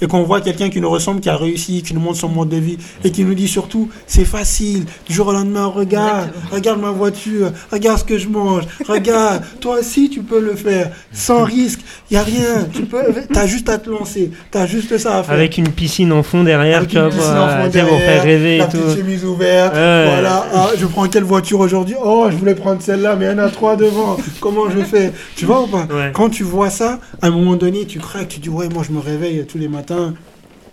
et 0.00 0.06
qu'on 0.06 0.22
voit 0.22 0.40
quelqu'un 0.40 0.70
qui 0.70 0.80
nous 0.80 0.90
ressemble, 0.90 1.20
qui 1.20 1.28
a 1.28 1.36
réussi, 1.36 1.82
qui 1.82 1.94
nous 1.94 2.00
montre 2.00 2.18
son 2.18 2.28
mode 2.28 2.48
de 2.48 2.56
vie 2.56 2.78
et 3.04 3.10
qui 3.10 3.24
nous 3.24 3.34
dit 3.34 3.48
surtout 3.48 3.88
c'est 4.06 4.24
facile, 4.24 4.84
du 5.06 5.14
jour 5.14 5.28
au 5.28 5.32
lendemain, 5.32 5.66
regarde, 5.66 6.30
regarde 6.52 6.80
ma 6.80 6.90
voiture, 6.90 7.50
regarde 7.72 7.98
ce 7.98 8.04
que 8.04 8.18
je 8.18 8.28
mange, 8.28 8.64
regarde, 8.86 9.42
toi 9.60 9.78
aussi 9.80 10.10
tu 10.10 10.20
peux 10.22 10.40
le 10.40 10.54
faire 10.54 10.90
sans 11.12 11.44
risque, 11.44 11.80
il 12.10 12.14
n'y 12.14 12.18
a 12.18 12.22
rien, 12.22 12.66
tu 12.72 12.82
peux, 12.82 13.02
as 13.34 13.46
juste 13.46 13.68
à 13.68 13.78
te 13.78 13.90
lancer, 13.90 14.30
tu 14.50 14.58
as 14.58 14.66
juste 14.66 14.96
ça 14.98 15.18
à 15.18 15.22
faire. 15.22 15.34
Avec 15.34 15.58
une 15.58 15.68
piscine 15.70 16.12
en 16.12 16.22
fond 16.22 16.44
derrière, 16.44 16.78
Avec 16.78 16.90
tu 16.90 16.96
une 16.96 17.02
vois, 17.02 17.10
piscine 17.10 17.34
pour, 17.34 17.42
en 17.42 17.48
fond 17.48 17.64
euh, 17.64 17.68
derrière, 17.68 17.88
pour 17.94 18.00
faire 18.00 18.22
rêver 18.22 18.58
la 18.58 18.64
et 18.64 18.68
tout. 18.68 18.78
petite 18.78 18.98
chemise 18.98 19.24
ouverte, 19.24 19.72
voilà, 19.72 20.46
ah, 20.54 20.68
je 20.76 20.86
prends 20.86 21.08
quelle 21.08 21.24
voiture 21.24 21.60
aujourd'hui? 21.60 21.96
Oh, 22.02 22.26
je 22.30 22.36
voulais 22.36 22.54
prendre 22.54 22.80
celle-là, 22.80 23.16
mais 23.16 23.26
il 23.26 23.28
y 23.28 23.34
en 23.34 23.38
a 23.38 23.48
trois 23.48 23.76
devant, 23.76 24.16
comment 24.40 24.70
je 24.70 24.80
fais? 24.84 25.12
Tu 25.36 25.44
vois 25.44 25.62
ou 25.62 25.66
pas? 25.66 25.86
Ouais. 25.90 26.10
Quand 26.12 26.28
tu 26.28 26.42
vois 26.44 26.70
ça, 26.70 26.98
à 27.22 27.26
un 27.26 27.30
moment 27.30 27.56
donné, 27.56 27.84
tu 27.86 27.98
craques, 27.98 28.28
tu 28.28 28.40
dis 28.40 28.48
ouais, 28.48 28.68
moi 28.68 28.82
je 28.86 28.92
me 28.92 29.00
réveille 29.00 29.44
tous 29.46 29.58
les 29.58 29.68
matins 29.68 29.87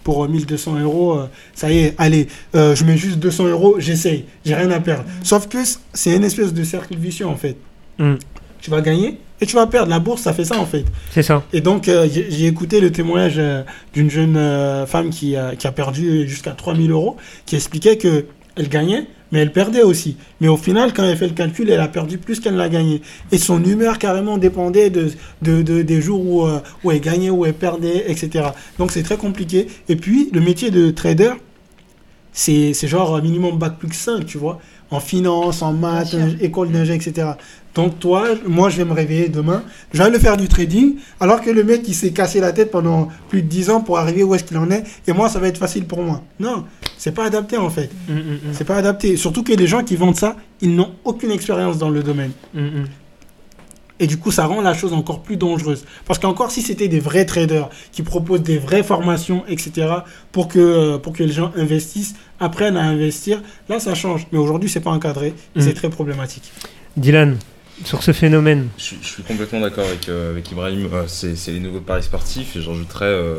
pour 0.03 0.23
euh, 0.23 0.27
1200 0.27 0.79
euros, 0.79 1.13
euh, 1.13 1.27
ça 1.53 1.71
y 1.71 1.79
est, 1.79 1.95
allez, 1.97 2.27
euh, 2.55 2.75
je 2.75 2.85
mets 2.85 2.97
juste 2.97 3.17
200 3.17 3.47
euros, 3.47 3.75
j'essaye, 3.79 4.25
j'ai 4.45 4.55
rien 4.55 4.69
à 4.71 4.79
perdre. 4.79 5.03
Sauf 5.23 5.47
que 5.47 5.57
c'est 5.93 6.15
une 6.15 6.23
espèce 6.23 6.53
de 6.53 6.63
cercle 6.63 6.95
vicieux 6.95 7.27
en 7.27 7.35
fait. 7.35 7.57
Mm. 7.97 8.15
Tu 8.61 8.71
vas 8.71 8.81
gagner 8.81 9.19
et 9.41 9.45
tu 9.45 9.55
vas 9.55 9.67
perdre. 9.67 9.89
La 9.89 9.99
bourse, 9.99 10.21
ça 10.21 10.33
fait 10.33 10.45
ça 10.45 10.57
en 10.59 10.65
fait. 10.65 10.85
C'est 11.11 11.23
ça. 11.23 11.43
Et 11.53 11.61
donc, 11.61 11.87
euh, 11.87 12.07
j'ai 12.11 12.45
écouté 12.45 12.79
le 12.79 12.91
témoignage 12.91 13.35
euh, 13.37 13.63
d'une 13.93 14.09
jeune 14.09 14.37
euh, 14.37 14.85
femme 14.85 15.09
qui 15.09 15.35
a, 15.35 15.55
qui 15.55 15.67
a 15.67 15.71
perdu 15.71 16.27
jusqu'à 16.27 16.51
3000 16.51 16.91
euros, 16.91 17.17
qui 17.45 17.55
expliquait 17.55 17.97
que 17.97 18.25
elle 18.55 18.69
gagnait, 18.69 19.07
mais 19.31 19.39
elle 19.39 19.51
perdait 19.51 19.81
aussi. 19.83 20.17
Mais 20.39 20.47
au 20.47 20.57
final, 20.57 20.93
quand 20.93 21.03
elle 21.03 21.17
fait 21.17 21.27
le 21.27 21.33
calcul, 21.33 21.69
elle 21.69 21.79
a 21.79 21.87
perdu 21.87 22.17
plus 22.17 22.39
qu'elle 22.39 22.55
n'a 22.55 22.69
gagné. 22.69 23.01
Et 23.31 23.37
son 23.37 23.63
humeur 23.63 23.99
carrément 23.99 24.37
dépendait 24.37 24.89
de, 24.89 25.11
de, 25.41 25.61
de- 25.61 25.81
des 25.81 26.01
jours 26.01 26.25
où, 26.25 26.45
euh, 26.45 26.59
où 26.83 26.91
elle 26.91 27.01
gagnait, 27.01 27.29
où 27.29 27.45
elle 27.45 27.53
perdait, 27.53 28.05
etc. 28.09 28.45
Donc 28.79 28.91
c'est 28.91 29.03
très 29.03 29.17
compliqué. 29.17 29.67
Et 29.89 29.95
puis, 29.95 30.29
le 30.33 30.39
métier 30.41 30.71
de 30.71 30.91
trader, 30.91 31.33
c'est 32.33 32.73
genre 32.87 33.21
minimum 33.21 33.57
bac 33.57 33.77
plus 33.79 33.93
5, 33.93 34.25
tu 34.25 34.37
vois. 34.37 34.59
En 34.91 34.99
finance, 34.99 35.61
en 35.61 35.73
maths, 35.73 36.15
école 36.41 36.71
d'ingé, 36.71 36.93
etc. 36.93 37.29
Donc 37.75 37.99
toi, 37.99 38.25
moi 38.47 38.69
je 38.69 38.77
vais 38.77 38.85
me 38.85 38.93
réveiller 38.93 39.27
demain, 39.27 39.63
je 39.91 39.97
vais 39.97 40.05
aller 40.05 40.19
faire 40.19 40.37
du 40.37 40.47
trading, 40.47 40.95
alors 41.19 41.41
que 41.41 41.49
le 41.49 41.63
mec 41.63 41.83
il 41.87 41.93
s'est 41.93 42.11
cassé 42.11 42.39
la 42.39 42.53
tête 42.53 42.71
pendant 42.71 43.09
plus 43.27 43.41
de 43.41 43.47
10 43.47 43.69
ans 43.69 43.81
pour 43.81 43.99
arriver 43.99 44.23
où 44.23 44.33
est-ce 44.33 44.45
qu'il 44.45 44.57
en 44.57 44.71
est, 44.71 44.83
et 45.07 45.11
moi 45.11 45.27
ça 45.27 45.39
va 45.39 45.49
être 45.49 45.57
facile 45.57 45.85
pour 45.85 46.01
moi. 46.01 46.23
Non, 46.39 46.63
c'est 46.97 47.11
pas 47.11 47.25
adapté 47.25 47.57
en 47.57 47.69
fait. 47.69 47.91
Mm, 48.07 48.13
mm, 48.13 48.17
mm. 48.17 48.39
C'est 48.53 48.63
pas 48.63 48.77
adapté. 48.77 49.17
Surtout 49.17 49.43
que 49.43 49.51
les 49.51 49.67
gens 49.67 49.83
qui 49.83 49.97
vendent 49.97 50.15
ça, 50.15 50.37
ils 50.61 50.73
n'ont 50.73 50.93
aucune 51.03 51.31
expérience 51.31 51.77
dans 51.77 51.89
le 51.89 52.01
domaine. 52.01 52.31
Et 53.99 54.07
du 54.07 54.17
coup, 54.17 54.29
ça 54.31 54.45
rend 54.45 54.61
la 54.61 54.73
chose 54.73 54.91
encore 54.91 55.21
plus 55.21 55.37
dangereuse. 55.37 55.85
Parce 56.05 56.19
qu'encore, 56.19 56.51
si 56.51 56.61
c'était 56.61 56.89
des 56.89 56.99
vrais 56.99 57.25
traders 57.25 57.69
qui 57.93 58.03
proposent 58.03 58.43
des 58.43 58.57
vraies 58.57 58.83
formations, 58.83 59.45
etc., 59.47 59.87
pour 60.33 60.49
que, 60.49 60.59
euh, 60.59 60.97
pour 60.97 61.13
que 61.13 61.23
les 61.23 61.31
gens 61.31 61.53
investissent, 61.55 62.15
apprennent 62.41 62.75
à 62.75 62.83
investir, 62.83 63.41
là, 63.69 63.79
ça 63.79 63.95
change. 63.95 64.27
Mais 64.33 64.37
aujourd'hui, 64.37 64.69
c'est 64.69 64.81
pas 64.81 64.91
encadré. 64.91 65.33
et. 65.55 65.61
C'est 65.61 65.73
très 65.73 65.89
problématique. 65.89 66.51
Dylan, 66.97 67.37
sur 67.83 68.01
ce 68.03 68.11
phénomène. 68.13 68.67
Je, 68.77 68.83
suis- 68.83 68.97
je 69.01 69.07
suis 69.07 69.23
complètement 69.23 69.59
d'accord 69.59 69.85
avec, 69.85 70.07
euh, 70.09 70.31
avec 70.31 70.49
Ibrahim. 70.51 70.87
Euh, 70.93 71.03
c'est 71.07 71.51
les 71.51 71.59
nouveaux 71.59 71.81
paris 71.81 72.03
sportifs 72.03 72.55
et 72.55 72.61
j'en 72.61 72.71
rajouterais 72.71 73.05
euh, 73.05 73.35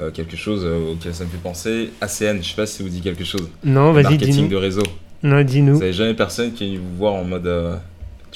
euh, 0.00 0.10
quelque 0.10 0.36
chose 0.36 0.64
auquel 0.64 1.14
ça 1.14 1.24
me 1.24 1.30
fait 1.30 1.36
penser. 1.42 1.90
ACN, 2.00 2.38
je 2.42 2.48
sais 2.50 2.54
pas 2.56 2.66
si 2.66 2.76
ça 2.78 2.82
vous 2.84 2.88
dit 2.90 3.00
quelque 3.00 3.24
chose. 3.24 3.48
Non, 3.64 3.92
vas-y, 3.92 4.04
Marketing 4.04 4.32
dis-nous. 4.34 4.48
de 4.48 4.56
réseau. 4.56 4.82
Non, 5.22 5.38
Vous 5.38 5.44
dis-nous. 5.44 5.78
n'avez 5.78 5.92
jamais 5.92 6.14
personne 6.14 6.52
qui 6.52 6.64
est 6.64 6.66
venu 6.68 6.78
vous 6.78 6.96
voir 6.98 7.14
en 7.14 7.24
mode 7.24 7.46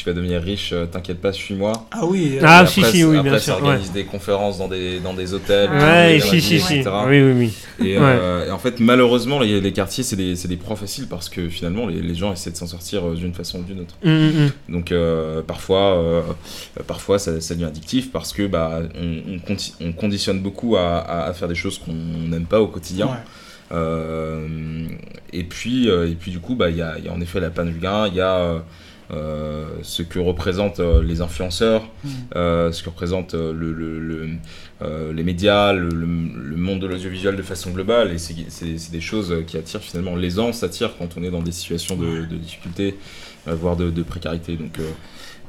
tu 0.00 0.06
vas 0.08 0.14
devenir 0.14 0.42
riche, 0.42 0.70
euh, 0.72 0.86
t'inquiète 0.86 1.20
pas, 1.20 1.32
suis-moi. 1.32 1.72
Ah 1.90 2.04
oui. 2.04 2.38
euh, 2.40 2.44
Ah, 2.44 2.66
si, 2.66 2.80
après, 2.80 2.92
si, 2.92 3.04
oui, 3.04 3.16
après, 3.18 3.30
bien 3.30 3.38
ça 3.38 3.44
sûr, 3.44 3.54
organise 3.54 3.92
des 3.92 4.04
conférences 4.04 4.58
dans 4.58 4.68
des, 4.68 4.98
dans 5.00 5.14
des 5.14 5.34
hôtels. 5.34 5.68
Ah, 5.72 5.78
Ouais, 6.06 6.14
des 6.14 6.20
si, 6.20 6.26
radios, 6.28 6.40
si, 6.40 6.60
si. 6.60 6.74
etc. 6.78 6.90
Oui, 7.06 7.20
oui, 7.22 7.32
oui. 7.78 7.86
Et, 7.86 7.96
euh, 7.98 8.46
et 8.46 8.50
en 8.50 8.58
fait, 8.58 8.80
malheureusement, 8.80 9.38
les, 9.40 9.60
les 9.60 9.72
quartiers, 9.72 10.02
c'est 10.04 10.16
des, 10.16 10.36
c'est 10.36 10.48
des 10.48 10.56
proies 10.56 10.76
faciles 10.76 11.06
parce 11.08 11.28
que 11.28 11.48
finalement, 11.48 11.86
les, 11.86 12.00
les 12.02 12.14
gens 12.14 12.32
essaient 12.32 12.50
de 12.50 12.56
s'en 12.56 12.66
sortir 12.66 13.08
d'une 13.12 13.34
façon 13.34 13.60
ou 13.60 13.62
d'une 13.62 13.80
autre. 13.80 13.94
Mm, 14.04 14.10
mm, 14.10 14.44
mm. 14.68 14.72
Donc 14.72 14.92
euh, 14.92 15.42
parfois, 15.42 16.24
parfois 16.86 17.18
ça, 17.18 17.40
ça 17.40 17.54
devient 17.54 17.66
addictif 17.66 18.10
parce 18.12 18.32
que 18.32 18.46
bah, 18.46 18.80
on, 19.00 19.34
on 19.34 19.38
conti- 19.38 19.74
on 19.80 19.92
conditionne 19.92 20.40
beaucoup 20.40 20.76
à, 20.76 20.98
à- 20.98 21.26
à 21.28 21.32
faire 21.32 21.48
des 21.48 21.54
choses 21.54 21.78
qu'on 21.78 21.92
n'aime 21.92 22.46
pas 22.46 22.60
au 22.60 22.66
quotidien. 22.66 23.06
ouais. 23.06 23.12
Euh, 23.72 24.86
et 25.32 25.44
puis, 25.44 25.88
euh, 25.88 26.08
et 26.10 26.14
puis 26.14 26.30
du 26.30 26.40
coup, 26.40 26.54
bah, 26.56 26.70
il 26.70 26.76
y, 26.76 26.82
a, 26.82 26.98
y 26.98 27.08
a 27.08 27.12
en 27.12 27.20
effet 27.20 27.40
la 27.40 27.50
panne 27.50 27.70
du 27.72 27.78
gain, 27.78 28.08
il 28.08 28.14
y 28.14 28.20
a 28.20 28.62
ce 29.82 30.02
que 30.02 30.18
représentent 30.18 30.80
euh, 30.80 31.02
les 31.02 31.20
influenceurs, 31.20 31.82
Mm. 32.04 32.08
euh, 32.36 32.72
ce 32.72 32.82
que 32.82 32.88
représentent 32.90 33.34
euh, 33.34 33.52
le, 33.52 33.72
le- 33.72 33.98
le- 33.98 34.28
euh, 34.82 35.12
les 35.12 35.22
médias, 35.24 35.72
le, 35.72 35.88
monde 36.56 36.80
de 36.80 36.86
l'audiovisuel 36.86 37.36
de 37.36 37.42
façon 37.42 37.70
globale. 37.70 38.12
Et 38.12 38.18
c'est 38.18 38.90
des 38.92 39.00
choses 39.00 39.34
qui 39.46 39.56
attirent 39.56 39.82
finalement. 39.82 40.14
L'aisance 40.16 40.62
attire 40.62 40.96
quand 40.98 41.16
on 41.16 41.22
est 41.22 41.30
dans 41.30 41.42
des 41.42 41.52
situations 41.52 41.96
de, 41.96 42.24
de 42.24 42.36
difficulté, 42.36 42.96
euh, 43.48 43.54
voire 43.54 43.76
de, 43.76 43.90
de 43.90 44.02
précarité. 44.02 44.56
Donc, 44.56 44.78
euh, 44.78 44.88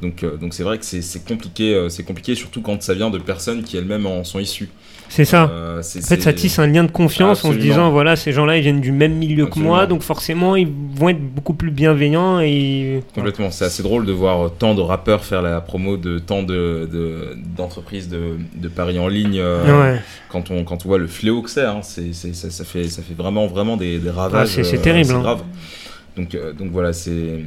donc, 0.01 0.23
euh, 0.23 0.35
donc 0.37 0.53
c'est 0.55 0.63
vrai 0.63 0.79
que 0.79 0.85
c'est 0.85 1.23
compliqué, 1.25 1.75
euh, 1.75 1.87
c'est 1.89 2.03
compliqué, 2.03 2.33
surtout 2.35 2.61
quand 2.61 2.81
ça 2.81 2.93
vient 2.95 3.09
de 3.11 3.19
personnes 3.19 3.63
qui 3.63 3.77
elles-mêmes 3.77 4.05
en 4.07 4.23
sont 4.23 4.39
issues. 4.39 4.69
C'est 5.13 5.25
ça. 5.25 5.51
Euh, 5.51 5.79
En 5.81 5.83
fait, 5.83 6.21
ça 6.21 6.31
tisse 6.31 6.57
un 6.57 6.67
lien 6.67 6.85
de 6.85 6.91
confiance 6.91 7.43
en 7.43 7.51
se 7.51 7.57
disant 7.57 7.91
voilà, 7.91 8.15
ces 8.15 8.31
gens-là, 8.31 8.55
ils 8.55 8.61
viennent 8.63 8.79
du 8.79 8.93
même 8.93 9.13
milieu 9.13 9.45
que 9.45 9.59
moi, 9.59 9.85
donc 9.85 10.03
forcément, 10.03 10.55
ils 10.55 10.69
vont 10.95 11.09
être 11.09 11.19
beaucoup 11.21 11.53
plus 11.53 11.69
bienveillants 11.69 12.39
et. 12.39 13.03
Complètement, 13.13 13.51
c'est 13.51 13.65
assez 13.65 13.83
drôle 13.83 14.05
de 14.05 14.13
voir 14.13 14.51
tant 14.57 14.73
de 14.73 14.79
rappeurs 14.81 15.25
faire 15.25 15.41
la 15.41 15.59
promo 15.59 15.97
de 15.97 16.17
tant 16.17 16.43
de, 16.43 16.87
de- 16.89 17.35
d'entreprises 17.57 18.07
de, 18.07 18.37
de 18.55 18.67
paris 18.69 18.99
en 18.99 19.09
ligne 19.09 19.37
euh, 19.39 19.81
Ouais. 19.95 19.99
quand, 20.29 20.49
on, 20.49 20.63
quand 20.63 20.85
on 20.85 20.87
voit 20.87 20.97
le 20.97 21.07
fléau 21.07 21.41
que 21.41 21.49
c'est, 21.49 21.65
hein, 21.65 21.81
c'est, 21.83 22.13
ça, 22.13 22.49
ça 22.49 22.63
fait, 22.63 22.85
ça 22.87 23.01
fait 23.01 23.13
vraiment, 23.13 23.47
vraiment 23.47 23.75
des, 23.75 23.99
des 23.99 24.09
ravages. 24.09 24.55
Ah, 24.59 24.63
c'est- 24.63 24.77
euh, 24.77 24.81
terrible, 24.81 25.11
hein. 25.11 25.19
grave. 25.21 25.41
Donc, 26.15 26.35
euh, 26.35 26.53
donc 26.53 26.71
voilà, 26.71 26.93
c'est, 26.93 27.43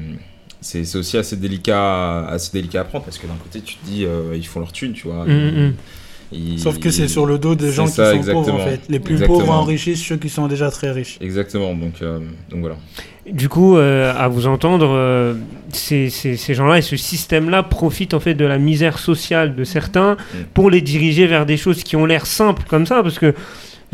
c'est, 0.60 0.96
aussi 0.96 1.16
assez 1.16 1.36
délicat, 1.36 2.26
assez 2.26 2.50
délicat 2.52 2.82
à 2.82 2.84
prendre 2.84 3.04
parce 3.06 3.16
que 3.18 3.26
d'un 3.26 3.36
côté 3.42 3.60
tu 3.62 3.76
te 3.76 3.86
dis 3.86 4.04
euh, 4.04 4.34
ils 4.36 4.46
font 4.46 4.60
leur 4.60 4.72
thune, 4.72 4.92
tu 4.92 5.08
vois. 5.08 5.24
Mm, 5.24 5.68
mm. 5.68 5.74
Sauf 6.56 6.78
que 6.78 6.90
c'est 6.90 7.08
sur 7.08 7.26
le 7.26 7.38
dos 7.38 7.54
des 7.54 7.70
gens 7.72 7.86
ça, 7.86 8.12
qui 8.16 8.22
sont 8.24 8.32
pauvres, 8.32 8.54
en 8.54 8.58
fait. 8.58 8.80
Les 8.88 8.98
plus 9.00 9.14
Exactement. 9.14 9.38
pauvres 9.40 9.52
enrichissent 9.52 10.02
ceux 10.04 10.16
qui 10.16 10.28
sont 10.28 10.46
déjà 10.48 10.70
très 10.70 10.90
riches. 10.90 11.18
Exactement, 11.20 11.74
donc, 11.74 11.94
euh, 12.02 12.18
donc 12.50 12.60
voilà. 12.60 12.76
Du 13.30 13.48
coup, 13.48 13.76
euh, 13.76 14.12
à 14.16 14.28
vous 14.28 14.46
entendre, 14.46 14.88
euh, 14.90 15.34
ces, 15.72 16.10
ces- 16.10 16.36
ces 16.36 16.54
gens-là 16.54 16.78
et 16.78 16.82
ce 16.82 16.96
système-là 16.96 17.62
profitent 17.62 18.12
en 18.14 18.20
fait 18.20 18.34
de 18.34 18.44
la 18.44 18.58
misère 18.58 18.98
sociale 18.98 19.54
de 19.54 19.64
certains 19.64 20.16
pour 20.52 20.70
les 20.70 20.80
diriger 20.82 21.26
vers 21.26 21.46
des 21.46 21.56
choses 21.56 21.82
qui 21.84 21.96
ont 21.96 22.04
l'air 22.04 22.26
simples 22.26 22.64
comme 22.68 22.84
ça, 22.86 23.02
parce 23.02 23.18
que 23.18 23.34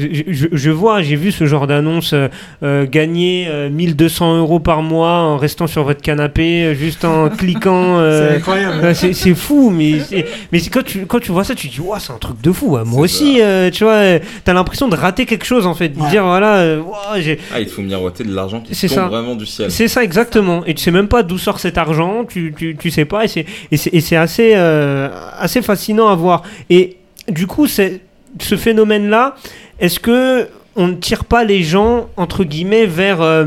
je, 0.01 0.33
je- 0.33 0.47
je 0.53 0.71
vois, 0.71 1.03
j'ai 1.03 1.17
vu 1.17 1.33
ce 1.33 1.47
genre 1.47 1.67
d'annonce 1.67 2.13
euh, 2.13 2.29
euh, 2.63 2.87
gagner 2.91 3.47
euh, 3.49 3.69
1200 3.71 4.39
euros 4.39 4.59
par 4.61 4.83
mois 4.83 5.13
en 5.19 5.37
restant 5.37 5.67
sur 5.67 5.85
votre 5.85 6.01
canapé, 6.03 6.65
euh, 6.65 6.75
juste 6.75 7.05
en 7.05 7.29
cliquant. 7.37 7.99
euh, 7.99 8.31
c'est 8.31 8.37
incroyable. 8.37 8.77
euh, 8.85 8.95
c'est 8.95 9.13
c'est 9.13 9.35
fou, 9.35 9.71
mais, 9.71 10.01
c'est- 10.01 10.27
mais 10.53 10.59
c'est 10.59 10.71
quand, 10.71 10.85
tu, 10.85 11.07
quand 11.07 11.21
tu 11.21 11.33
vois 11.33 11.45
ça, 11.45 11.55
tu 11.55 11.69
te 11.69 11.75
dis, 11.75 11.81
Ouah, 11.81 11.99
c'est 12.01 12.13
un 12.13 12.19
truc 12.19 12.41
de 12.41 12.53
fou. 12.53 12.73
ouais. 12.77 12.83
Moi 12.85 12.93
C'est 12.97 13.01
aussi, 13.03 13.43
euh, 13.43 13.71
tu 13.71 13.85
vois, 13.85 13.93
euh, 13.95 14.19
t'as 14.45 14.53
l'impression 14.53 14.89
de 14.89 14.97
rater 14.97 15.27
quelque 15.27 15.45
chose 15.45 15.67
en 15.67 15.75
fait, 15.75 15.89
de 15.91 16.01
Ouais. 16.01 16.11
dire, 16.11 16.25
voilà, 16.25 16.57
euh, 16.57 16.83
j'ai- 17.21 17.39
Ah, 17.55 17.61
il 17.61 17.67
te 17.67 17.71
faut 17.73 17.83
miroiter 17.83 18.25
de 18.25 18.35
l'argent 18.35 18.61
qui 18.61 18.75
C'est 18.75 18.89
tombe 18.89 18.97
ça. 18.97 19.07
vraiment 19.09 19.35
du 19.35 19.47
ciel. 19.47 19.71
c'est 19.71 19.89
ça 19.89 20.03
exactement. 20.05 20.65
Et 20.67 20.75
tu 20.75 20.83
sais 20.83 20.91
même 20.91 21.09
pas 21.09 21.23
d'où 21.23 21.39
sort 21.39 21.61
cet 21.61 21.79
argent, 21.79 22.25
tu, 22.25 22.55
tu, 22.57 22.77
tu 22.77 22.91
sais 22.91 23.05
pas, 23.05 23.25
et 23.25 23.29
c'est, 23.29 23.45
et 23.71 23.77
c'est, 23.77 23.91
et 23.95 24.01
c'est 24.01 24.17
assez, 24.17 24.53
euh, 24.55 25.09
assez 25.39 25.63
fascinant 25.63 26.09
à 26.09 26.15
voir. 26.15 26.43
Et 26.71 26.97
du 27.29 27.47
coup, 27.47 27.67
c'est, 27.67 28.01
ce 28.41 28.57
phénomène-là, 28.57 29.35
est-ce 29.81 29.99
que 29.99 30.49
on 30.76 30.89
ne 30.89 30.95
tire 30.95 31.24
pas 31.24 31.45
les 31.45 31.62
gens, 31.62 32.09
entre 32.16 32.45
guillemets, 32.45 32.87
vers, 32.87 33.20
euh, 33.20 33.47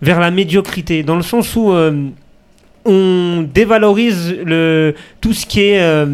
vers 0.00 0.20
la 0.20 0.30
médiocrité? 0.30 1.02
Dans 1.02 1.16
le 1.16 1.22
sens 1.22 1.56
où 1.56 1.72
euh, 1.72 2.10
on 2.84 3.46
dévalorise 3.52 4.34
le, 4.44 4.94
tout 5.20 5.32
ce 5.32 5.44
qui 5.44 5.60
est 5.60 5.80
euh, 5.80 6.06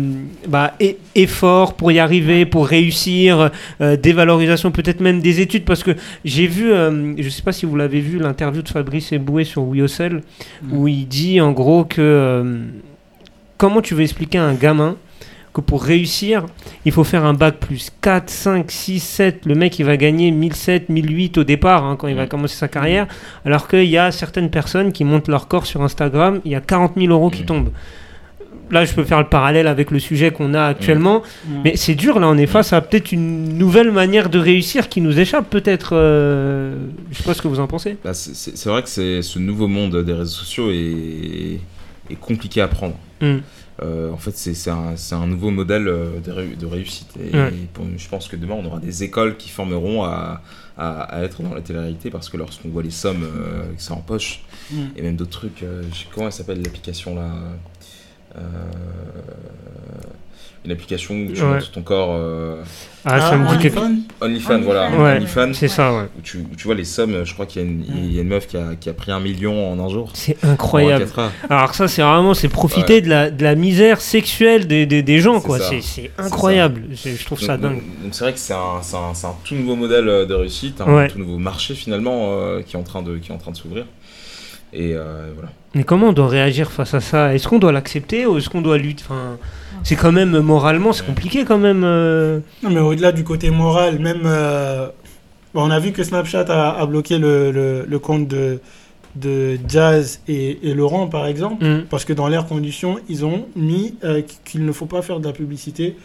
bah, 0.48 0.74
effort 1.14 1.74
pour 1.74 1.92
y 1.92 1.98
arriver, 1.98 2.44
pour 2.44 2.66
réussir, 2.66 3.50
euh, 3.80 3.96
dévalorisation 3.96 4.72
peut-être 4.72 5.00
même 5.00 5.20
des 5.20 5.40
études, 5.40 5.64
parce 5.64 5.82
que 5.82 5.92
j'ai 6.24 6.46
vu, 6.46 6.72
euh, 6.72 7.14
je 7.18 7.28
sais 7.28 7.42
pas 7.42 7.52
si 7.52 7.66
vous 7.66 7.76
l'avez 7.76 8.00
vu, 8.00 8.18
l'interview 8.18 8.62
de 8.62 8.68
Fabrice 8.68 9.12
Eboué 9.12 9.44
sur 9.44 9.62
WeHustle, 9.62 10.22
où 10.72 10.88
il 10.88 11.06
dit 11.06 11.40
en 11.40 11.52
gros 11.52 11.84
que 11.84 12.62
comment 13.58 13.80
tu 13.80 13.94
veux 13.94 14.02
expliquer 14.02 14.38
à 14.38 14.44
un 14.44 14.54
gamin 14.54 14.96
que 15.56 15.60
pour 15.62 15.82
réussir, 15.82 16.46
il 16.84 16.92
faut 16.92 17.02
faire 17.04 17.24
un 17.24 17.34
bac 17.34 17.56
plus 17.58 17.90
4, 18.02 18.28
5, 18.30 18.70
6, 18.70 19.00
7. 19.00 19.46
Le 19.46 19.54
mec, 19.54 19.78
il 19.78 19.84
va 19.84 19.96
gagner 19.96 20.30
1007, 20.30 20.88
1008 20.88 21.38
au 21.38 21.44
départ, 21.44 21.84
hein, 21.84 21.96
quand 21.98 22.08
il 22.08 22.14
va 22.14 22.24
Mm. 22.26 22.28
commencer 22.28 22.56
sa 22.56 22.68
carrière. 22.68 23.06
Alors 23.44 23.66
qu'il 23.68 23.84
y 23.84 23.96
a 23.98 24.12
certaines 24.12 24.50
personnes 24.50 24.92
qui 24.92 25.04
montent 25.04 25.28
leur 25.28 25.48
corps 25.48 25.66
sur 25.66 25.82
Instagram, 25.82 26.40
il 26.44 26.52
y 26.52 26.54
a 26.54 26.60
40 26.60 26.92
000 26.96 27.12
euros 27.12 27.30
qui 27.30 27.42
Mm. 27.42 27.46
tombent. 27.46 27.70
Là, 28.70 28.84
je 28.84 28.92
peux 28.94 29.04
faire 29.04 29.20
le 29.20 29.28
parallèle 29.28 29.68
avec 29.68 29.92
le 29.92 30.00
sujet 30.00 30.32
qu'on 30.32 30.52
a 30.52 30.64
actuellement. 30.64 31.22
Mm. 31.46 31.50
Mais 31.64 31.76
c'est 31.76 31.94
dur, 31.94 32.18
là, 32.18 32.28
on 32.28 32.36
est 32.36 32.46
face 32.46 32.72
à 32.72 32.80
peut-être 32.80 33.12
une 33.12 33.56
nouvelle 33.56 33.92
manière 33.92 34.28
de 34.28 34.38
réussir 34.40 34.88
qui 34.88 35.00
nous 35.00 35.18
échappe, 35.20 35.48
peut-être. 35.48 35.90
euh, 35.94 36.74
Je 37.12 37.16
sais 37.18 37.22
pas 37.22 37.32
ce 37.34 37.40
que 37.42 37.48
vous 37.48 37.60
en 37.60 37.66
pensez. 37.68 37.96
Bah, 38.04 38.12
c'est- 38.12 38.68
vrai 38.68 38.82
que 38.82 38.88
c'est 38.88 39.22
ce 39.22 39.38
nouveau 39.38 39.68
monde 39.68 40.02
des 40.04 40.12
réseaux 40.12 40.26
sociaux 40.42 40.70
est, 40.70 41.60
est 42.10 42.16
compliqué 42.20 42.60
à 42.60 42.66
prendre. 42.68 42.94
Mm. 43.82 44.12
en 44.12 44.16
fait, 44.16 44.36
c'est 44.36 44.70
un, 44.70 44.94
un, 45.12 45.26
nouveau 45.26 45.50
modèle 45.50 45.84
de, 45.84 46.54
de 46.58 46.66
réussite. 46.66 47.08
Et, 47.18 47.32
je 47.32 48.08
pense 48.08 48.28
que 48.28 48.36
demain, 48.36 48.54
on 48.54 48.64
aura 48.64 48.80
des 48.80 49.02
écoles 49.02 49.36
qui 49.36 49.48
formeront 49.48 50.04
à, 50.04 50.42
à, 50.78 51.22
être 51.22 51.42
dans 51.42 51.54
la 51.54 51.62
télé-réalité 51.62 52.10
parce 52.10 52.28
que 52.28 52.36
lorsqu'on 52.36 52.68
voit 52.68 52.82
les 52.82 52.90
sommes 52.90 53.26
que 53.76 53.82
ça 53.82 53.94
empoche, 53.94 54.44
mm. 54.70 54.84
et 54.96 55.02
même 55.02 55.16
d'autres 55.16 55.38
trucs, 55.38 55.64
comment 56.14 56.26
elle 56.26 56.32
s'appelle 56.32 56.62
l'application 56.62 57.14
là 57.14 57.30
une 60.66 60.72
application 60.72 61.14
où 61.14 61.32
tu 61.32 61.42
montres 61.42 61.70
ton 61.70 61.82
corps. 61.82 62.10
Euh... 62.12 62.62
Ah, 63.08 63.20
ça 63.20 63.36
me 63.36 63.56
dit 63.56 63.70
OnlyFans, 64.20 64.60
voilà. 64.62 64.90
OnlyFans. 64.90 65.52
C'est 65.54 65.68
ça, 65.68 65.94
ouais. 65.94 66.02
Où 66.18 66.22
tu, 66.22 66.44
tu, 66.56 66.64
vois 66.64 66.74
les 66.74 66.84
sommes, 66.84 67.24
je 67.24 67.32
crois 67.34 67.46
qu'il 67.46 67.62
y, 67.62 68.14
y, 68.14 68.18
a 68.18 68.22
une 68.22 68.28
meuf 68.28 68.48
qui 68.48 68.56
a, 68.56 68.74
qui 68.74 68.88
a, 68.88 68.92
pris 68.94 69.12
un 69.12 69.20
million 69.20 69.72
en 69.72 69.78
un 69.78 69.88
jour. 69.88 70.10
C'est 70.14 70.44
incroyable. 70.44 71.06
Alors, 71.48 71.72
ça, 71.74 71.86
c'est 71.86 72.02
vraiment 72.02 72.34
c'est 72.34 72.48
profiter 72.48 73.00
de, 73.00 73.08
la, 73.08 73.30
de 73.30 73.44
la 73.44 73.54
misère 73.54 74.00
sexuelle 74.00 74.66
des, 74.66 74.86
des, 74.86 75.04
des 75.04 75.20
gens, 75.20 75.40
quoi. 75.40 75.58
C'est 75.60 76.10
incroyable. 76.18 76.82
Je 76.92 77.24
trouve 77.24 77.40
ça 77.40 77.56
dingue. 77.56 77.82
Donc, 78.02 78.12
c'est 78.12 78.24
vrai 78.24 78.32
que 78.32 78.40
c'est 78.40 78.54
un, 78.54 78.80
un, 78.92 79.28
un, 79.28 79.34
tout 79.44 79.54
nouveau 79.54 79.76
modèle 79.76 80.08
euh, 80.08 80.26
de 80.26 80.34
réussite, 80.34 80.80
un 80.80 81.06
tout 81.06 81.18
nouveau 81.18 81.38
marché 81.38 81.74
finalement 81.74 82.30
euh, 82.32 82.62
qui 82.62 82.74
est 82.74 82.78
en 82.78 82.82
train 82.82 83.02
de, 83.02 83.18
qui 83.18 83.30
est 83.30 83.34
en 83.34 83.38
train 83.38 83.52
de 83.52 83.56
s'ouvrir. 83.56 83.86
Et 84.72 84.94
euh, 84.94 85.30
voilà. 85.34 85.50
Mais 85.74 85.84
comment 85.84 86.08
on 86.08 86.12
doit 86.12 86.28
réagir 86.28 86.72
face 86.72 86.92
à 86.94 87.00
ça? 87.00 87.34
Est-ce 87.34 87.46
qu'on 87.46 87.58
doit 87.58 87.72
l'accepter 87.72 88.26
ou 88.26 88.36
est-ce 88.38 88.48
qu'on 88.48 88.62
doit 88.62 88.78
lutter? 88.78 89.04
Enfin, 89.08 89.38
C'est 89.86 89.96
quand 89.96 90.12
même 90.12 90.38
moralement, 90.40 90.92
c'est 90.92 91.06
compliqué 91.06 91.44
quand 91.44 91.58
même. 91.58 91.82
Euh. 91.84 92.40
Non, 92.62 92.70
mais 92.70 92.80
au-delà 92.80 93.12
du 93.12 93.24
côté 93.24 93.50
moral, 93.50 93.98
même. 93.98 94.22
Euh, 94.24 94.88
on 95.54 95.70
a 95.70 95.78
vu 95.78 95.92
que 95.92 96.02
Snapchat 96.02 96.44
a, 96.48 96.84
bloqué 96.86 97.18
le, 97.18 97.86
le, 97.88 97.98
compte 97.98 98.28
de, 98.28 98.60
de 99.14 99.58
Jazz 99.66 100.20
et, 100.28 100.68
et 100.68 100.74
Laurent, 100.74 101.06
par 101.06 101.26
exemple, 101.26 101.64
mm. 101.64 101.84
parce 101.88 102.04
que 102.04 102.12
dans 102.12 102.28
leurs 102.28 102.46
conditions, 102.46 102.98
ils 103.08 103.24
ont 103.24 103.46
mis 103.56 103.94
qu'il 104.44 104.66
ne 104.66 104.72
faut 104.72 104.84
pas 104.84 105.00
faire 105.00 105.18
de 105.18 105.26
la 105.26 105.32
publicité 105.32 105.96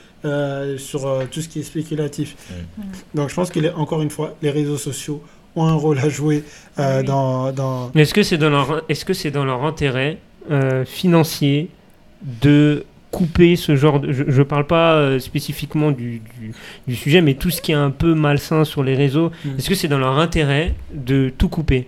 sur 0.78 1.28
tout 1.30 1.42
ce 1.42 1.50
qui 1.50 1.60
est 1.60 1.64
spéculatif. 1.64 2.38
Mm. 2.78 2.82
Donc 3.16 3.30
je 3.30 3.36
pense 3.36 3.52
qu'il 3.52 3.66
est, 3.66 3.74
encore 3.74 4.02
une 4.02 4.10
fois, 4.10 4.36
les 4.42 4.52
réseaux 4.52 4.78
sociaux 4.78 5.22
ont 5.56 5.66
un 5.66 5.74
rôle 5.74 6.00
à 6.00 6.10
jouer 6.10 6.44
euh, 6.80 7.04
dans, 7.04 7.52
dans... 7.52 7.92
Est-ce 7.94 8.14
que 8.14 8.24
c'est 8.24 8.38
dans 8.38 8.50
leur, 8.50 8.84
est-ce 8.90 9.06
que 9.06 9.14
c'est 9.14 9.32
dans 9.32 9.46
leur 9.46 9.64
intérêt 9.66 10.18
euh, 10.50 10.86
financier 10.86 11.70
de 12.42 12.86
couper 13.12 13.56
ce 13.56 13.76
genre 13.76 14.00
de... 14.00 14.12
Je 14.12 14.24
ne 14.24 14.44
parle 14.44 14.66
pas 14.66 14.94
euh, 14.94 15.20
spécifiquement 15.20 15.92
du, 15.92 16.22
du, 16.88 16.96
sujet, 16.96 17.22
mais 17.22 17.36
tout 17.36 17.50
ce 17.50 17.62
qui 17.62 17.74
est 17.74 17.76
un 17.76 17.92
peu 17.92 18.14
malsain 18.16 18.64
sur 18.64 18.84
les 18.84 18.96
réseaux, 18.96 19.32
mm. 19.46 19.50
est-ce 19.58 19.70
que 19.70 19.76
c'est 19.76 19.88
dans 19.88 20.00
leur 20.00 20.18
intérêt 20.18 20.74
de 20.94 21.32
tout 21.38 21.50
couper 21.50 21.88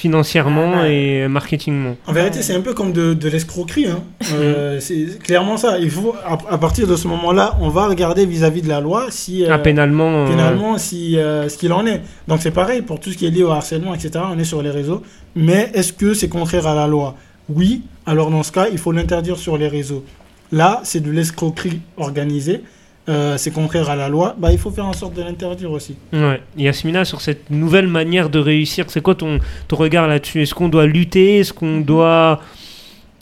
financièrement 0.00 0.72
ah, 0.76 0.88
et 0.88 1.28
marketingement? 1.28 1.96
En 2.06 2.12
vérité, 2.12 2.42
c'est 2.42 2.54
un 2.54 2.62
peu 2.62 2.72
comme 2.72 2.92
de, 2.92 3.12
de 3.12 3.28
l'escroquerie. 3.28 3.86
Hein. 3.86 4.02
Euh, 4.32 4.80
c'est 4.80 5.18
clairement 5.22 5.56
ça. 5.56 5.78
Il 5.78 5.90
faut, 5.90 6.14
à, 6.24 6.58
partir 6.58 6.86
de 6.86 6.96
ce 6.96 7.06
moment-là, 7.08 7.56
on 7.60 7.68
va 7.68 7.86
regarder 7.86 8.24
vis-à-vis 8.24 8.62
de 8.62 8.68
la 8.68 8.80
loi 8.80 9.06
si. 9.10 9.44
Euh, 9.44 9.48
ah, 9.50 9.58
pénalement. 9.58 10.24
Euh, 10.24 10.28
pénalement, 10.28 10.78
si, 10.78 11.12
ce 11.12 11.56
qu'il 11.56 11.72
en 11.72 11.86
est. 11.86 12.00
Donc 12.28 12.40
c'est 12.42 12.50
pareil 12.50 12.82
pour 12.82 12.98
tout 12.98 13.10
ce 13.10 13.16
qui 13.16 13.26
est 13.26 13.30
lié 13.30 13.42
au 13.42 13.50
harcèlement, 13.50 13.94
etc. 13.94 14.24
On 14.32 14.38
est 14.38 14.44
sur 14.44 14.62
les 14.62 14.70
réseaux. 14.70 15.02
Mais 15.36 15.70
est-ce 15.74 15.92
que 15.92 16.14
c'est 16.14 16.28
contraire 16.28 16.66
à 16.66 16.74
la 16.74 16.86
loi? 16.86 17.16
Oui. 17.48 17.82
Alors 18.06 18.30
dans 18.30 18.42
ce 18.42 18.52
cas, 18.52 18.68
il 18.72 18.78
faut 18.78 18.92
l'interdire 18.92 19.36
sur 19.36 19.58
les 19.58 19.68
réseaux. 19.68 20.04
Là, 20.52 20.80
c'est 20.84 21.00
de 21.00 21.10
l'escroquerie 21.10 21.80
organisée. 21.96 22.62
Euh, 23.08 23.36
c'est 23.38 23.50
contraire 23.50 23.88
à 23.90 23.96
la 23.96 24.08
loi, 24.08 24.36
bah, 24.38 24.52
il 24.52 24.58
faut 24.58 24.70
faire 24.70 24.86
en 24.86 24.92
sorte 24.92 25.14
de 25.14 25.22
l'interdire 25.22 25.72
aussi. 25.72 25.96
Ouais. 26.12 26.40
Yasmina, 26.56 27.04
sur 27.04 27.20
cette 27.20 27.50
nouvelle 27.50 27.88
manière 27.88 28.28
de 28.28 28.38
réussir, 28.38 28.84
c'est 28.88 29.00
quoi 29.00 29.16
ton, 29.16 29.40
ton 29.66 29.76
regard 29.76 30.06
là-dessus? 30.06 30.42
Est-ce 30.42 30.54
qu'on 30.54 30.68
doit 30.68 30.86
lutter? 30.86 31.38
Est-ce 31.38 31.52
qu'on 31.52 31.80
doit 31.80 32.40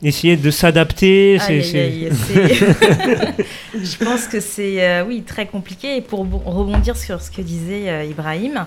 essayer 0.03 0.37
de 0.37 0.51
s'adapter? 0.51 1.39
Je 1.49 2.09
pense 4.05 4.27
que 4.27 4.41
c'est 4.41 4.85
euh, 4.85 5.05
oui, 5.07 5.23
très 5.23 5.47
compliqué. 5.47 5.97
Et 5.97 6.03
pour 6.03 6.27
rebondir 6.45 6.95
sur 6.97 7.23
ce 7.23 7.31
que 7.31 7.41
disait 7.41 7.89
euh, 7.89 8.05
Ibrahim, 8.05 8.67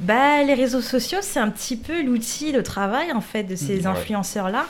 bah, 0.00 0.42
les 0.42 0.54
réseaux 0.54 0.80
sociaux, 0.80 1.18
c'est 1.22 1.38
un 1.38 1.50
petit 1.50 1.76
peu 1.76 2.02
l'outil 2.02 2.52
de 2.52 2.60
travail 2.60 3.12
en 3.12 3.20
fait 3.20 3.44
de 3.44 3.54
ces 3.54 3.86
influenceurs-là. 3.86 4.66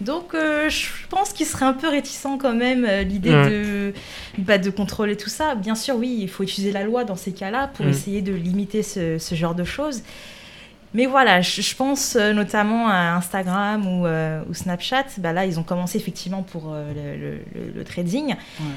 Donc, 0.00 0.34
euh, 0.34 0.68
je 0.68 0.88
pense 1.08 1.32
qu'ils 1.32 1.46
seraient 1.46 1.64
un 1.64 1.72
peu 1.72 1.88
réticents 1.88 2.36
quand 2.36 2.54
même 2.54 2.84
euh, 2.84 3.02
l'idée 3.02 3.30
de, 3.30 3.94
bah, 4.38 4.58
de 4.58 4.70
contrôler 4.70 5.16
tout 5.16 5.30
ça. 5.30 5.54
Bien 5.54 5.74
sûr, 5.74 5.96
oui, 5.96 6.18
il 6.20 6.28
faut 6.28 6.42
utiliser 6.42 6.72
la 6.72 6.84
loi 6.84 7.04
dans 7.04 7.16
ces 7.16 7.32
cas-là 7.32 7.68
pour 7.68 7.86
mm. 7.86 7.90
essayer 7.90 8.22
de 8.22 8.32
limiter 8.32 8.82
ce, 8.82 9.18
ce, 9.18 9.34
genre 9.34 9.54
de 9.54 9.64
choses. 9.64 10.02
Mais 10.92 11.06
voilà, 11.06 11.40
je, 11.40 11.74
pense 11.74 12.16
euh, 12.16 12.32
notamment 12.32 12.88
à 12.88 13.14
Instagram 13.16 13.86
ou, 13.86 14.06
ou, 14.06 14.54
Snapchat. 14.54 15.06
Bah 15.18 15.32
là, 15.32 15.46
ils 15.46 15.58
ont 15.58 15.62
commencé 15.62 15.96
effectivement 15.98 16.42
pour 16.42 16.74
le, 16.74 17.38
le, 17.74 17.84
trading. 17.84 18.34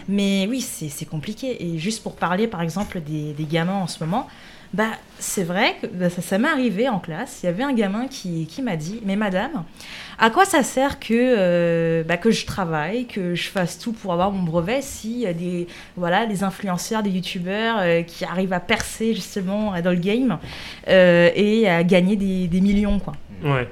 Mais 0.08 0.48
oui, 0.50 0.62
c'est 0.62 1.06
compliqué. 1.06 1.64
Et 1.64 1.78
juste 1.78 2.04
pour 2.04 2.16
parler, 2.16 2.48
par 2.48 2.62
exemple, 2.62 3.02
des, 3.02 3.34
des 3.34 3.46
gamins 3.46 3.74
en 3.74 3.88
ce 3.88 4.04
moment, 4.04 4.28
bah, 4.74 4.92
c'est 5.18 5.44
vrai 5.44 5.76
que 5.82 5.88
bah, 5.88 6.10
ça, 6.10 6.38
m'est 6.38 6.48
arrivé 6.48 6.88
en 6.88 7.00
classe. 7.00 7.40
Il 7.42 7.48
y 7.48 7.50
avait 7.50 7.64
un 7.64 7.74
gamin 7.74 8.08
qui, 8.08 8.46
qui 8.46 8.62
m'a 8.62 8.76
dit 8.76 9.02
Mais 9.04 9.16
madame, 9.16 9.64
à 10.20 10.30
quoi 10.30 10.46
ça 10.46 10.62
sert 10.62 11.00
que, 11.00 11.14
euh, 11.14 12.04
bah, 12.04 12.18
que 12.18 12.30
je 12.30 12.46
travaille, 12.46 13.08
que 13.08 13.34
je 13.34 13.50
fasse 13.50 13.80
tout 13.80 13.94
pour 13.94 14.14
avoir 14.14 14.32
mon 14.32 14.44
brevet 14.44 14.82
si 14.82 15.20
y 15.20 15.28
a 15.28 15.34
des, 15.34 15.68
voilà, 15.98 16.28
des 16.28 16.44
influenceurs, 16.44 17.02
des 17.02 17.10
youtubeurs 17.10 17.78
euh, 17.80 18.04
qui 18.04 18.26
arrivent 18.26 18.54
à 18.54 18.60
percer 18.60 19.16
justement 19.16 19.80
dans 19.82 19.92
le 19.92 19.98
game 19.98 20.38
euh, 20.88 21.32
et 21.34 21.68
à 21.68 21.84
gagner 21.84 22.16
des, 22.16 22.48
des 22.48 22.62
millions 22.62 23.00
quoi. 23.00 23.14
Ouais. 23.44 23.68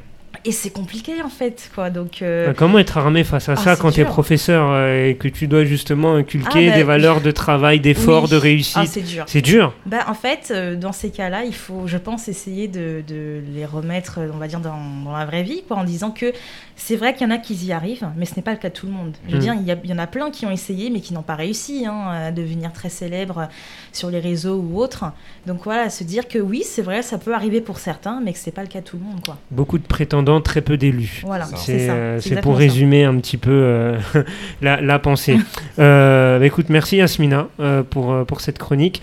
Et 0.48 0.54
c'est 0.54 0.70
compliqué 0.70 1.22
en 1.22 1.28
fait, 1.28 1.70
quoi. 1.76 1.90
Donc, 1.90 2.22
euh, 2.22 2.48
bah, 2.48 2.54
Comment 2.56 2.80
être 2.80 2.98
armé 2.98 3.26
face 3.26 3.50
à 3.50 3.52
ah, 3.52 3.56
ça 3.58 3.76
quand 3.76 3.92
tu 3.92 4.00
es 4.00 4.06
professeur 4.06 4.72
euh, 4.72 5.10
et 5.10 5.16
que 5.16 5.28
tu 5.28 5.46
dois 5.46 5.66
justement 5.66 6.16
inculquer 6.16 6.68
ah, 6.68 6.72
bah, 6.72 6.78
des 6.78 6.84
valeurs 6.84 7.20
de 7.20 7.32
travail, 7.32 7.82
d'effort, 7.82 8.30
de 8.30 8.38
réussite 8.38 8.78
ah, 8.80 8.86
C'est 8.86 9.02
dur. 9.02 9.26
C'est 9.28 9.42
dur. 9.42 9.74
Bah, 9.86 10.06
en 10.08 10.14
fait, 10.14 10.52
euh, 10.52 10.78
dans 10.78 10.94
ces 10.94 11.10
cas-là, 11.10 11.44
il 11.44 11.54
faut, 11.54 11.86
je 11.86 11.98
pense, 11.98 12.30
essayer 12.30 12.70
de, 12.70 13.04
de, 13.06 13.42
les 13.54 13.66
remettre, 13.66 14.20
on 14.34 14.38
va 14.38 14.48
dire, 14.48 14.62
dans, 14.62 14.80
dans, 15.04 15.12
la 15.12 15.26
vraie 15.26 15.44
vie, 15.44 15.64
quoi, 15.68 15.76
en 15.76 15.84
disant 15.84 16.12
que 16.12 16.32
c'est 16.78 16.96
vrai 16.96 17.14
qu'il 17.14 17.28
y 17.28 17.30
en 17.30 17.34
a 17.34 17.40
qui 17.40 17.54
y 17.54 17.74
arrivent, 17.74 18.08
mais 18.16 18.26
ce 18.26 18.38
n'est 18.38 18.42
pas 18.42 18.52
le 18.52 18.58
cas 18.58 18.70
de 18.70 18.74
tout 18.74 18.86
le 18.86 18.94
monde. 18.94 19.16
Je 19.28 19.34
veux 19.34 19.40
mm. 19.40 19.42
dire, 19.42 19.54
il 19.54 19.88
y, 19.88 19.90
y, 19.90 19.94
en 19.94 20.00
a 20.00 20.08
plein 20.08 20.32
qui 20.32 20.46
ont 20.46 20.52
essayé, 20.52 20.90
mais 20.90 21.02
qui 21.02 21.14
n'ont 21.14 21.24
pas 21.24 21.36
réussi 21.36 21.86
hein, 21.86 22.08
à 22.08 22.32
devenir 22.32 22.72
très 22.72 22.90
célèbres 22.90 23.50
sur 23.92 24.10
les 24.10 24.22
réseaux 24.22 24.56
ou 24.56 24.80
autres. 24.80 25.04
Donc 25.46 25.66
voilà, 25.66 25.90
se 25.90 26.06
dire 26.06 26.30
que 26.30 26.40
oui, 26.40 26.64
c'est 26.64 26.84
vrai, 26.84 27.02
ça 27.02 27.18
peut 27.18 27.34
arriver 27.34 27.60
pour 27.60 27.80
certains, 27.80 28.22
mais 28.22 28.32
que 28.32 28.40
c'est 28.40 28.52
pas 28.52 28.62
le 28.62 28.70
cas 28.70 28.80
de 28.80 28.86
tout 28.86 28.98
le 28.98 29.04
monde, 29.04 29.20
quoi. 29.26 29.38
Beaucoup 29.52 29.78
de 29.78 29.86
prétendants, 29.86 30.37
très 30.42 30.62
peu 30.62 30.78
d'élus. 30.78 31.22
Voilà, 31.26 31.46
c'est 31.56 31.88
euh, 31.90 32.20
pour 32.42 32.58
résumer 32.58 33.04
un 33.04 33.16
petit 33.18 33.38
peu 33.38 33.52
euh, 33.52 33.98
la, 34.62 34.82
la, 34.82 35.00
pensée. 35.00 35.38
euh, 35.80 36.40
bah, 36.40 36.46
écoute, 36.46 36.68
merci 36.70 36.98
Yasmina 36.98 37.48
euh, 37.60 37.84
pour, 37.84 38.26
pour 38.26 38.42
cette 38.42 38.58
chronique. 38.58 39.02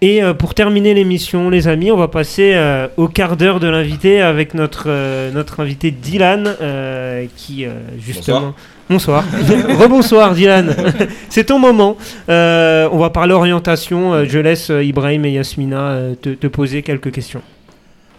Et 0.00 0.20
pour 0.38 0.52
terminer 0.52 0.92
l'émission, 0.92 1.48
les 1.48 1.66
amis, 1.66 1.90
on 1.90 1.96
va 1.96 2.08
passer 2.08 2.54
au 2.98 3.08
quart 3.08 3.38
d'heure 3.38 3.58
de 3.58 3.68
l'invité 3.68 4.20
avec 4.20 4.52
notre, 4.52 4.90
notre 5.32 5.60
invité 5.60 5.90
Dylan, 5.92 6.54
qui 7.36 7.64
justement... 7.98 8.54
Bonsoir. 8.90 9.24
Rebonsoir 9.80 10.34
Dylan. 10.34 10.76
C'est 11.30 11.44
ton 11.44 11.58
moment. 11.58 11.96
on 12.28 12.98
va 12.98 13.10
parler 13.14 13.32
orientation. 13.32 14.26
je 14.26 14.38
laisse 14.40 14.68
Ibrahim 14.68 15.24
et 15.24 15.30
Yasmina 15.30 16.00
te, 16.20 16.30
te 16.30 16.48
poser 16.48 16.82
quelques 16.82 17.10
questions. 17.10 17.40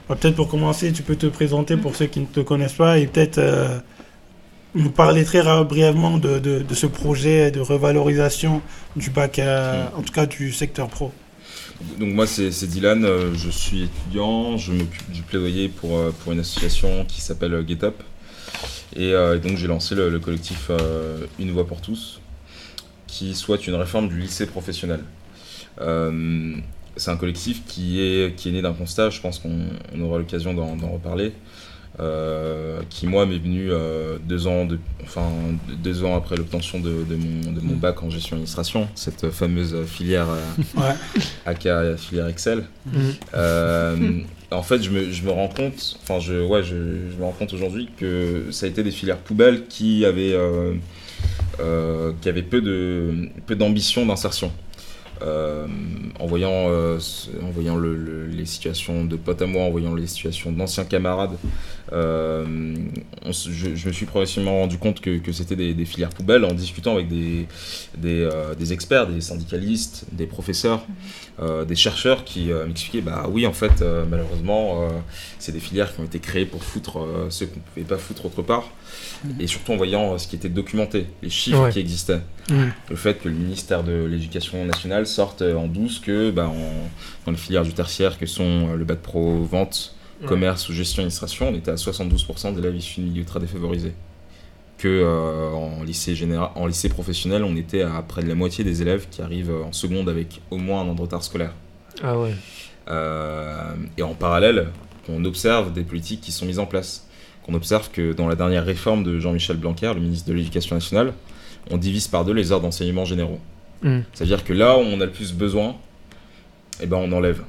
Bah, 0.08 0.16
peut-être 0.16 0.36
pour 0.36 0.47
commencer, 0.47 0.91
tu 0.91 1.01
peux 1.01 1.16
te 1.16 1.26
présenter 1.26 1.78
pour 1.78 1.95
ceux 1.95 2.06
qui 2.06 2.20
ne 2.20 2.26
te 2.26 2.39
connaissent 2.39 2.74
pas 2.74 2.99
et 2.99 3.08
peut-être 3.08 3.39
euh, 3.39 3.80
nous 4.76 4.91
parler 4.91 5.24
très 5.24 5.41
brièvement 5.64 6.20
de, 6.20 6.38
de, 6.38 6.74
ce 6.76 6.86
projet 6.86 7.49
de 7.49 7.60
revalorisation 7.60 8.62
du 8.95 9.10
bac, 9.10 9.39
euh, 9.39 9.88
en 9.95 10.03
tout 10.03 10.14
cas 10.14 10.28
du 10.28 10.51
secteur 10.51 10.89
pro. 10.89 11.12
Donc 11.99 12.14
moi 12.14 12.28
c'est 12.28 12.49
Dylan, 12.68 13.03
euh, 13.03 13.34
je 13.34 13.49
suis 13.49 13.84
étudiant, 13.84 14.58
je 14.58 14.74
m'occupe 14.74 15.12
du 15.12 15.24
plaidoyer 15.24 15.70
pour, 15.70 15.99
pour 16.20 16.32
une 16.32 16.39
association 16.39 17.06
qui 17.06 17.22
s'appelle 17.22 17.66
Get 17.68 17.84
Up. 17.84 17.95
Et, 18.95 19.12
donc 19.43 19.58
j'ai 19.58 19.68
lancé 19.68 19.95
le, 19.95 20.10
le 20.10 20.20
collectif 20.20 20.72
Une 21.39 21.51
voix 21.51 21.68
pour 21.68 21.82
tous, 21.82 22.22
qui 23.08 23.34
souhaite 23.34 23.68
une 23.68 23.76
réforme 23.76 24.08
du 24.08 24.20
lycée 24.20 24.45
professionnel 24.45 25.01
c'est 26.98 27.12
un 27.12 27.18
collectif 27.18 27.64
qui 27.68 28.02
est, 28.02 28.36
qui 28.36 28.50
est 28.50 28.52
né 28.52 28.62
d'un 28.62 28.74
constat, 28.74 29.10
je 29.10 29.22
pense 29.22 29.39
qu'on 29.39 30.02
aura 30.02 30.18
l'occasion 30.18 30.54
d'en 30.54 30.91
reparler, 30.91 31.34
euh, 32.00 32.82
qui 32.89 33.08
moi 33.08 33.26
m'est 33.26 33.38
venu 33.38 33.72
euh, 33.72 34.18
deux, 34.22 34.48
ans 34.48 34.66
de, 34.66 34.80
enfin, 35.04 35.30
deux 35.82 36.04
ans 36.04 36.18
après 36.18 36.36
l'obtention 36.36 36.82
de, 36.82 37.06
de, 37.10 37.16
mon, 37.16 37.54
de, 37.54 37.62
mon, 37.62 37.76
bac 37.78 38.04
en 38.04 38.10
gestion 38.10 38.36
administration, 38.36 38.89
cette 38.96 39.30
fameuse 39.30 39.78
filière 39.86 40.28
euh, 40.30 40.91
aka 41.46 41.96
filière 41.96 42.28
Excel. 42.28 42.66
Mhm. 42.86 44.26
en 44.52 44.64
fait, 44.64 44.84
je 44.84 44.89
me, 44.89 45.10
je 45.10 45.24
me, 45.24 45.32
rends 45.32 45.48
compte, 45.48 45.98
enfin, 46.04 46.20
je, 46.20 46.46
ouais, 46.46 46.64
je, 46.64 46.76
je 47.12 47.18
me 47.18 47.24
rends 47.24 47.32
compte 47.32 47.54
aujourd'hui 47.54 47.89
que 47.98 48.48
ça 48.52 48.66
a 48.66 48.70
été 48.70 48.84
des 48.84 48.91
filières 48.91 49.20
poubelles 49.20 49.66
qui 49.68 50.06
avaient, 50.06 50.38
qui 52.22 52.30
avaient 52.30 52.43
peu 52.43 52.62
d'ambition 53.56 54.02
peu 54.02 54.08
d'insertion. 54.08 54.52
Euh, 55.22 55.68
en 56.20 56.26
voyant, 56.26 56.70
euh, 56.70 56.99
en 57.41 57.49
voyant 57.51 57.78
les 57.78 58.45
situations 58.45 59.05
de 59.05 59.16
potes 59.16 59.41
à 59.41 59.45
moi, 59.45 59.63
en 59.63 59.70
voyant 59.70 59.93
les 59.93 60.07
situations 60.07 60.51
d'anciens 60.51 60.86
camarades, 60.86 61.38
euh, 61.93 62.76
je, 63.26 63.88
me 63.88 63.93
suis 63.93 64.05
progressivement 64.05 64.59
rendu 64.59 64.78
compte 64.78 64.99
que, 64.99 65.32
c'était 65.32 65.55
des, 65.55 65.86
filières 65.86 66.09
poubelles 66.09 66.45
en 66.45 66.53
discutant 66.53 66.93
avec 66.93 67.07
des, 67.07 67.47
des, 67.97 68.74
experts, 68.74 69.07
des 69.07 69.22
syndicalistes, 69.22 70.05
des 70.11 70.26
professeurs, 70.26 70.86
des 71.68 71.76
chercheurs 71.76 72.24
qui 72.24 72.51
m'expliquaient 72.68 73.01
bah 73.01 73.28
oui, 73.30 73.45
en 73.45 73.53
fait, 73.53 73.84
malheureusement, 74.09 74.88
c'est 75.39 75.51
des 75.51 75.59
filières 75.59 75.93
qui 75.93 76.01
ont 76.01 76.05
été 76.05 76.20
créées 76.20 76.45
pour 76.45 76.63
foutre 76.63 77.05
ce 77.30 77.45
qu'on 77.45 77.57
ne 77.57 77.61
pouvait 77.74 77.86
pas 77.86 77.97
foutre 77.97 78.26
autre 78.26 78.41
part. 78.41 78.70
Mhm. 79.24 79.36
Et 79.39 79.48
surtout 79.48 79.74
en 79.74 79.78
voyant 79.78 80.18
ce 80.18 80.28
qui 80.28 80.36
était 80.36 80.50
documenté, 80.50 81.08
les 81.22 81.30
chiffres 81.30 81.70
qui 81.70 81.80
existaient. 81.80 82.22
Mhm. 82.50 82.72
Le 82.89 82.96
fait 82.96 83.16
que 83.16 83.30
le 83.30 83.36
ministère 83.36 83.84
de 83.84 84.06
l'Éducation 84.06 84.64
nationale 84.66 85.08
sorte 85.08 85.41
en 85.41 85.68
douce 85.68 86.00
que 86.00 86.32
bah, 86.32 86.52
dans 87.26 87.32
les 87.32 87.38
filières 87.38 87.64
du 87.64 87.74
tertiaire 87.74 88.18
que 88.18 88.26
sont 88.26 88.70
euh, 88.70 88.76
le 88.76 88.86
bac 88.86 89.00
pro 89.00 89.43
vente, 89.43 89.96
commerce 90.26 90.70
ou 90.70 90.74
gestion 90.74 91.02
administration, 91.02 91.50
on 91.50 91.56
était 91.56 91.72
à 91.72 91.76
72% 91.76 92.56
d'élèves 92.56 92.76
issus 92.76 93.02
de 93.02 93.06
milieux 93.06 93.26
très 93.26 93.39
défavorisés. 93.39 93.93
Que 94.78 94.88
euh, 94.88 95.52
en, 95.52 95.84
lycée 95.84 96.16
général, 96.16 96.50
en 96.56 96.68
lycée 96.68 96.89
professionnel, 96.89 97.43
on 97.43 97.56
était 97.56 97.82
à 97.82 98.02
près 98.02 98.24
de 98.24 98.28
la 98.28 98.36
moitié 98.36 98.64
des 98.64 98.82
élèves 98.82 99.08
qui 99.10 99.22
arrivent 99.22 99.54
en 99.66 99.72
seconde 99.72 100.10
avec 100.10 100.41
au 100.52 100.58
moins 100.58 100.82
un 100.82 100.89
an 100.89 100.96
de 100.96 101.02
retard 101.02 101.24
scolaire. 101.24 101.54
Ah 102.04 102.18
ouais. 102.20 102.34
Euh, 102.89 103.74
et 103.98 104.04
en 104.04 104.14
parallèle, 104.14 104.68
on 105.10 105.24
observe 105.26 105.74
des 105.74 105.84
politiques 105.84 106.22
qui 106.22 106.32
sont 106.32 106.46
mises 106.46 106.60
en 106.60 106.66
place. 106.66 107.05
Qu'on 107.46 107.54
observe 107.54 107.91
que 107.91 108.14
dans 108.14 108.28
la 108.28 108.36
dernière 108.36 108.66
réforme 108.66 109.04
de 109.04 109.20
Jean-Michel 109.20 109.58
Blanquer, 109.58 109.93
le 109.93 110.02
ministre 110.02 110.28
de 110.28 110.34
l'Éducation 110.34 110.76
nationale, 110.76 111.14
on 111.70 111.78
divise 111.78 112.08
par 112.08 112.26
deux 112.26 112.34
les 112.34 112.52
heures 112.52 112.62
d'enseignement 112.62 113.06
généraux. 113.06 113.39
Mm. 113.84 114.00
C'est-à-dire 114.14 114.43
que 114.43 114.54
là 114.54 114.78
où 114.78 114.82
on 114.82 115.00
a 115.00 115.06
le 115.06 115.12
plus 115.12 115.34
besoin, 115.34 115.76
eh 116.82 116.88
ben 116.88 116.98
on 116.98 117.12
enlève. 117.12 117.43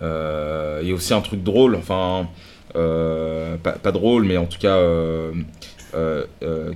Euh, 0.00 0.80
il 0.82 0.88
y 0.88 0.92
a 0.92 0.94
aussi 0.94 1.14
un 1.14 1.20
truc 1.20 1.42
drôle, 1.42 1.76
enfin, 1.76 2.28
euh, 2.74 3.56
pas, 3.58 3.92
drôle, 3.92 4.24
mais 4.24 4.36
en 4.36 4.46
tout 4.46 4.58
cas 4.58 4.76
euh, 4.76 5.32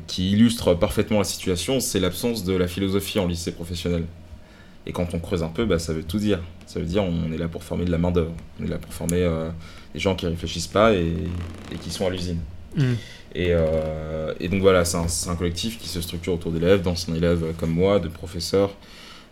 qui 0.07 0.32
illustre 0.32 0.74
parfaitement 0.74 1.18
la 1.18 1.24
situation, 1.24 1.80
c'est 1.80 2.01
l'absence 2.01 2.45
de 2.45 2.55
la 2.55 2.68
philosophie 2.68 3.18
en 3.18 3.26
lycée 3.26 3.53
professionnel. 3.53 4.05
Et 4.87 4.93
quand 4.93 5.14
on 5.14 5.18
creuse 5.18 5.43
un 5.43 5.49
peu, 5.49 5.64
bah, 5.64 5.78
ça 5.78 5.93
veut 5.93 6.05
tout 6.05 6.18
dire. 6.18 6.41
Ça 6.66 6.78
veut 6.78 6.87
dire 6.87 7.03
on 7.03 7.32
est 7.32 7.39
là 7.39 7.49
pour 7.49 7.64
former 7.64 7.84
de 7.84 7.91
la 7.91 7.99
main-d'œuvre. 7.99 8.32
On 8.61 8.64
est 8.64 8.68
là 8.68 8.78
pour 8.78 8.93
former 8.93 9.28
des 9.95 10.01
gens 10.01 10.14
qui 10.14 10.26
réfléchissent 10.26 10.66
pas 10.66 10.95
et, 10.95 11.14
qui 11.80 11.91
sont 11.91 12.07
à 12.07 12.11
l'usine. 12.11 12.41
Mm. 12.76 12.95
Euh, 13.37 14.34
et, 14.41 14.49
donc 14.49 14.61
voilà, 14.61 14.84
c'est 14.84 15.28
un, 15.28 15.37
collectif 15.37 15.78
qui 15.78 15.89
se 15.89 16.01
structure 16.01 16.34
autour 16.34 16.53
d'élèves, 16.53 16.82
d'anciens 16.82 17.14
élèves 17.14 17.55
comme 17.59 17.70
moi, 17.70 17.99
de 17.99 18.09
professeurs, 18.09 18.74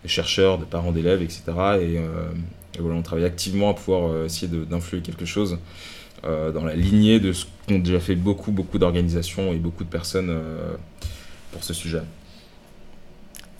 de 0.02 0.08
chercheurs, 0.08 0.58
de 0.58 0.64
parents 0.64 0.92
d'élèves, 0.92 1.22
etc. 1.22 1.42
Euh, 1.48 2.30
et, 2.76 2.80
voilà, 2.80 2.96
on 2.96 3.02
travaille 3.02 3.24
activement 3.24 3.70
à 3.70 3.74
pouvoir 3.74 4.10
euh, 4.10 4.26
essayer 4.26 4.48
d'influer 4.48 5.02
quelque 5.02 5.24
chose 5.24 5.58
dans 6.22 6.64
la 6.64 6.74
lignée 6.74 7.20
de 7.20 7.34
ce 7.34 7.44
qu'ont 7.68 7.78
déjà 7.78 8.00
fait 8.00 8.14
beaucoup, 8.14 8.50
beaucoup 8.50 8.78
d'organisations 8.78 9.52
et 9.52 9.56
beaucoup 9.56 9.84
de 9.84 9.90
personnes 9.90 10.34
pour 11.52 11.62
ce 11.62 11.74
sujet. 11.74 12.00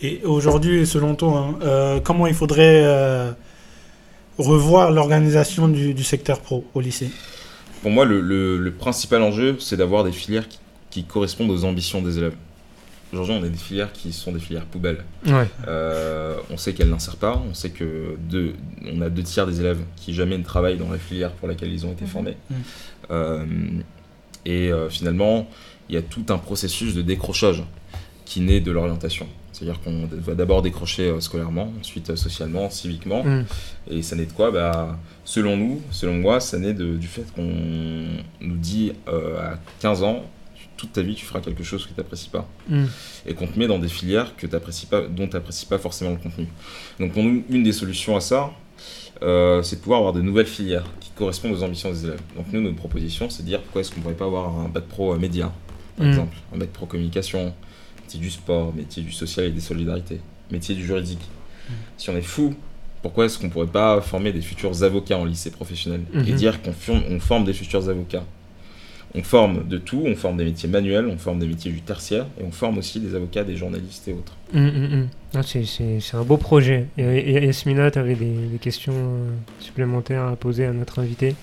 Et 0.00 0.20
aujourd'hui, 0.24 0.86
selon 0.86 1.14
toi, 1.14 1.56
hein, 1.62 2.00
comment 2.04 2.26
il 2.26 2.34
faudrait 2.34 3.34
revoir 4.38 4.90
l'organisation 4.90 5.68
du 5.68 6.04
secteur 6.04 6.40
pro 6.40 6.64
au 6.74 6.80
lycée? 6.80 7.10
Pour 7.84 7.90
moi, 7.90 8.06
le, 8.06 8.70
principal 8.78 9.20
enjeu, 9.20 9.56
c'est 9.60 9.76
d'avoir 9.76 10.04
des 10.04 10.12
filières 10.12 10.46
qui, 10.88 11.04
correspondent 11.04 11.50
aux 11.50 11.66
ambitions 11.66 12.00
des 12.00 12.16
élèves. 12.16 12.34
Aujourd'hui, 13.12 13.36
on 13.38 13.44
a 13.44 13.48
des 13.48 13.58
filières 13.58 13.92
qui 13.92 14.10
sont 14.14 14.32
des 14.32 14.40
filières 14.40 14.64
poubelles. 14.64 15.04
Euh, 15.68 16.38
on 16.48 16.56
sait 16.56 16.72
qu'elles 16.72 16.88
n'insèrent 16.88 17.18
pas. 17.18 17.42
On 17.46 17.52
sait 17.52 17.68
que 17.68 18.16
deux, 18.18 18.54
on 18.90 19.02
a 19.02 19.10
deux 19.10 19.22
tiers 19.22 19.46
des 19.46 19.60
élèves 19.60 19.80
qui 19.96 20.14
jamais 20.14 20.38
ne 20.38 20.42
travaillent 20.42 20.78
dans 20.78 20.90
la 20.90 20.96
filière 20.96 21.32
pour 21.32 21.46
laquelle 21.46 21.70
ils 21.70 21.84
ont 21.84 21.92
été 21.92 22.04
mhm. 22.04 22.10
formés. 22.10 22.36
Mhm. 22.48 22.56
Euh, 23.10 23.44
et 24.46 24.72
euh, 24.72 24.88
finalement, 24.88 25.46
il 25.90 25.94
y 25.94 25.98
a 25.98 26.02
tout 26.02 26.24
un 26.30 26.38
processus 26.38 26.94
de 26.94 27.02
décrochage 27.02 27.62
qui 28.24 28.40
naît 28.40 28.60
de 28.60 28.70
l'orientation. 28.70 29.28
C'est-à-dire 29.54 29.80
qu'on 29.80 30.08
va 30.10 30.34
d'abord 30.34 30.62
décrocher 30.62 31.04
euh, 31.04 31.20
scolairement, 31.20 31.72
ensuite 31.78 32.10
euh, 32.10 32.16
socialement, 32.16 32.70
civiquement. 32.70 33.22
Mm. 33.22 33.44
Et 33.88 34.02
ça 34.02 34.16
naît 34.16 34.26
de 34.26 34.32
quoi? 34.32 34.50
Bah, 34.50 34.98
Selon 35.24 35.56
nous, 35.56 35.80
selon 35.92 36.14
moi, 36.14 36.40
ça 36.40 36.58
naît 36.58 36.74
du 36.74 37.06
fait 37.06 37.24
qu'on 37.34 37.52
nous 38.40 38.56
dit 38.56 38.92
euh, 39.08 39.52
à 39.52 39.58
15 39.78 40.02
ans, 40.02 40.24
toute 40.76 40.92
ta 40.92 41.02
vie, 41.02 41.14
tu 41.14 41.24
feras 41.24 41.40
quelque 41.40 41.62
chose 41.62 41.86
que 41.86 41.92
tu 41.92 42.00
n'apprécies 42.00 42.30
pas. 42.30 42.48
Mm. 42.68 42.86
Et 43.26 43.34
qu'on 43.34 43.46
te 43.46 43.56
met 43.56 43.68
dans 43.68 43.78
des 43.78 43.88
filières 43.88 44.34
que 44.36 44.48
pas, 44.48 45.02
dont 45.02 45.28
tu 45.28 45.34
n'apprécies 45.34 45.66
pas 45.66 45.78
forcément 45.78 46.10
le 46.10 46.16
contenu. 46.16 46.48
Donc 46.98 47.12
pour 47.12 47.22
nous, 47.22 47.44
une 47.48 47.62
des 47.62 47.72
solutions 47.72 48.16
à 48.16 48.20
ça, 48.20 48.50
c'est 49.20 49.76
de 49.76 49.80
pouvoir 49.80 50.00
avoir 50.00 50.12
de 50.12 50.20
nouvelles 50.20 50.46
filières 50.46 50.84
qui 50.98 51.10
correspondent 51.10 51.52
aux 51.52 51.62
ambitions 51.62 51.92
des 51.92 52.06
élèves. 52.06 52.20
Donc 52.36 52.46
nous, 52.52 52.60
notre 52.60 52.76
proposition, 52.76 53.30
c'est 53.30 53.44
de 53.44 53.48
dire 53.48 53.60
pourquoi 53.62 53.82
est-ce 53.82 53.92
qu'on 53.92 53.98
ne 53.98 54.02
pourrait 54.02 54.16
pas 54.16 54.26
avoir 54.26 54.58
un 54.58 54.68
bac 54.68 54.84
pro 54.84 55.16
média, 55.16 55.52
par 55.96 56.06
mm. 56.06 56.10
exemple, 56.10 56.36
un 56.52 56.58
bac 56.58 56.70
pro 56.70 56.86
communication, 56.86 57.54
métier 58.14 58.20
du 58.20 58.30
sport, 58.30 58.74
métier 58.74 59.02
du 59.02 59.12
social 59.12 59.46
et 59.46 59.50
des 59.50 59.60
solidarités, 59.60 60.20
métier 60.50 60.74
du 60.74 60.84
juridique. 60.84 61.20
Mm. 61.68 61.72
Si 61.96 62.10
on 62.10 62.16
est 62.16 62.22
fou, 62.22 62.54
pourquoi 63.02 63.26
est-ce 63.26 63.38
qu'on 63.38 63.46
ne 63.46 63.52
pourrait 63.52 63.66
pas 63.66 64.00
former 64.00 64.32
des 64.32 64.40
futurs 64.40 64.82
avocats 64.82 65.18
en 65.18 65.24
lycée 65.24 65.50
professionnel 65.50 66.02
et 66.12 66.18
mm-hmm. 66.18 66.34
dire 66.34 66.62
qu'on 66.62 66.72
on 67.10 67.20
forme 67.20 67.44
des 67.44 67.52
futurs 67.52 67.88
avocats? 67.88 68.24
On 69.16 69.22
forme 69.22 69.68
de 69.68 69.78
tout, 69.78 70.02
on 70.04 70.16
forme 70.16 70.38
des 70.38 70.44
métiers 70.44 70.68
manuels, 70.68 71.06
on 71.06 71.18
forme 71.18 71.38
des 71.38 71.46
métiers 71.46 71.70
du 71.70 71.80
tertiaire 71.80 72.26
et 72.40 72.42
on 72.42 72.50
forme 72.50 72.78
aussi 72.78 72.98
des 72.98 73.14
avocats, 73.14 73.44
des 73.44 73.56
journalistes 73.56 74.08
et 74.08 74.12
autres. 74.12 74.32
Mm, 74.52 74.66
mm, 74.66 75.08
ah, 75.34 75.42
c'est 75.44 76.16
un 76.16 76.22
beau 76.22 76.36
projet. 76.36 76.88
Et, 76.98 77.44
Yasmina, 77.46 77.92
tu 77.92 77.98
avais 77.98 78.16
des, 78.16 78.32
des 78.52 78.58
questions 78.58 78.94
euh, 78.94 79.30
supplémentaires 79.60 80.24
à 80.24 80.36
poser 80.36 80.64
à 80.64 80.72
notre 80.72 80.98
invité? 80.98 81.36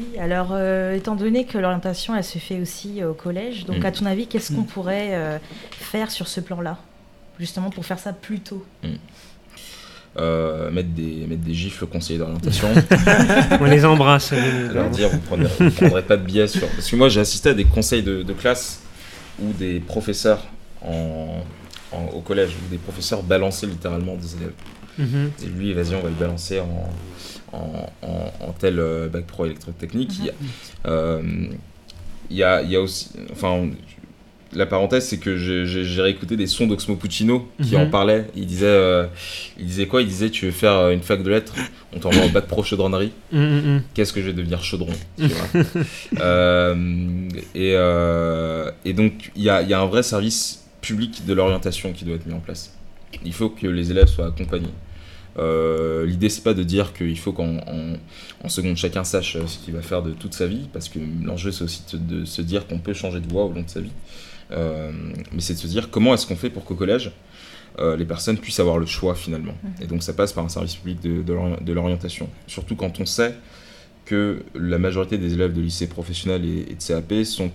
Oui, 0.00 0.18
alors 0.18 0.50
euh, 0.52 0.94
étant 0.94 1.14
donné 1.14 1.44
que 1.44 1.58
l'orientation 1.58 2.14
elle 2.16 2.24
se 2.24 2.38
fait 2.38 2.60
aussi 2.60 3.04
au 3.04 3.14
collège, 3.14 3.66
donc 3.66 3.78
mm. 3.82 3.86
à 3.86 3.92
ton 3.92 4.06
avis, 4.06 4.26
qu'est-ce 4.26 4.52
qu'on 4.52 4.62
mm. 4.62 4.66
pourrait 4.66 5.10
euh, 5.12 5.38
faire 5.72 6.10
sur 6.10 6.28
ce 6.28 6.40
plan-là, 6.40 6.78
justement 7.38 7.70
pour 7.70 7.84
faire 7.84 7.98
ça 7.98 8.12
plus 8.12 8.40
tôt? 8.40 8.64
Mm. 8.82 8.88
euh, 10.18 10.70
mettre, 10.70 10.88
des, 10.90 11.26
mettre 11.28 11.42
des 11.42 11.54
gifles 11.54 11.86
conseillers 11.86 12.18
d'orientation. 12.18 12.68
On 13.60 13.64
les 13.64 13.84
embrasse. 13.84 14.32
Leur 14.72 14.88
dire, 14.90 15.10
vous 15.10 15.36
ne 15.36 15.70
prendrez 15.70 16.02
pas 16.02 16.16
de 16.16 16.24
biais 16.24 16.48
sur. 16.48 16.66
Parce 16.68 16.90
que 16.90 16.96
moi, 16.96 17.08
j'ai 17.08 17.20
assisté 17.20 17.50
à 17.50 17.54
des 17.54 17.64
conseils 17.64 18.02
de, 18.02 18.32
classe 18.32 18.80
où 19.40 19.52
des 19.52 19.80
professeurs 19.80 20.46
en, 20.82 21.42
au 22.14 22.20
collège, 22.20 22.50
où 22.50 22.70
des 22.70 22.78
professeurs 22.78 23.22
balançaient 23.22 23.66
littéralement 23.66 24.14
des 24.14 24.36
élèves. 24.36 24.52
Mm-hmm. 24.98 25.44
Et 25.44 25.46
lui, 25.46 25.72
vas-y, 25.72 25.94
on 25.94 26.00
va 26.00 26.08
le 26.08 26.14
balancer 26.14 26.60
en, 26.60 26.90
en, 27.52 28.52
tel 28.58 28.78
euh, 28.78 29.08
bac 29.08 29.26
pro 29.26 29.46
électrotechnique. 29.46 30.18
Il, 30.18 30.26
y 30.26 30.30
a, 30.30 30.32
euh, 30.86 31.22
il, 32.30 32.36
y 32.36 32.42
a, 32.42 32.62
il 32.62 32.70
y 32.70 32.76
a 32.76 32.80
aussi. 32.80 33.10
Enfin, 33.32 33.68
la 34.52 34.66
parenthèse, 34.66 35.06
c'est 35.06 35.18
que 35.18 35.36
j'ai 35.36 36.02
réécouté 36.02 36.36
des 36.36 36.48
sons 36.48 36.66
d'Oxmo 36.66 36.96
Puccino 36.96 37.48
qui 37.62 37.76
en 37.76 37.84
mhm. 37.84 37.90
parlaient. 37.90 38.26
Il 38.34 38.46
disait, 38.46 38.66
euh, 38.66 39.06
il 39.58 39.66
disait 39.66 39.86
quoi? 39.86 40.02
Il 40.02 40.08
disait 40.08 40.30
Tu 40.30 40.46
veux 40.46 40.52
faire 40.52 40.90
une 40.90 41.02
fac 41.02 41.22
de 41.22 41.30
lettres? 41.30 41.54
On 41.94 42.00
t'envoie 42.00 42.24
en 42.24 42.30
bac 42.30 42.46
pro 42.46 42.64
chaudronnerie. 42.64 43.12
Qu'est-ce 43.94 44.12
que 44.12 44.20
je 44.20 44.26
vais 44.26 44.32
devenir 44.32 44.62
chaudron 44.64 44.92
et, 47.54 47.74
et, 48.84 48.92
donc, 48.92 49.30
il 49.36 49.42
y 49.42 49.50
a, 49.50 49.62
y 49.62 49.72
a 49.72 49.80
un 49.80 49.86
vrai 49.86 50.02
service 50.02 50.64
public 50.80 51.24
de 51.26 51.32
l'orientation 51.32 51.92
qui 51.92 52.04
doit 52.04 52.16
être 52.16 52.26
mis 52.26 52.34
en 52.34 52.40
place. 52.40 52.72
Il 53.24 53.32
faut 53.32 53.50
que 53.50 53.66
les 53.66 53.90
élèves 53.90 54.08
soient 54.08 54.26
accompagnés. 54.26 54.72
Euh, 55.38 56.06
l'idée, 56.06 56.28
c'est 56.28 56.42
pas 56.42 56.54
de 56.54 56.62
dire 56.62 56.92
qu'il 56.92 57.18
faut 57.18 57.32
qu'en 57.32 57.58
en, 58.42 58.48
seconde 58.48 58.76
chacun 58.76 59.04
sache 59.04 59.36
euh, 59.36 59.46
ce 59.46 59.58
qu'il 59.58 59.74
va 59.74 59.82
faire 59.82 60.02
de 60.02 60.10
toute 60.10 60.34
sa 60.34 60.46
vie, 60.46 60.68
parce 60.72 60.88
que 60.88 60.98
l'enjeu, 61.22 61.52
c'est 61.52 61.64
aussi 61.64 61.84
de, 61.92 62.24
se 62.24 62.42
dire 62.42 62.66
qu'on 62.66 62.78
peut 62.78 62.94
changer 62.94 63.20
de 63.20 63.28
voie 63.28 63.44
au 63.44 63.52
long 63.52 63.62
de 63.62 63.68
sa 63.68 63.80
vie. 63.80 63.92
Euh, 64.52 64.90
mais 65.32 65.40
c'est 65.40 65.54
de 65.54 65.58
se 65.58 65.68
dire 65.68 65.90
comment 65.90 66.14
est-ce 66.14 66.26
qu'on 66.26 66.36
fait 66.36 66.50
pour 66.50 66.64
qu'au 66.64 66.74
collège, 66.74 67.12
les 67.96 68.04
personnes 68.04 68.36
puissent 68.36 68.60
avoir 68.60 68.76
le 68.76 68.84
choix 68.84 69.14
finalement. 69.14 69.54
Mhm. 69.62 69.70
Et 69.80 69.86
donc, 69.86 70.02
ça 70.02 70.12
passe 70.12 70.34
par 70.34 70.44
un 70.44 70.50
service 70.50 70.74
public 70.74 71.00
de, 71.00 71.22
de 71.22 71.72
l'orientation. 71.72 72.28
Surtout 72.46 72.76
quand 72.76 73.00
on 73.00 73.06
sait 73.06 73.34
que 74.04 74.42
la 74.54 74.76
majorité 74.76 75.16
des 75.16 75.32
élèves 75.32 75.54
de 75.54 75.62
lycée 75.62 75.86
professionnel 75.86 76.44
et, 76.44 76.74
de 76.74 76.82
CAP 76.82 77.24
sont 77.24 77.50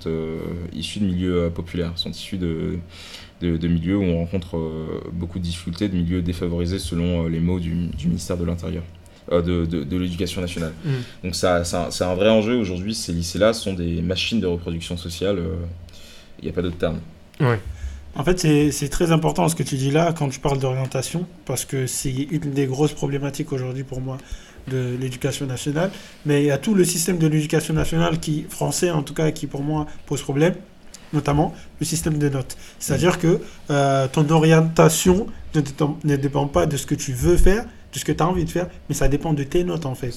issus 0.74 0.98
de 0.98 1.06
milieux 1.06 1.52
populaires, 1.54 1.92
sont 1.96 2.10
issus 2.10 2.38
de 2.38 2.80
de, 3.42 3.68
milieux 3.68 3.98
où 3.98 4.04
on 4.04 4.18
rencontre 4.20 4.58
euh, 4.58 5.02
beaucoup 5.12 5.40
de 5.40 5.44
difficultés, 5.44 5.90
de 5.90 5.96
milieux 5.96 6.22
défavorisés 6.22 6.80
selon 6.80 7.26
euh, 7.26 7.30
les 7.30 7.40
mots 7.40 7.60
du, 7.60 7.90
ministère 8.06 8.38
de 8.38 8.46
l'Intérieur. 8.46 8.84
Euh, 9.32 9.42
de, 9.42 9.66
de, 9.66 9.98
l'éducation 9.98 10.40
nationale. 10.40 10.74
Mm. 10.84 10.90
Donc 11.24 11.36
ça, 11.36 11.64
c'est 11.64 12.04
un, 12.04 12.14
vrai 12.14 12.30
enjeu 12.30 12.56
aujourd'hui. 12.58 12.94
Ces 12.94 13.12
lycées-là 13.12 13.54
sont 13.54 13.74
des 13.74 14.02
machines 14.02 14.40
de 14.40 14.46
reproduction 14.46 14.98
sociale. 14.98 15.42
Il 16.40 16.46
n'y 16.46 16.52
a 16.52 16.54
pas 16.54 16.62
d'autre 16.62 16.78
terme. 16.78 17.00
Ouais. 17.40 17.60
En 18.14 18.24
fait, 18.24 18.40
c'est 18.72 18.90
très 18.90 19.12
important 19.12 19.50
ce 19.50 19.56
que 19.56 19.64
tu 19.64 19.78
dis 19.78 19.90
là 19.90 20.14
quand 20.14 20.30
tu 20.30 20.40
parles 20.40 20.60
d'orientation, 20.60 21.26
parce 21.46 21.66
que 21.66 21.88
c'est 21.88 22.12
une 22.12 22.52
des 22.52 22.68
grosses 22.68 22.94
problématiques 22.94 23.52
aujourd'hui 23.52 23.84
pour 23.84 24.00
moi 24.00 24.18
de 24.68 24.96
l'éducation 25.02 25.48
nationale. 25.48 25.90
Mais 26.26 26.44
il 26.44 26.46
y 26.46 26.52
a 26.52 26.60
tout 26.60 26.76
le 26.76 26.84
système 26.84 27.18
de 27.18 27.28
l'éducation 27.28 27.74
nationale 27.74 28.20
qui, 28.20 28.46
français 28.48 28.92
en 28.92 29.02
tout 29.02 29.16
cas, 29.16 29.32
qui 29.32 29.48
pour 29.48 29.64
moi 29.64 29.88
pose 30.06 30.22
problème. 30.22 30.54
Notamment 31.16 31.54
le 31.80 31.86
système 31.86 32.18
de 32.18 32.30
notes. 32.30 32.58
C'est-à-dire 32.80 33.18
que 33.18 33.40
euh, 33.72 34.08
ton 34.12 34.30
orientation 34.30 35.28
ne, 35.56 35.62
ne, 36.04 36.16
dépend 36.16 36.48
pas 36.48 36.66
de 36.66 36.78
ce 36.78 36.86
que 36.86 36.96
tu 36.96 37.14
veux 37.14 37.38
faire, 37.38 37.66
de 37.94 38.00
ce 38.00 38.06
que 38.06 38.12
tu 38.12 38.22
as 38.22 38.28
envie 38.28 38.46
de 38.46 38.50
faire, 38.50 38.68
mais 38.90 38.96
ça 38.96 39.08
dépend 39.08 39.34
de 39.34 39.44
tes 39.44 39.64
notes 39.64 39.86
en 39.86 39.96
fait. 39.96 40.14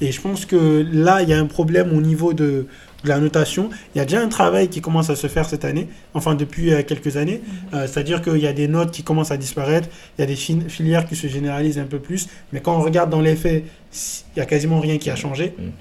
Et 0.00 0.12
je 0.12 0.20
pense 0.20 0.44
que 0.46 0.86
là, 0.92 1.22
il 1.22 1.28
y 1.28 1.32
a 1.32 1.38
un 1.38 1.46
problème 1.46 1.96
au 1.96 2.00
niveau 2.00 2.32
de, 2.32 2.66
la 3.04 3.18
notation. 3.18 3.70
Il 3.94 3.98
y 3.98 4.00
a 4.00 4.04
déjà 4.04 4.20
un 4.20 4.28
travail 4.28 4.68
qui 4.68 4.80
commence 4.80 5.10
à 5.10 5.16
se 5.16 5.26
faire 5.26 5.48
cette 5.48 5.64
année, 5.64 5.88
enfin 6.14 6.34
depuis 6.34 6.72
euh, 6.72 6.82
quelques 6.82 7.16
années. 7.16 7.42
Mhm. 7.42 7.78
Euh, 7.78 7.86
c'est-à-dire 7.86 8.22
qu'il 8.22 8.38
y 8.38 8.46
a 8.46 8.52
des 8.52 8.68
notes 8.68 8.90
qui 8.90 9.02
commencent 9.02 9.30
à 9.32 9.36
disparaître, 9.36 9.88
il 10.16 10.20
y 10.20 10.24
a 10.24 10.26
des 10.26 10.36
filières 10.36 11.06
qui 11.06 11.16
se 11.16 11.26
généralisent 11.26 11.78
un 11.78 11.86
peu 11.86 11.98
plus, 11.98 12.28
mais 12.52 12.60
quand 12.60 12.76
on 12.76 12.80
regarde 12.80 13.10
dans 13.10 13.20
les 13.20 13.36
faits, 13.36 13.64
il 13.92 14.38
n'y 14.38 14.42
a 14.42 14.46
quasiment 14.46 14.80
rien 14.80 14.98
qui 14.98 15.10
a 15.10 15.16
changé. 15.16 15.54
Mhm. 15.58 15.72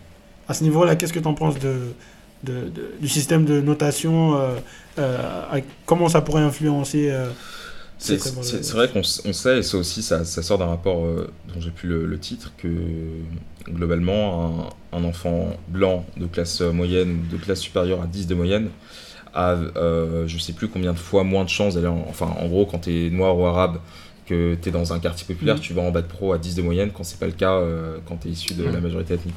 À 0.48 0.54
ce 0.54 0.64
niveau-là, 0.64 0.96
qu'est-ce 0.96 1.14
que 1.14 1.20
tu 1.20 1.28
en 1.28 1.34
penses 1.34 1.60
de, 1.60 1.94
du 2.44 3.08
système 3.08 3.46
de 3.46 3.62
notation 3.62 4.40
euh, 4.98 5.60
Comment 5.86 6.10
ça 6.10 6.22
pourrait 6.22 6.42
influencer 6.42 7.14
c'est 7.98 8.18
vrai 8.74 8.90
qu'on 8.90 9.04
sait, 9.04 9.60
et 9.60 9.64
ça 9.64 9.78
aussi, 9.78 10.02
ça, 10.02 10.26
sort 10.26 10.58
d'un 10.58 10.66
rapport 10.66 11.04
dont 11.04 11.62
j'ai 11.62 11.70
plus 11.70 11.88
le, 11.88 12.18
titre, 12.18 12.52
que 12.58 12.68
globalement, 13.70 14.72
un, 14.92 15.04
enfant 15.04 15.56
blanc 15.68 16.04
de 16.18 16.26
classe 16.26 16.62
moyenne, 16.62 17.26
de 17.32 17.38
classe 17.38 17.60
supérieure 17.60 18.02
à 18.02 18.08
10 18.08 18.26
de 18.26 18.34
moyenne, 18.34 18.70
a 19.34 19.52
euh, 19.54 20.28
je 20.28 20.38
sais 20.38 20.54
plus 20.54 20.68
combien 20.68 20.94
de 20.94 20.98
fois 20.98 21.24
moins 21.24 21.44
de 21.44 21.50
chances 21.50 21.76
d'aller 21.76 21.88
en, 21.88 22.06
enfin 22.10 22.28
en 22.40 22.48
gros 22.48 22.66
quand 22.66 22.80
tu 22.80 23.08
es 23.08 23.10
noir 23.10 23.38
ou 23.38 23.46
arabe 23.46 23.78
que 24.26 24.56
tu 24.62 24.70
es 24.70 24.72
dans 24.72 24.94
un 24.94 25.00
quartier 25.00 25.26
populaire, 25.26 25.58
mm. 25.58 25.62
tu 25.62 25.74
vas 25.74 25.82
en 25.82 25.92
bas 25.92 26.02
de 26.02 26.08
pro 26.08 26.34
à 26.34 26.38
10 26.38 26.56
de 26.56 26.62
moyenne 26.62 26.92
quand 26.94 27.04
c'est 27.04 27.20
pas 27.20 27.26
le 27.26 27.32
cas 27.32 27.54
euh, 27.54 27.98
quand 28.06 28.18
tu 28.18 28.28
es 28.28 28.32
issu 28.32 28.54
de 28.54 28.64
la 28.64 28.80
mm. 28.80 28.84
majorité 28.84 29.14
ethnique. 29.16 29.36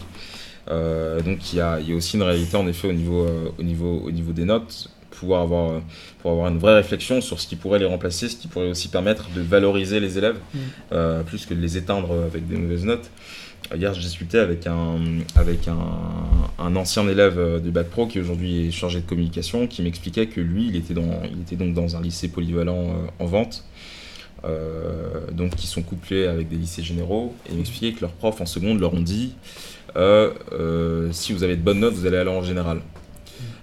Euh, 0.69 1.21
donc 1.21 1.53
il 1.53 1.57
y 1.57 1.61
a, 1.61 1.79
y 1.81 1.93
a, 1.93 1.95
aussi 1.95 2.17
une 2.17 2.23
réalité 2.23 2.57
en 2.57 2.67
effet 2.67 2.89
au 2.89 2.93
niveau, 2.93 3.27
au 3.59 3.63
niveau, 3.63 4.03
au 4.05 4.11
niveau 4.11 4.33
des 4.33 4.45
notes, 4.45 4.89
pouvoir 5.11 5.43
avoir, 5.43 5.81
pour 6.21 6.33
avoir 6.33 6.49
une 6.49 6.59
vraie 6.59 6.75
réflexion 6.75 7.21
sur 7.21 7.39
ce 7.41 7.47
qui 7.47 7.57
pourrait 7.57 7.79
les 7.79 7.85
remplacer, 7.85 8.29
ce 8.29 8.37
qui 8.37 8.49
pourrait 8.49 8.71
aussi 8.71 8.89
permettre 8.89 9.29
de 9.31 9.41
valoriser 9.41 10.01
les 10.01 10.19
élèves, 10.19 10.39
mm. 10.55 11.23
plus 11.27 11.47
que 11.47 11.55
de 11.55 11.61
les 11.61 11.77
éteindre 11.77 12.13
avec 12.25 12.49
des 12.49 12.57
mauvaises 12.57 12.85
notes. 12.85 13.11
Hier, 13.73 13.95
j'ai 13.95 14.03
discuté 14.03 14.39
avec 14.39 14.67
un, 14.67 14.99
avec 15.37 15.69
un, 15.69 15.79
un, 16.59 16.77
ancien 16.77 17.09
élève 17.09 17.39
euh, 17.39 17.59
du 17.59 17.71
bac 17.71 17.89
pro 17.89 18.07
qui 18.07 18.21
aujourd'hui 18.21 18.69
est 18.69 18.71
chargé 18.71 19.01
de 19.01 19.07
communication, 19.07 19.67
qui 19.67 19.83
m'expliquait 19.83 20.27
que 20.27 20.41
lui, 20.41 20.69
il 20.69 20.77
était, 20.77 20.93
dans, 20.93 21.23
il 21.25 21.41
était 21.41 21.57
donc 21.57 21.73
dans 21.73 21.97
un 21.97 22.03
lycée 22.03 22.29
polyvalent 22.29 22.91
euh, 22.91 23.25
en 23.25 23.25
vente, 23.25 23.65
euh, 24.45 25.31
donc 25.33 25.57
qui 25.57 25.67
sont 25.67 25.83
couplés 25.83 26.27
avec 26.27 26.49
des 26.49 26.57
lycées 26.57 26.83
généraux, 26.83 27.35
et 27.49 27.53
il 27.53 27.57
m'expliquait 27.57 27.93
que 27.93 28.03
leurs 28.03 28.13
profs 28.13 28.41
en 28.41 28.47
seconde 28.47 28.81
leur 28.81 28.93
ont 28.93 29.01
dit 29.01 29.35
si 29.95 31.33
vous 31.33 31.43
avez 31.45 31.57
de 31.57 31.63
bonnes 31.63 31.81
notes, 31.81 31.95
vous 31.95 32.07
allez 32.07 32.19
aller 32.19 32.31
en 32.31 32.43
général. 32.43 32.81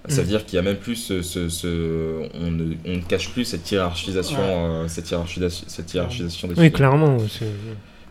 Ça 0.08 0.22
veut 0.22 0.28
dire 0.28 0.46
qu'il 0.46 0.56
y 0.56 0.60
a 0.60 0.64
même 0.64 0.78
plus 0.78 0.96
ce, 0.96 1.22
ce, 1.22 2.28
on, 2.34 2.50
ne, 2.52 2.74
on, 2.86 2.98
ne, 2.98 3.02
cache 3.02 3.30
plus 3.30 3.46
cette 3.46 3.70
hiérarchisation, 3.72 4.88
cette 4.88 5.10
hiérarchisation, 5.10 5.66
cette 5.68 5.94
hiérarchisation 5.94 6.48
des 6.48 6.60
Oui, 6.60 6.72
clairement. 6.72 7.18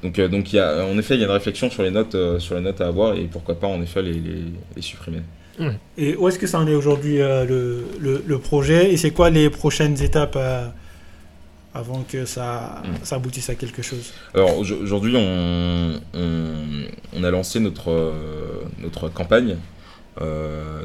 Donc, 0.02 0.18
euh, 0.18 0.28
donc 0.28 0.52
y 0.52 0.58
a, 0.58 0.86
en 0.86 0.96
effet, 0.98 1.14
il 1.14 1.20
y 1.20 1.24
a 1.24 1.26
une 1.26 1.32
réflexion 1.32 1.70
sur 1.70 1.82
les 1.82 1.90
notes, 1.90 2.14
euh, 2.14 2.38
sur 2.38 2.54
les 2.54 2.60
notes 2.60 2.80
à 2.80 2.86
avoir 2.86 3.14
et 3.16 3.24
pourquoi 3.24 3.58
pas 3.58 3.66
en 3.66 3.82
effet 3.82 4.02
les, 4.02 4.14
les, 4.14 4.44
les 4.76 4.82
supprimer. 4.82 5.20
Et 5.98 6.16
où 6.16 6.26
est-ce 6.26 6.38
que 6.38 6.46
ça 6.46 6.58
en 6.58 6.66
est 6.66 6.74
aujourd'hui 6.74 7.20
euh, 7.20 7.44
le, 7.44 7.84
le, 8.00 8.22
le, 8.26 8.38
projet 8.38 8.92
et 8.92 8.96
c'est 8.96 9.10
quoi 9.10 9.28
les 9.28 9.50
prochaines 9.50 10.02
étapes 10.02 10.38
avant 11.74 12.02
que 12.02 12.24
ça, 12.24 12.82
mm. 12.84 13.04
ça, 13.04 13.16
aboutisse 13.16 13.50
à 13.50 13.54
quelque 13.54 13.82
chose 13.82 14.12
Alors 14.34 14.58
aujourd'hui, 14.58 15.14
on, 15.16 16.00
on, 16.14 16.54
on, 17.16 17.24
a 17.24 17.30
lancé 17.30 17.60
notre, 17.60 18.12
notre 18.80 19.08
campagne. 19.08 19.56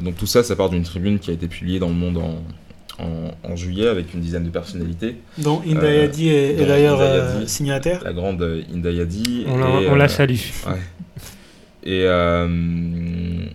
donc 0.02 0.16
tout 0.16 0.26
ça, 0.26 0.42
ça 0.42 0.56
part 0.56 0.70
d'une 0.70 0.84
tribune 0.84 1.18
qui 1.18 1.30
a 1.30 1.34
été 1.34 1.48
publiée 1.48 1.78
dans 1.78 1.88
le 1.88 1.94
monde 1.94 2.18
en, 2.18 2.42
en, 2.98 3.56
juillet 3.56 3.88
avec 3.88 4.14
une 4.14 4.20
dizaine 4.20 4.44
de 4.44 4.50
personnalités. 4.50 5.16
Dont 5.38 5.62
Indayadi 5.66 6.28
est, 6.28 6.60
est 6.60 6.66
d'ailleurs 6.66 7.00
euh, 7.00 7.46
signataire. 7.46 8.02
La 8.04 8.12
grande 8.12 8.64
Indayadi. 8.74 9.44
On, 9.48 9.56
la, 9.56 9.66
on 9.90 9.94
la 9.94 10.04
euh, 10.04 10.08
salue. 10.08 10.36
Et, 11.84 12.04
euh, 12.04 13.46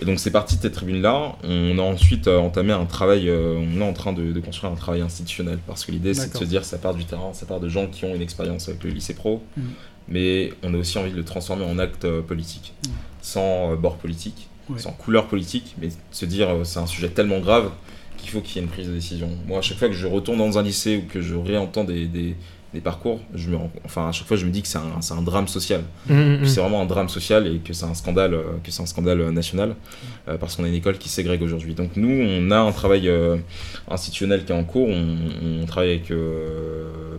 et, 0.00 0.04
donc 0.04 0.18
c'est 0.18 0.30
parti 0.30 0.56
de 0.56 0.62
cette 0.62 0.72
tribune-là. 0.72 1.36
On 1.44 1.78
a 1.78 1.82
ensuite 1.82 2.28
entamé 2.28 2.72
un 2.72 2.86
travail, 2.86 3.30
on 3.30 3.80
est 3.80 3.84
en 3.84 3.92
train 3.92 4.12
de, 4.12 4.38
construire 4.40 4.72
un 4.72 4.76
travail 4.76 5.02
institutionnel 5.02 5.58
parce 5.66 5.84
que 5.84 5.92
l'idée 5.92 6.14
c'est 6.14 6.32
de 6.32 6.36
se 6.38 6.44
dire 6.44 6.64
ça 6.64 6.78
part 6.78 6.94
du 6.94 7.04
terrain, 7.04 7.32
ça 7.32 7.46
part 7.46 7.60
de 7.60 7.68
gens 7.68 7.86
qui 7.86 8.04
ont 8.04 8.14
une 8.14 8.22
expérience 8.22 8.68
avec 8.68 8.82
le 8.84 8.90
lycée 8.90 9.14
pro, 9.14 9.42
mm. 9.56 9.62
mais 10.08 10.52
on 10.62 10.74
a 10.74 10.78
aussi 10.78 10.98
envie 10.98 11.12
de 11.12 11.16
le 11.16 11.24
transformer 11.24 11.64
en 11.64 11.78
acte 11.78 12.08
politique, 12.22 12.72
mm. 12.86 12.90
sans 13.22 13.76
bord 13.76 13.96
politique, 13.96 14.48
sans 14.76 14.92
couleur 14.92 15.26
politique, 15.26 15.74
mais 15.80 15.88
se 16.10 16.24
dire 16.24 16.48
c'est 16.64 16.78
un 16.78 16.86
sujet 16.86 17.08
tellement 17.08 17.40
grave 17.40 17.70
qu'il 18.20 18.30
faut 18.30 18.40
qu'il 18.40 18.56
y 18.56 18.58
ait 18.58 18.62
une 18.62 18.70
prise 18.70 18.88
de 18.88 18.92
décision. 18.92 19.28
Moi, 19.46 19.58
à 19.58 19.62
chaque 19.62 19.78
fois 19.78 19.88
que 19.88 19.94
je 19.94 20.06
retourne 20.06 20.38
dans 20.38 20.58
un 20.58 20.62
lycée 20.62 20.98
ou 20.98 21.12
que 21.12 21.20
je 21.20 21.34
réentends 21.34 21.84
des, 21.84 22.06
des, 22.06 22.36
des 22.72 22.80
parcours, 22.80 23.20
je 23.34 23.50
me 23.50 23.56
enfin, 23.84 24.08
à 24.08 24.12
chaque 24.12 24.28
fois, 24.28 24.36
je 24.36 24.46
me 24.46 24.50
dis 24.50 24.62
que 24.62 24.68
c'est 24.68 24.78
un, 24.78 25.18
un, 25.18 25.22
drame 25.22 25.48
social. 25.48 25.82
Mmh, 26.08 26.14
mmh, 26.14 26.42
mmh. 26.42 26.46
C'est 26.46 26.60
vraiment 26.60 26.80
un 26.80 26.86
drame 26.86 27.08
social 27.08 27.46
et 27.48 27.58
que 27.58 27.72
c'est 27.72 27.84
un 27.84 27.94
scandale, 27.94 28.34
euh, 28.34 28.42
que 28.62 28.70
c'est 28.70 28.82
un 28.82 28.86
scandale 28.86 29.20
euh, 29.20 29.32
national 29.32 29.74
euh, 30.28 30.36
parce 30.38 30.54
qu'on 30.54 30.62
a 30.62 30.68
une 30.68 30.74
école 30.74 30.96
qui 30.96 31.08
ségrègue 31.08 31.42
aujourd'hui. 31.42 31.74
Donc 31.74 31.96
nous, 31.96 32.08
on 32.08 32.50
a 32.52 32.58
un 32.58 32.70
travail 32.70 33.10
institutionnel 33.88 34.44
qui 34.44 34.52
est 34.52 34.54
en 34.54 34.64
cours. 34.64 34.88
On, 34.88 35.66
travaille 35.66 35.90
avec 35.90 36.12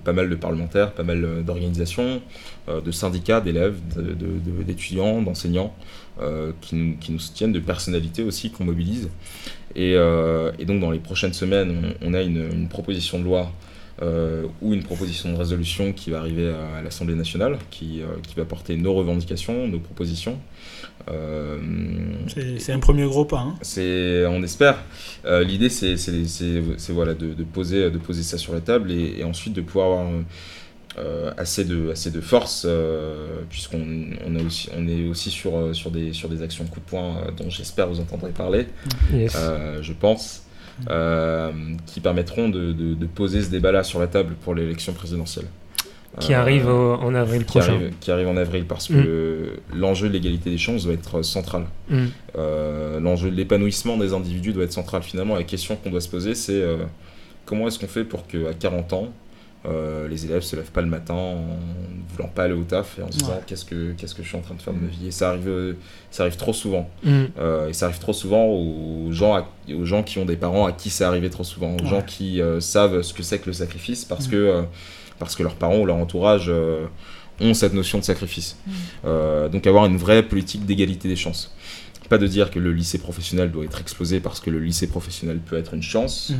pas 0.03 0.13
mal 0.13 0.29
de 0.29 0.35
parlementaires, 0.35 0.91
pas 0.91 1.03
mal 1.03 1.43
d'organisations, 1.45 2.21
de 2.67 2.91
syndicats, 2.91 3.39
d'élèves, 3.39 3.77
d'étudiants, 4.65 5.21
d'enseignants. 5.21 5.73
qui, 6.61 6.75
nous, 6.75 6.97
qui, 6.97 7.11
nous, 7.11 7.19
soutiennent, 7.19 7.53
de 7.53 7.59
personnalités 7.59 8.23
aussi 8.23 8.51
qu'on 8.51 8.65
mobilise. 8.65 9.09
Et, 9.75 9.91
et, 9.91 10.65
donc 10.65 10.81
dans 10.81 10.91
les 10.91 10.99
prochaines 10.99 11.33
semaines, 11.33 11.93
on, 12.01 12.13
a 12.13 12.21
une, 12.21 12.43
une, 12.51 12.67
proposition 12.67 13.19
de 13.19 13.23
loi 13.23 13.51
euh, 14.01 14.45
ou 14.61 14.73
une 14.73 14.83
proposition 14.83 15.31
de 15.31 15.37
résolution 15.37 15.93
qui 15.93 16.09
va 16.09 16.19
arriver 16.19 16.51
à, 16.77 16.81
l'Assemblée 16.81 17.15
nationale, 17.15 17.57
qui, 17.69 18.01
euh, 18.01 18.05
qui, 18.27 18.35
va 18.35 18.45
porter 18.45 18.75
nos 18.75 18.93
revendications, 18.93 19.67
nos 19.67 19.79
propositions. 19.79 20.39
Euh, 21.09 21.57
c'est 22.57 22.71
un 22.71 22.79
premier 22.79 23.05
gros 23.05 23.25
pas. 23.25 23.39
Hein. 23.39 23.55
C'est, 23.61 24.25
on 24.25 24.43
espère. 24.43 24.77
Euh, 25.25 25.43
l'idée, 25.43 25.69
c'est 25.69 25.95
voilà, 26.89 27.13
de, 27.13 27.33
de, 27.33 27.43
poser, 27.43 27.91
de 27.91 27.97
poser 27.97 28.23
ça 28.23 28.37
sur 28.37 28.53
la 28.53 28.61
table 28.61 28.91
et, 28.91 29.19
et 29.19 29.23
ensuite 29.23 29.53
de 29.53 29.61
pouvoir 29.61 29.85
avoir 29.87 30.07
euh, 30.97 31.31
assez, 31.37 31.63
de, 31.63 31.89
assez 31.91 32.11
de 32.11 32.19
force, 32.19 32.63
euh, 32.67 33.43
puisqu'on 33.49 34.09
on 34.25 34.35
aussi, 34.45 34.69
on 34.75 34.87
est 34.89 35.07
aussi 35.07 35.29
sur, 35.29 35.73
sur, 35.73 35.89
des, 35.89 36.11
sur 36.11 36.27
des 36.27 36.41
actions 36.41 36.65
coup 36.65 36.81
de 36.81 36.85
poing 36.85 37.27
dont 37.37 37.49
j'espère 37.49 37.87
vous 37.87 38.01
entendrez 38.01 38.31
parler, 38.31 38.67
je 39.13 39.93
pense, 39.93 40.43
qui 41.85 41.99
permettront 41.99 42.49
de, 42.49 42.71
de, 42.71 43.05
poser 43.05 43.41
ce 43.41 43.49
débat-là 43.49 43.83
sur 43.83 43.99
la 43.99 44.07
table 44.07 44.35
pour 44.41 44.55
l'élection 44.55 44.93
présidentielle. 44.93 45.45
Qui 46.19 46.33
arrive 46.33 46.67
en 46.67 47.15
avril 47.15 47.39
qui 47.39 47.45
prochain. 47.45 47.75
Arrive, 47.75 47.93
qui 48.01 48.11
arrive 48.11 48.27
en 48.27 48.35
avril 48.35 48.65
parce 48.65 48.89
que 48.89 48.93
mm. 49.73 49.79
l'enjeu 49.79 50.09
de 50.09 50.13
l'égalité 50.13 50.49
des 50.49 50.57
chances 50.57 50.83
doit 50.83 50.93
être 50.93 51.21
central. 51.21 51.63
Mm. 51.89 52.05
l'enjeu 52.99 53.31
de 53.31 53.35
l'épanouissement 53.35 53.97
des 53.97 54.13
individus 54.13 54.51
doit 54.53 54.65
être 54.65 54.73
central. 54.73 55.03
Finalement, 55.03 55.35
la 55.35 55.43
question 55.43 55.77
qu'on 55.77 55.89
doit 55.89 56.01
se 56.01 56.09
poser, 56.09 56.35
c'est 56.35 56.61
comment 57.45 57.67
est-ce 57.67 57.79
qu'on 57.79 57.87
fait 57.87 58.03
pour 58.03 58.27
qu'à 58.27 58.53
40 58.59 58.93
ans, 58.93 59.13
euh, 59.65 60.07
les 60.07 60.25
élèves 60.25 60.41
se 60.41 60.55
lèvent 60.55 60.71
pas 60.71 60.81
le 60.81 60.87
matin 60.87 61.13
en 61.13 61.35
ne 61.35 62.15
voulant 62.15 62.29
pas 62.29 62.43
aller 62.45 62.55
au 62.55 62.63
taf 62.63 62.97
et 62.97 63.03
en 63.03 63.11
se 63.11 63.17
disant 63.19 63.39
qu'est-ce 63.45 63.63
que 63.63 63.91
qu'est-ce 63.91 64.15
que 64.15 64.23
je 64.23 64.27
suis 64.27 64.37
en 64.37 64.41
train 64.41 64.55
de 64.55 64.61
faire 64.61 64.73
de 64.73 64.79
ma 64.79 64.87
vie? 64.87 65.07
Et 65.07 65.11
ça 65.11 65.29
arrive 65.29 65.75
ça 66.09 66.23
arrive 66.23 66.35
trop 66.35 66.53
souvent. 66.53 66.89
Mm. 67.03 67.25
euh, 67.37 67.69
et 67.69 67.73
ça 67.73 67.85
arrive 67.85 67.99
trop 67.99 68.13
souvent 68.13 68.45
aux 68.45 69.11
gens 69.11 69.45
aux 69.71 69.85
gens 69.85 70.01
qui 70.01 70.17
ont 70.17 70.25
des 70.25 70.35
parents 70.35 70.65
à 70.65 70.71
qui 70.71 70.89
c'est 70.89 71.03
arrivé 71.03 71.29
trop 71.29 71.43
souvent. 71.43 71.77
Aux 71.79 71.85
gens 71.85 72.01
qui 72.01 72.41
euh, 72.41 72.59
savent 72.59 73.03
ce 73.03 73.13
que 73.13 73.21
c'est 73.21 73.37
que 73.37 73.47
le 73.47 73.53
sacrifice 73.53 74.03
parce 74.03 74.27
mm. 74.27 74.31
que 74.31 74.63
parce 75.19 75.35
que 75.35 75.43
leurs 75.43 75.55
parents 75.55 75.77
ou 75.77 75.85
leur 75.85 75.97
entourage 75.97 76.51
ont 77.39 77.53
cette 77.53 77.73
notion 77.73 77.99
de 77.99 78.03
sacrifice. 78.03 78.57
Mm. 78.65 79.49
donc 79.51 79.67
avoir 79.67 79.85
une 79.85 79.97
vraie 79.97 80.23
politique 80.23 80.65
d'égalité 80.65 81.07
des 81.07 81.15
chances. 81.15 81.55
Pas 82.09 82.17
de 82.17 82.27
dire 82.27 82.51
que 82.51 82.59
le 82.59 82.73
lycée 82.73 82.97
professionnel 82.97 83.51
doit 83.51 83.63
être 83.63 83.79
explosé 83.79 84.19
parce 84.19 84.41
que 84.41 84.49
le 84.49 84.59
lycée 84.59 84.87
professionnel 84.87 85.37
peut 85.37 85.57
être 85.57 85.73
une 85.73 85.81
chance 85.81 86.33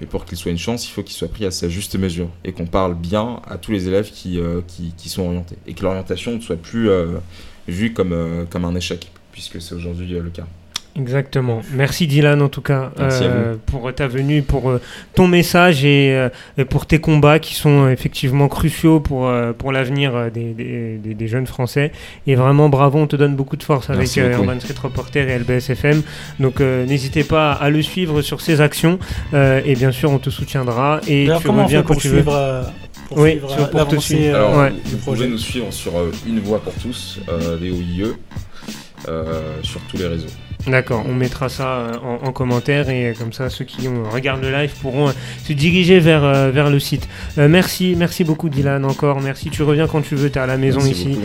mais 0.00 0.06
pour 0.06 0.24
qu'il 0.24 0.38
soit 0.38 0.50
une 0.50 0.58
chance, 0.58 0.86
il 0.86 0.90
faut 0.90 1.02
qu'il 1.02 1.14
soit 1.14 1.28
pris 1.28 1.44
à 1.44 1.50
sa 1.50 1.68
juste 1.68 1.96
mesure 1.96 2.28
et 2.44 2.52
qu'on 2.52 2.66
parle 2.66 2.94
bien 2.94 3.40
à 3.48 3.58
tous 3.58 3.72
les 3.72 3.88
élèves 3.88 4.10
qui, 4.10 4.38
euh, 4.38 4.60
sont 5.06 5.22
orientés 5.22 5.56
et 5.66 5.74
que 5.74 5.82
l'orientation 5.82 6.34
ne 6.34 6.40
soit 6.40 6.56
plus 6.56 6.88
euh, 6.88 7.18
vue 7.66 7.94
euh, 7.98 8.44
comme 8.46 8.64
un 8.64 8.74
échec, 8.74 9.10
puisque 9.32 9.60
c'est 9.60 9.74
aujourd'hui 9.74 10.08
le 10.08 10.30
cas. 10.30 10.46
Exactement. 10.98 11.60
Merci 11.72 12.06
Dylan 12.06 12.42
en 12.42 12.48
tout 12.48 12.60
cas 12.60 12.90
euh, 12.98 13.54
pour 13.66 13.92
ta 13.94 14.08
venue, 14.08 14.42
pour 14.42 14.68
euh, 14.68 14.80
ton 15.14 15.28
message 15.28 15.84
et, 15.84 16.28
et, 16.56 16.64
pour 16.64 16.86
tes 16.86 16.98
combats 16.98 17.38
qui 17.38 17.54
sont 17.54 17.88
effectivement 17.88 18.48
cruciaux 18.48 18.98
pour, 18.98 19.30
pour 19.56 19.72
l'avenir 19.72 20.30
des, 20.32 20.52
des, 20.54 21.14
des, 21.14 21.28
jeunes 21.28 21.46
Français. 21.46 21.92
Et 22.26 22.34
vraiment 22.34 22.68
bravo, 22.68 22.98
on 22.98 23.06
te 23.06 23.16
donne 23.16 23.36
beaucoup 23.36 23.56
de 23.56 23.62
force 23.62 23.90
avec 23.90 24.14
Urban 24.16 24.58
Street 24.60 24.74
Reporter 24.82 25.28
et 25.28 25.38
LBSFM. 25.38 26.02
Donc 26.40 26.60
n'hésitez 26.60 27.24
pas 27.24 27.52
à 27.52 27.70
le 27.70 27.82
suivre 27.82 28.20
sur 28.22 28.40
ses 28.40 28.60
actions 28.60 28.98
et 29.32 29.74
bien 29.74 29.92
sûr 29.92 30.10
on 30.10 30.18
te 30.18 30.30
soutiendra. 30.30 31.00
Et 31.06 31.28
tu 31.40 31.48
reviens 31.48 31.82
quand 31.82 31.94
tu 31.94 32.08
veux. 32.08 32.24
Pour 32.24 33.18
oui, 33.18 33.40
suivre, 33.48 33.70
pour 33.70 33.88
te 33.88 33.96
suivre. 33.96 34.36
Alors, 34.36 34.58
ouais. 34.58 34.72
Vous 34.84 34.98
pouvez 34.98 35.28
nous 35.28 35.38
suivre 35.38 35.72
sur 35.72 35.92
Une 36.26 36.40
Voix 36.40 36.60
pour 36.60 36.74
tous, 36.74 37.20
VOIE, 37.26 38.14
sur 39.62 39.80
tous 39.88 39.96
les 39.96 40.08
réseaux. 40.08 40.26
D'accord, 40.68 41.04
on 41.08 41.14
mettra 41.14 41.48
ça 41.48 41.68
euh, 41.68 41.92
en, 42.02 42.32
commentaire 42.32 42.90
et 42.90 43.14
comme 43.18 43.32
ça 43.32 43.48
ceux 43.48 43.64
qui 43.64 43.88
regardent 43.88 44.42
le 44.42 44.52
live 44.52 44.70
pourront 44.82 45.10
se 45.44 45.52
diriger 45.54 45.98
vers, 45.98 46.50
vers 46.50 46.68
le 46.68 46.78
site. 46.78 47.08
merci, 47.36 47.94
merci 47.96 48.22
beaucoup 48.22 48.48
Dylan 48.48 48.84
encore, 48.84 49.20
merci, 49.20 49.48
tu 49.48 49.62
reviens 49.62 49.86
quand 49.86 50.02
tu 50.02 50.14
veux, 50.14 50.30
tu 50.30 50.38
es 50.38 50.42
à 50.42 50.46
la 50.46 50.56
maison 50.58 50.80
ici. 50.80 51.18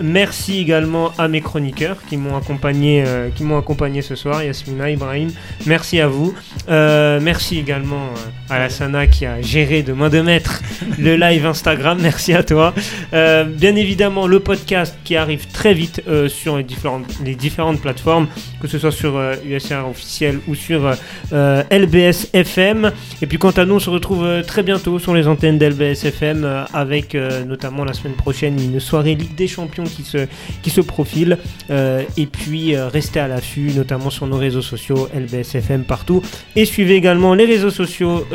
merci 0.00 0.60
également 0.60 1.12
à 1.18 1.28
mes 1.28 1.40
chroniqueurs 1.40 1.96
qui 2.08 2.16
m'ont 2.16 2.36
accompagné, 2.36 3.04
qui 3.34 3.42
m'ont 3.42 3.58
accompagné 3.58 4.00
ce 4.00 4.14
soir, 4.14 4.42
Yasmina, 4.42 4.90
Ibrahim, 4.90 5.30
merci 5.66 6.00
à 6.00 6.06
vous. 6.06 6.34
merci 6.68 7.58
également 7.58 8.10
à 8.48 8.58
la 8.58 8.68
Sana 8.68 9.06
qui 9.06 9.26
a 9.26 9.42
géré 9.42 9.82
de 9.82 9.92
main 9.92 10.08
de 10.08 10.20
maître 10.20 10.62
le 10.98 11.16
live 11.16 11.46
Instagram, 11.46 11.98
merci 12.00 12.32
à 12.32 12.44
toi. 12.44 12.74
bien 13.12 13.76
évidemment 13.76 14.26
le 14.26 14.40
podcast 14.40 14.96
qui 15.04 15.16
arrive 15.16 15.48
très 15.48 15.74
vite 15.74 16.02
sur 16.28 16.56
les 16.56 16.64
différentes, 16.64 17.06
les 17.24 17.34
différentes 17.34 17.80
plateformes, 17.80 18.28
que 18.60 18.68
ce 18.68 18.78
soit 18.78 18.92
sur 18.92 19.20
USR 19.44 19.72
euh, 19.72 19.90
officiel 19.90 20.40
ou 20.48 20.54
sur 20.54 20.86
euh, 20.86 20.94
euh, 21.32 21.62
LBS 21.70 22.30
FM. 22.32 22.92
Et 23.22 23.26
puis 23.26 23.38
quant 23.38 23.50
à 23.50 23.64
nous, 23.64 23.74
on 23.74 23.80
se 23.80 23.90
retrouve 23.90 24.42
très 24.46 24.62
bientôt 24.62 24.98
sur 24.98 25.14
les 25.14 25.26
antennes 25.26 25.58
d'LBS 25.58 26.04
FM 26.04 26.66
avec 26.72 27.16
notamment 27.46 27.84
la 27.84 27.92
semaine 27.92 28.14
prochaine 28.14 28.58
une 28.60 28.80
soirée 28.80 29.14
Ligue 29.14 29.34
des 29.34 29.46
Champions 29.48 29.84
qui 29.84 30.02
se, 30.02 30.26
qui 30.62 30.70
se 30.70 30.80
profile. 30.80 31.38
et 31.70 32.26
puis 32.26 32.76
restez 32.76 33.20
à 33.20 33.28
l'affût, 33.28 33.72
notamment 33.74 34.10
sur 34.10 34.26
nos 34.26 34.36
réseaux 34.36 34.62
sociaux, 34.62 35.08
LBS 35.14 35.54
FM 35.54 35.84
partout. 35.84 36.22
Et 36.54 36.64
suivez 36.64 36.94
également 36.94 37.34
les 37.34 37.44
réseaux 37.44 37.70
sociaux 37.70 38.26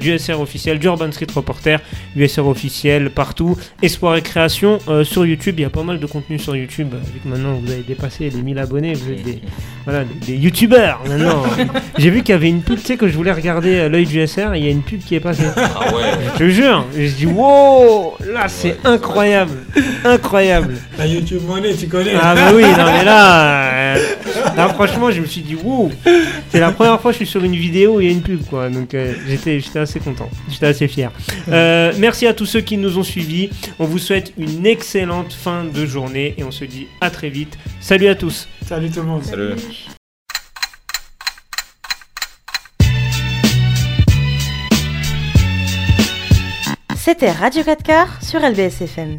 du 0.00 0.12
USR 0.12 0.40
officiel, 0.40 0.78
du 0.78 0.86
Urban 0.86 1.10
Street 1.12 1.26
Reporter, 1.34 1.80
USR 2.16 2.46
officiel 2.46 3.10
partout. 3.10 3.56
Espoir 3.82 4.16
et 4.16 4.22
création 4.22 4.78
sur 5.04 5.26
YouTube, 5.26 5.54
il 5.58 5.62
y 5.62 5.66
a 5.66 5.70
pas 5.70 5.82
mal 5.82 5.98
de 5.98 6.06
contenu 6.06 6.38
sur 6.38 6.54
YouTube, 6.56 6.94
vu 7.12 7.20
que 7.20 7.28
maintenant 7.28 7.54
vous 7.54 7.70
avez 7.70 7.82
dépassé 7.82 8.30
les 8.30 8.42
1000 8.42 8.58
abonnés, 8.58 8.94
vous 8.94 9.10
êtes 9.10 9.22
des, 9.22 9.37
voilà, 9.88 10.04
des, 10.04 10.36
youtubeurs 10.36 11.00
maintenant. 11.08 11.44
J'ai 11.98 12.10
vu 12.10 12.22
qu'il 12.22 12.34
y 12.34 12.36
avait 12.36 12.50
une 12.50 12.60
pub, 12.60 12.78
tu 12.78 12.84
sais, 12.84 12.96
que 12.98 13.08
je 13.08 13.16
voulais 13.16 13.32
regarder 13.32 13.76
euh, 13.76 13.88
l'œil 13.88 14.04
du 14.04 14.26
SR, 14.26 14.54
il 14.54 14.64
y 14.64 14.66
a 14.66 14.70
une 14.70 14.82
pub 14.82 15.00
qui 15.00 15.14
est 15.14 15.20
passée. 15.20 15.46
Ah 15.56 15.94
ouais 15.94 16.12
Je 16.34 16.38
te 16.38 16.48
jure, 16.50 16.84
je 16.94 17.06
dis 17.06 17.24
wow, 17.24 18.16
là 18.26 18.48
c'est 18.48 18.76
incroyable, 18.84 19.64
incroyable. 20.04 20.74
La 20.98 21.06
YouTube 21.06 21.40
monnaie, 21.46 21.74
tu 21.74 21.86
connais. 21.86 22.12
Ah 22.20 22.34
bah 22.34 22.50
oui, 22.54 22.64
non 22.64 22.84
mais 22.84 23.02
là, 23.02 23.70
euh, 23.96 23.96
là 24.56 24.68
franchement, 24.68 25.10
je 25.10 25.22
me 25.22 25.26
suis 25.26 25.40
dit 25.40 25.56
wow, 25.56 25.90
c'est 26.50 26.60
la 26.60 26.70
première 26.72 27.00
fois 27.00 27.12
que 27.12 27.18
je 27.18 27.24
suis 27.24 27.30
sur 27.30 27.42
une 27.42 27.56
vidéo 27.56 27.96
où 27.96 28.00
il 28.02 28.08
y 28.08 28.10
a 28.10 28.12
une 28.12 28.20
pub 28.20 28.44
quoi, 28.44 28.68
donc 28.68 28.92
euh, 28.92 29.14
j'étais, 29.26 29.58
j'étais 29.58 29.78
assez 29.78 30.00
content, 30.00 30.28
j'étais 30.50 30.66
assez 30.66 30.86
fier. 30.86 31.10
merci 31.98 32.26
à 32.26 32.34
tous 32.34 32.44
ceux 32.44 32.60
qui 32.60 32.76
nous 32.76 32.98
ont 32.98 33.02
suivis, 33.02 33.48
on 33.78 33.86
vous 33.86 33.98
souhaite 33.98 34.34
une 34.36 34.66
excellente 34.66 35.32
fin 35.32 35.64
de 35.64 35.86
journée 35.86 36.34
et 36.36 36.44
on 36.44 36.50
se 36.50 36.66
dit 36.66 36.88
à 37.00 37.08
très 37.08 37.30
vite. 37.30 37.56
Salut 37.80 38.08
à 38.08 38.14
tous. 38.14 38.48
Salut 38.68 38.90
tout 38.90 39.00
le 39.00 39.06
monde. 39.06 39.24
Salut. 39.24 39.56
C'était 46.94 47.30
Radio 47.30 47.64
4 47.64 47.82
Quarts 47.82 48.22
sur 48.22 48.40
LBS 48.40 48.82
FM. 48.82 49.16